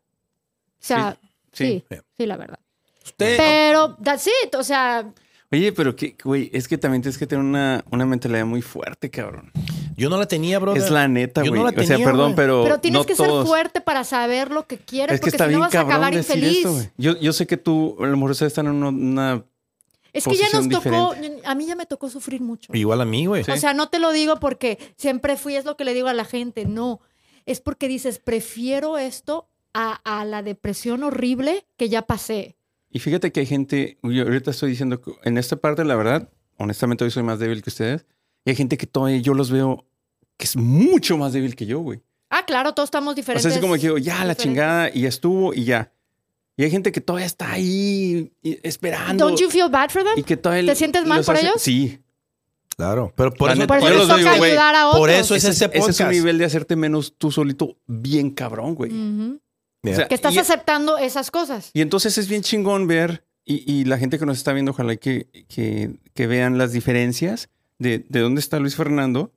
sea, 0.78 1.16
Sí, 1.52 1.84
sí, 1.90 1.96
sí, 2.16 2.26
la 2.26 2.36
verdad. 2.36 2.58
Usted, 3.04 3.36
Pero, 3.36 3.96
that's 4.02 4.26
it. 4.26 4.54
O 4.54 4.62
sea, 4.62 5.04
Oye, 5.52 5.72
pero 5.72 5.96
que, 5.96 6.16
güey, 6.22 6.48
es 6.52 6.68
que 6.68 6.78
también 6.78 7.02
tienes 7.02 7.18
que 7.18 7.26
tener 7.26 7.44
una, 7.44 7.84
una 7.90 8.06
mentalidad 8.06 8.46
muy 8.46 8.62
fuerte, 8.62 9.10
cabrón. 9.10 9.50
yo 9.96 10.08
no 10.08 10.16
la 10.16 10.26
tenía, 10.26 10.60
bro. 10.60 10.76
Es 10.76 10.90
la 10.92 11.08
neta, 11.08 11.42
Yo 11.42 11.50
güey. 11.50 11.60
no 11.60 11.64
la 11.68 11.72
o 11.76 11.84
sea, 11.84 11.96
tenía, 11.96 12.06
perdón, 12.06 12.34
pero. 12.36 12.62
pero 12.62 12.78
tienes 12.78 13.00
no 13.00 13.04
que 13.04 13.16
todos. 13.16 13.38
ser 13.42 13.46
fuerte 13.48 13.80
para 13.80 14.04
saber 14.04 14.52
lo 14.52 14.68
que 14.68 14.78
quieres, 14.78 15.14
Es 15.16 15.20
que 15.20 15.32
porque 15.32 15.48
si 15.48 15.54
no 15.54 15.60
vas 15.60 15.74
a 15.74 15.80
acabar 15.80 16.14
infeliz. 16.14 16.92
Yo, 16.96 17.18
yo 17.18 17.32
sé 17.32 17.48
que 17.48 17.56
tú, 17.56 17.96
a 17.98 18.06
lo 18.06 18.16
mejor 18.16 18.30
ustedes 18.30 18.52
están 18.52 18.66
en 18.68 18.74
una, 18.74 18.88
una- 18.90 19.44
es 20.12 20.24
que 20.24 20.36
ya 20.36 20.46
nos 20.52 20.68
tocó, 20.68 21.14
a 21.44 21.54
mí 21.54 21.66
ya 21.66 21.76
me 21.76 21.86
tocó 21.86 22.08
sufrir 22.10 22.40
mucho. 22.40 22.72
Igual 22.74 23.00
a 23.00 23.04
mí, 23.04 23.26
güey. 23.26 23.44
Sí. 23.44 23.50
O 23.50 23.56
sea, 23.56 23.74
no 23.74 23.88
te 23.88 23.98
lo 23.98 24.12
digo 24.12 24.38
porque 24.40 24.78
siempre 24.96 25.36
fui, 25.36 25.56
es 25.56 25.64
lo 25.64 25.76
que 25.76 25.84
le 25.84 25.94
digo 25.94 26.08
a 26.08 26.14
la 26.14 26.24
gente, 26.24 26.64
no. 26.66 27.00
Es 27.46 27.60
porque 27.60 27.88
dices, 27.88 28.18
prefiero 28.18 28.98
esto 28.98 29.48
a, 29.74 29.94
a 30.04 30.24
la 30.24 30.42
depresión 30.42 31.02
horrible 31.02 31.64
que 31.76 31.88
ya 31.88 32.02
pasé. 32.02 32.56
Y 32.90 32.98
fíjate 32.98 33.30
que 33.32 33.40
hay 33.40 33.46
gente, 33.46 33.98
yo 34.02 34.24
ahorita 34.24 34.50
estoy 34.50 34.70
diciendo, 34.70 35.00
que 35.00 35.12
en 35.24 35.38
esta 35.38 35.56
parte, 35.56 35.84
la 35.84 35.94
verdad, 35.96 36.28
honestamente 36.56 37.04
hoy 37.04 37.10
soy 37.10 37.22
más 37.22 37.38
débil 37.38 37.62
que 37.62 37.70
ustedes. 37.70 38.04
Y 38.44 38.50
hay 38.50 38.56
gente 38.56 38.76
que 38.76 38.86
todavía 38.86 39.18
yo 39.18 39.34
los 39.34 39.50
veo 39.50 39.86
que 40.36 40.44
es 40.46 40.56
mucho 40.56 41.16
más 41.18 41.32
débil 41.32 41.54
que 41.54 41.66
yo, 41.66 41.80
güey. 41.80 42.00
Ah, 42.30 42.44
claro, 42.46 42.72
todos 42.74 42.86
estamos 42.88 43.12
O 43.12 43.14
diferentes. 43.14 43.42
sea, 43.42 43.52
es 43.52 43.60
como 43.60 43.74
que 43.74 43.80
digo, 43.80 43.98
ya 43.98 44.14
la 44.24 44.34
diferentes. 44.34 44.42
chingada 44.44 44.90
y 44.92 45.02
ya 45.02 45.08
estuvo 45.08 45.52
y 45.54 45.64
ya. 45.64 45.92
Y 46.60 46.64
hay 46.64 46.70
gente 46.70 46.92
que 46.92 47.00
todavía 47.00 47.24
está 47.26 47.52
ahí 47.52 48.30
esperando. 48.62 49.24
Don't 49.26 49.40
you 49.40 49.48
feel 49.48 49.70
bad 49.70 49.88
for 49.88 50.02
them? 50.04 50.12
y 50.16 50.22
que 50.22 50.36
todavía 50.36 50.70
¿Te 50.70 50.76
sientes 50.76 51.06
mal 51.06 51.24
por 51.24 51.36
hace- 51.36 51.46
ellos? 51.46 51.62
Sí. 51.62 51.98
Claro. 52.76 53.12
Pero 53.16 53.32
por 53.32 53.50
eso, 53.50 53.66
Por 53.66 53.78
eso 53.78 53.88
les 53.88 54.08
toca 54.08 54.16
digo, 54.34 54.44
ayudar 54.44 54.74
a 54.74 54.86
otros. 54.88 55.00
por 55.00 55.08
eso 55.10 55.34
es 55.34 55.44
Ese, 55.44 55.64
ese 55.66 55.78
ese 55.78 55.90
es 55.90 56.00
un 56.00 56.10
nivel 56.10 56.36
de 56.36 56.44
hacerte 56.44 56.76
menos 56.76 57.14
tú 57.16 57.30
solito 57.32 57.78
bien 57.86 58.30
cabrón, 58.30 58.74
güey. 58.74 58.90
Ujú. 58.90 59.40
Mira, 59.82 59.96
O 59.96 59.98
sea, 60.00 60.08
Que 60.08 60.14
estás 60.14 60.34
y- 60.34 60.38
aceptando 60.38 60.98
esas 60.98 61.30
cosas. 61.30 61.70
Y 61.72 61.80
entonces 61.80 62.18
es 62.18 62.28
bien 62.28 62.42
chingón 62.42 62.86
ver, 62.86 63.24
y, 63.46 63.64
y 63.72 63.84
la 63.86 63.96
gente 63.96 64.18
que 64.18 64.26
nos 64.26 64.36
está 64.36 64.52
viendo, 64.52 64.72
ojalá 64.72 64.96
que, 64.96 65.28
que, 65.48 65.96
que 66.12 66.26
vean 66.26 66.58
las 66.58 66.72
diferencias 66.72 67.48
de, 67.78 68.04
de 68.06 68.20
dónde 68.20 68.40
está 68.40 68.58
Luis 68.60 68.76
Fernando, 68.76 69.32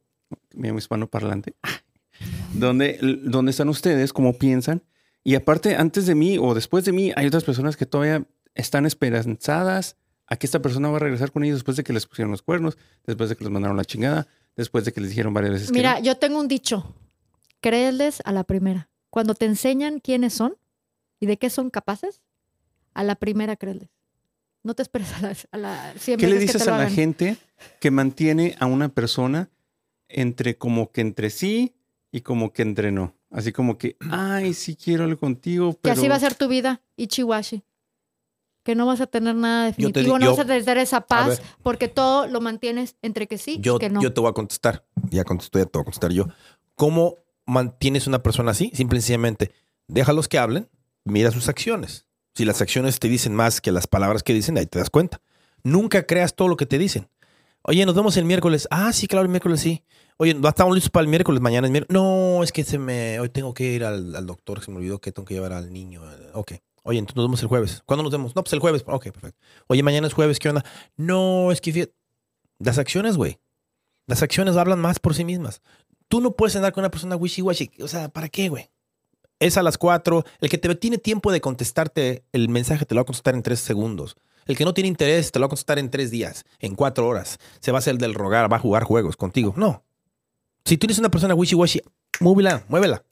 mi 0.53 0.67
hispano 0.77 1.07
parlante, 1.09 1.53
dónde, 2.53 2.99
dónde 3.23 3.51
están 3.51 3.69
ustedes, 3.69 4.11
cómo 4.11 4.33
piensan. 4.37 4.83
Y 5.23 5.35
aparte, 5.35 5.75
antes 5.75 6.05
de 6.05 6.15
mí 6.15 6.37
o 6.37 6.53
después 6.53 6.83
de 6.85 6.91
mí, 6.91 7.11
hay 7.15 7.27
otras 7.27 7.43
personas 7.43 7.77
que 7.77 7.85
todavía 7.85 8.25
están 8.55 8.85
esperanzadas 8.85 9.95
a 10.27 10.35
que 10.37 10.45
esta 10.45 10.61
persona 10.61 10.89
va 10.89 10.97
a 10.97 10.99
regresar 10.99 11.31
con 11.31 11.43
ellos 11.43 11.57
después 11.57 11.77
de 11.77 11.83
que 11.83 11.93
les 11.93 12.05
pusieron 12.05 12.31
los 12.31 12.41
cuernos, 12.41 12.77
después 13.05 13.29
de 13.29 13.35
que 13.35 13.43
les 13.43 13.51
mandaron 13.51 13.77
la 13.77 13.85
chingada, 13.85 14.27
después 14.55 14.85
de 14.85 14.91
que 14.93 15.01
les 15.01 15.09
dijeron 15.09 15.33
varias 15.33 15.53
veces 15.53 15.67
que 15.67 15.73
Mira, 15.77 15.95
no. 15.99 16.05
yo 16.05 16.17
tengo 16.17 16.39
un 16.39 16.47
dicho. 16.47 16.95
Créeles 17.61 18.21
a 18.25 18.31
la 18.31 18.43
primera. 18.43 18.89
Cuando 19.09 19.35
te 19.35 19.45
enseñan 19.45 19.99
quiénes 19.99 20.33
son 20.33 20.55
y 21.19 21.25
de 21.25 21.37
qué 21.37 21.49
son 21.49 21.69
capaces, 21.69 22.21
a 22.93 23.03
la 23.03 23.15
primera 23.15 23.55
créeles. 23.55 23.89
No 24.63 24.75
te 24.75 24.81
esperes 24.81 25.11
a 25.13 25.21
la, 25.21 25.35
a 25.51 25.57
la 25.57 25.93
100 25.97 26.19
¿Qué 26.19 26.27
le 26.27 26.33
que 26.35 26.39
dices 26.39 26.61
te 26.63 26.67
lo 26.67 26.73
a 26.75 26.77
la 26.77 26.83
hagan. 26.83 26.93
gente 26.95 27.37
que 27.79 27.91
mantiene 27.91 28.55
a 28.59 28.65
una 28.65 28.89
persona 28.89 29.49
entre 30.07 30.57
como 30.57 30.91
que 30.91 31.01
entre 31.01 31.29
sí 31.29 31.75
y 32.11 32.21
como 32.21 32.53
que 32.53 32.61
entre 32.61 32.91
no? 32.91 33.15
Así 33.33 33.51
como 33.51 33.77
que, 33.77 33.97
ay, 34.11 34.53
sí 34.53 34.75
quiero 34.75 35.03
algo 35.05 35.19
contigo, 35.19 35.73
Que 35.73 35.79
pero... 35.81 35.93
así 35.95 36.07
va 36.07 36.15
a 36.15 36.19
ser 36.19 36.35
tu 36.35 36.47
vida, 36.47 36.81
Ichiwashi. 36.97 37.63
Que 38.63 38.75
no 38.75 38.85
vas 38.85 39.01
a 39.01 39.07
tener 39.07 39.35
nada 39.35 39.65
definitivo, 39.65 40.17
no 40.19 40.25
yo- 40.25 40.31
vas 40.31 40.39
a 40.39 40.45
tener 40.45 40.77
esa 40.77 41.01
paz, 41.01 41.41
porque 41.63 41.89
todo 41.89 42.27
lo 42.27 42.39
mantienes 42.39 42.95
entre 43.01 43.27
que 43.27 43.37
sí 43.37 43.57
yo, 43.59 43.75
y 43.75 43.79
que 43.79 43.89
no. 43.89 44.01
yo 44.01 44.13
te 44.13 44.21
voy 44.21 44.29
a 44.29 44.33
contestar. 44.33 44.85
Ya 45.09 45.23
contestó, 45.25 45.59
ya 45.59 45.65
te 45.65 45.71
voy 45.77 45.81
a 45.81 45.85
contestar 45.85 46.11
yo. 46.13 46.27
¿Cómo 46.75 47.17
mantienes 47.45 48.07
una 48.07 48.23
persona 48.23 48.51
así? 48.51 48.71
Simple 48.73 48.99
y 48.99 49.01
sencillamente, 49.01 49.51
déjalos 49.87 50.27
que 50.29 50.37
hablen, 50.37 50.69
mira 51.03 51.31
sus 51.31 51.49
acciones. 51.49 52.05
Si 52.35 52.45
las 52.45 52.61
acciones 52.61 52.99
te 52.99 53.09
dicen 53.09 53.35
más 53.35 53.59
que 53.61 53.71
las 53.71 53.87
palabras 53.87 54.23
que 54.23 54.33
dicen, 54.33 54.57
ahí 54.57 54.65
te 54.65 54.79
das 54.79 54.89
cuenta. 54.89 55.21
Nunca 55.63 56.03
creas 56.05 56.35
todo 56.35 56.47
lo 56.47 56.55
que 56.55 56.65
te 56.65 56.77
dicen. 56.77 57.09
Oye, 57.65 57.85
nos 57.85 57.95
vemos 57.95 58.17
el 58.17 58.25
miércoles. 58.25 58.67
Ah, 58.71 58.91
sí, 58.91 59.07
claro, 59.07 59.23
el 59.23 59.29
miércoles 59.29 59.61
sí. 59.61 59.83
Oye, 60.17 60.33
¿no 60.33 60.47
estamos 60.49 60.75
listos 60.75 60.91
para 60.91 61.03
el 61.03 61.07
miércoles? 61.07 61.41
Mañana 61.41 61.65
es 61.67 61.71
miércoles. 61.71 61.93
No, 61.93 62.43
es 62.43 62.51
que 62.51 62.65
se 62.65 62.77
me. 62.77 63.19
Hoy 63.21 63.29
tengo 63.29 63.53
que 63.53 63.63
ir 63.63 63.85
al, 63.85 64.25
doctor. 64.25 64.61
Se 64.61 64.69
me 64.69 64.77
olvidó 64.77 64.99
que 64.99 65.13
tengo 65.13 65.25
que 65.25 65.33
llevar 65.33 65.53
al 65.53 65.71
niño. 65.71 66.01
Ok. 66.33 66.53
Oye, 66.83 66.99
entonces 66.99 67.15
nos 67.15 67.25
vemos 67.25 67.41
el 67.41 67.47
jueves. 67.47 67.81
¿Cuándo 67.85 68.03
nos 68.03 68.11
vemos? 68.11 68.35
No, 68.35 68.43
pues 68.43 68.51
el 68.51 68.59
jueves. 68.59 68.83
Ok, 68.85 69.11
perfecto. 69.11 69.39
Oye, 69.67 69.81
mañana 69.81 70.07
es 70.07 70.13
jueves. 70.13 70.39
¿Qué 70.39 70.49
onda? 70.49 70.65
No, 70.97 71.53
es 71.53 71.61
que. 71.61 71.93
Las 72.59 72.77
acciones, 72.77 73.15
güey. 73.15 73.39
Las 74.07 74.21
acciones 74.21 74.57
hablan 74.57 74.79
más 74.79 74.99
por 74.99 75.15
sí 75.15 75.23
mismas. 75.23 75.61
Tú 76.09 76.19
no 76.19 76.31
puedes 76.31 76.57
andar 76.57 76.73
con 76.73 76.81
una 76.81 76.91
persona 76.91 77.15
wishy-washy. 77.15 77.81
O 77.81 77.87
sea, 77.87 78.09
¿para 78.09 78.27
qué, 78.27 78.49
güey? 78.49 78.69
Es 79.39 79.57
a 79.57 79.63
las 79.63 79.77
cuatro. 79.77 80.25
El 80.41 80.49
que 80.49 80.57
te 80.57 80.73
tiene 80.75 80.97
tiempo 80.97 81.31
de 81.31 81.39
contestarte 81.39 82.25
el 82.33 82.49
mensaje 82.49 82.85
te 82.85 82.93
lo 82.93 82.99
va 82.99 83.03
a 83.03 83.05
contestar 83.05 83.35
en 83.35 83.41
tres 83.43 83.61
segundos. 83.61 84.17
El 84.45 84.57
que 84.57 84.65
no 84.65 84.73
tiene 84.73 84.87
interés 84.87 85.31
te 85.31 85.39
lo 85.39 85.43
va 85.43 85.47
a 85.47 85.49
contestar 85.49 85.79
en 85.79 85.89
tres 85.89 86.11
días, 86.11 86.45
en 86.59 86.75
cuatro 86.75 87.07
horas. 87.07 87.39
Se 87.59 87.71
va 87.71 87.77
a 87.77 87.79
hacer 87.79 87.97
del 87.97 88.13
rogar, 88.13 88.51
va 88.51 88.57
a 88.57 88.59
jugar 88.59 88.83
juegos 88.83 89.15
contigo. 89.17 89.53
No. 89.57 89.83
Si 90.65 90.77
tú 90.77 90.87
eres 90.87 90.99
una 90.99 91.09
persona 91.09 91.35
wishy-washy, 91.35 91.81
muévela, 92.19 92.63
muévela. 92.67 93.03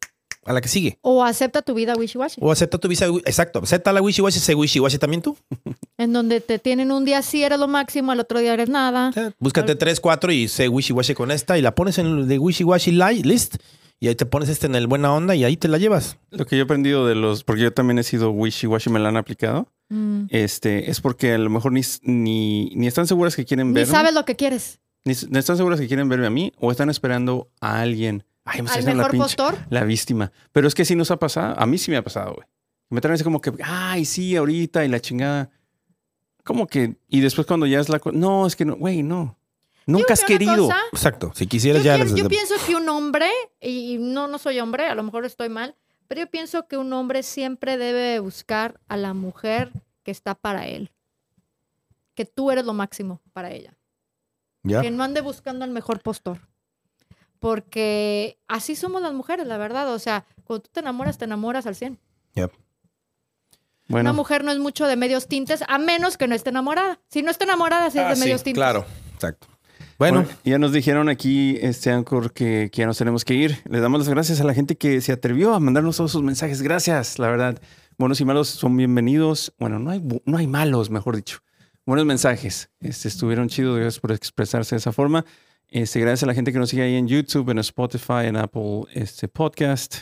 A 0.43 0.53
la 0.53 0.62
que 0.62 0.68
sigue. 0.70 0.97
O 1.01 1.24
acepta 1.24 1.62
tu 1.62 1.76
vida 1.76 1.93
wishy-washy, 1.95 2.39
O 2.41 2.51
acepta 2.51 2.80
tu 2.80 2.88
visa. 2.88 3.06
Exacto. 3.26 3.60
Acepta 3.62 3.93
la 3.93 4.01
wishy-washy, 4.01 4.39
sé 4.39 4.56
wishy-washy 4.56 4.97
también 4.97 5.22
tú. 5.22 5.38
en 5.99 6.14
donde 6.14 6.41
te 6.41 6.58
tienen 6.58 6.91
un 6.91 7.06
día 7.06 7.22
sí 7.22 7.43
eres 7.43 7.60
lo 7.60 7.68
máximo, 7.68 8.12
al 8.12 8.20
otro 8.22 8.39
día 8.39 8.53
eres 8.56 8.68
nada. 8.68 9.10
O 9.10 9.12
sea, 9.12 9.34
Búscate 9.38 9.76
tres, 9.76 9.99
cuatro 9.99 10.32
y 10.32 10.47
sé 10.47 10.68
wishy-washy 10.68 11.14
con 11.14 11.30
esta 11.30 11.60
y 11.60 11.62
la 11.62 11.76
pones 11.76 11.99
en 11.99 12.08
el 12.08 12.28
de 12.28 12.39
wishy-washy 12.39 12.91
li- 12.91 13.22
list 13.22 13.58
Y 14.02 14.08
ahí 14.08 14.16
te 14.16 14.26
pones 14.26 14.49
este 14.49 14.66
en 14.66 14.74
el 14.76 14.88
buena 14.88 15.14
onda 15.14 15.36
y 15.36 15.43
ahí 15.45 15.56
te 15.58 15.68
la 15.70 15.78
llevas. 15.78 16.18
Lo 16.32 16.45
que 16.45 16.58
yo 16.58 16.64
he 16.64 16.66
aprendido 16.66 17.06
de 17.06 17.14
los, 17.16 17.43
porque 17.43 17.62
yo 17.62 17.72
también 17.72 17.99
he 17.99 18.04
sido 18.04 18.32
wishy-washy, 18.32 18.89
me 18.89 18.99
la 18.99 19.08
han 19.10 19.16
aplicado, 19.18 19.72
Mm. 19.89 20.26
este, 20.30 20.89
es 20.89 21.02
porque 21.02 21.34
a 21.34 21.38
lo 21.38 21.49
mejor 21.49 21.72
ni, 21.74 21.82
ni, 22.04 22.72
ni 22.76 22.88
están 22.88 23.06
seguras 23.08 23.36
que 23.36 23.45
quieren 23.45 23.68
Ni 23.68 23.74
verme. 23.74 23.91
sabes 23.91 24.14
lo 24.14 24.24
que 24.26 24.36
quieres. 24.36 24.80
Ni, 25.06 25.14
ni 25.30 25.38
están 25.39 25.56
seguras 25.58 25.80
que 25.80 25.88
quieren 25.88 26.08
verme 26.10 26.28
a 26.28 26.30
mí 26.30 26.52
o 26.60 26.72
están 26.72 26.89
esperando 26.89 27.49
a 27.62 27.82
alguien. 27.82 28.24
Ay, 28.45 28.62
me 28.62 28.68
está 28.68 28.80
haciendo 28.80 29.04
la 29.04 29.10
pinche, 29.10 29.24
postor. 29.24 29.58
la 29.70 29.84
víctima. 29.84 30.32
Pero 30.52 30.68
es 30.68 30.74
que 30.76 30.84
sí 30.86 30.95
nos 30.95 31.12
ha 31.12 31.18
pasado. 31.20 31.54
A 31.60 31.66
mí 31.68 31.78
sí 31.78 31.91
me 31.91 31.97
ha 31.97 32.04
pasado, 32.04 32.34
güey. 32.36 32.47
Me 32.89 33.02
traen 33.02 33.14
así 33.16 33.24
como 33.24 33.39
que, 33.41 33.52
ay, 33.64 34.06
sí, 34.06 34.36
ahorita 34.36 34.84
y 34.84 34.88
la 34.88 34.99
chingada. 34.99 35.52
Como 36.43 36.66
que, 36.68 36.95
y 37.08 37.20
después 37.20 37.45
cuando 37.45 37.66
ya 37.68 37.80
es 37.80 37.89
la 37.89 37.99
cosa, 37.99 38.18
no, 38.18 38.47
es 38.47 38.56
que 38.56 38.66
no, 38.66 38.76
güey, 38.78 39.04
no. 39.04 39.38
Nunca 39.86 40.14
has 40.14 40.20
una 40.20 40.28
querido. 40.28 40.56
cosa, 40.68 40.78
Exacto. 40.92 41.32
Si 41.34 41.46
Yo, 41.46 41.50
quisieras 41.50 41.84
ya... 41.84 41.96
quiero- 41.96 42.10
desde- 42.10 42.20
yo 42.22 42.28
pienso 42.30 42.56
que 42.66 42.76
un 42.76 42.88
hombre, 42.90 43.30
y 43.60 43.98
no, 44.00 44.28
no 44.28 44.38
soy 44.38 44.60
hombre, 44.60 44.86
a 44.88 44.96
lo 44.96 45.04
mejor 45.04 45.26
estoy 45.26 45.50
mal, 45.50 45.76
pero 46.08 46.22
yo 46.22 46.28
pienso 46.30 46.68
que 46.68 46.78
un 46.78 46.92
hombre 46.94 47.24
siempre 47.24 47.78
debe 47.78 48.20
buscar 48.20 48.80
a 48.88 48.98
la 48.98 49.14
mujer 49.14 49.72
que 50.04 50.12
está 50.12 50.36
para 50.36 50.68
él. 50.68 50.92
Que 52.16 52.26
tú 52.26 52.52
eres 52.52 52.66
lo 52.66 52.74
máximo 52.74 53.22
para 53.34 53.52
ella. 53.52 53.76
Ya. 54.64 54.82
Que 54.82 54.92
no 54.92 55.04
ande 55.04 55.22
buscando 55.22 55.64
al 55.66 55.72
mejor 55.72 56.02
postor. 56.02 56.40
Porque 57.40 58.38
así 58.48 58.76
somos 58.76 59.02
las 59.02 59.14
mujeres, 59.14 59.48
la 59.48 59.58
verdad. 59.58 59.92
O 59.94 60.00
sea, 60.00 60.26
cuando 60.44 60.64
tú 60.64 60.70
te 60.72 60.80
enamoras, 60.82 61.18
te 61.18 61.26
enamoras 61.26 61.66
al 61.66 61.76
100. 61.76 61.98
Una 62.36 62.50
Bueno, 63.88 64.14
mujer 64.14 64.44
no 64.46 64.52
es 64.52 64.60
mucho 64.60 64.88
de 64.88 64.96
medios 64.96 65.28
tintes, 65.28 65.64
a 65.68 65.78
menos 65.78 66.16
que 66.18 66.28
no 66.28 66.36
esté 66.36 66.50
enamorada. 66.50 67.00
Si 67.10 67.24
no 67.24 67.32
está 67.32 67.44
enamorada, 67.44 67.90
sí 67.90 67.98
es 67.98 68.06
Ah, 68.06 68.10
de 68.10 68.16
sí, 68.16 68.22
medios 68.22 68.44
tintes. 68.44 68.58
claro. 68.60 68.86
Exacto. 69.16 69.48
Bueno, 70.02 70.24
bueno, 70.24 70.39
ya 70.43 70.58
nos 70.58 70.74
dijeron 70.74 71.10
aquí, 71.10 71.60
este 71.62 71.91
Anchor, 71.91 72.34
que, 72.34 72.72
que 72.72 72.80
ya 72.80 72.88
nos 72.88 72.97
tenemos 72.97 73.24
que 73.24 73.36
ir. 73.36 73.60
Le 73.70 73.80
damos 73.80 73.99
las 73.99 74.10
gracias 74.10 74.41
a 74.41 74.43
la 74.43 74.56
gente 74.56 74.76
que 74.76 74.99
se 74.99 75.12
atrevió 75.12 75.54
a 75.54 75.60
mandarnos 75.60 75.97
todos 75.97 76.12
sus 76.12 76.24
mensajes. 76.24 76.64
Gracias, 76.64 77.20
la 77.20 77.28
verdad. 77.28 77.62
Buenos 77.99 78.20
y 78.20 78.26
malos 78.26 78.47
son 78.47 78.76
bienvenidos. 78.76 79.54
Bueno, 79.60 79.78
no 79.78 79.91
hay, 79.91 80.02
no 80.26 80.38
hay 80.39 80.47
malos, 80.47 80.89
mejor 80.89 81.18
dicho. 81.18 81.38
Buenos 81.86 82.08
mensajes. 82.08 82.72
Este, 82.80 83.10
estuvieron 83.10 83.47
chidos. 83.47 83.78
Gracias 83.78 83.99
por 83.99 84.12
expresarse 84.12 84.74
de 84.74 84.80
esa 84.80 84.91
forma. 84.91 85.24
Este, 85.68 85.99
gracias 85.99 86.24
a 86.24 86.26
la 86.26 86.34
gente 86.34 86.52
que 86.52 86.58
nos 86.58 86.70
sigue 86.70 86.82
ahí 86.82 86.95
en 86.95 87.08
YouTube, 87.08 87.52
en 87.52 87.60
Spotify, 87.60 88.26
en 88.26 88.38
Apple 88.38 88.86
este, 88.95 89.28
Podcast. 89.28 89.97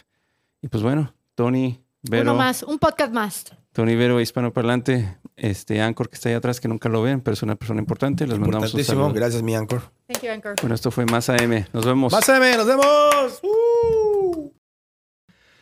Y 0.62 0.70
pues 0.70 0.82
bueno, 0.82 1.14
Tony, 1.36 1.84
Vero, 2.04 2.32
Uno 2.32 2.36
más, 2.36 2.64
un 2.64 2.80
podcast 2.80 3.12
más. 3.12 3.45
Tony 3.74 3.95
Vero, 3.95 4.22
hispanoparlante, 4.22 5.18
este 5.40 5.82
Anchor 5.82 6.10
que 6.10 6.16
está 6.16 6.30
ahí 6.30 6.36
atrás, 6.36 6.60
que 6.60 6.68
nunca 6.68 6.90
lo 6.90 7.02
ven, 7.02 7.22
pero 7.22 7.34
es 7.34 7.44
una 7.44 7.56
persona 7.56 7.80
importante. 7.80 8.28
Les 8.28 8.38
mandamos 8.40 8.74
un 8.74 8.84
saludo. 8.84 9.14
Gracias, 9.14 9.42
mi 9.42 9.56
Anchor. 9.56 9.82
Thank 10.08 10.24
you, 10.24 10.32
Anchor. 10.32 10.56
Bueno, 10.62 10.76
esto 10.76 10.92
fue 10.92 11.06
Más 11.06 11.30
AM. 11.30 11.66
Nos 11.74 11.86
vemos. 11.86 12.14
Más 12.14 12.28
AM, 12.30 12.58
nos 12.58 12.68
vemos. 12.68 13.40
Uh. 13.44 14.52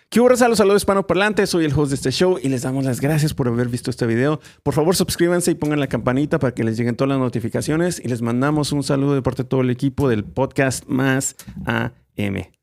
¿Qué 0.09 0.21
hubo, 0.21 0.29
raza? 0.29 0.47
Los 0.47 0.59
saludos 0.59 0.83
hispanoparlantes. 0.83 1.49
Soy 1.49 1.65
el 1.65 1.73
host 1.73 1.89
de 1.89 1.95
este 1.95 2.11
show 2.11 2.39
y 2.41 2.47
les 2.47 2.61
damos 2.61 2.85
las 2.85 3.01
gracias 3.01 3.33
por 3.33 3.49
haber 3.49 3.67
visto 3.67 3.89
este 3.89 4.05
video. 4.05 4.39
Por 4.63 4.73
favor, 4.73 4.95
suscríbanse 4.95 5.51
y 5.51 5.55
pongan 5.55 5.81
la 5.81 5.87
campanita 5.87 6.39
para 6.39 6.53
que 6.53 6.63
les 6.63 6.77
lleguen 6.77 6.95
todas 6.95 7.09
las 7.09 7.19
notificaciones. 7.19 7.99
Y 8.03 8.07
les 8.07 8.21
mandamos 8.21 8.71
un 8.71 8.83
saludo 8.83 9.15
de 9.15 9.21
parte 9.21 9.43
de 9.43 9.49
todo 9.49 9.61
el 9.61 9.69
equipo 9.69 10.07
del 10.07 10.23
podcast 10.23 10.85
Más 10.87 11.35
AM. 11.65 12.56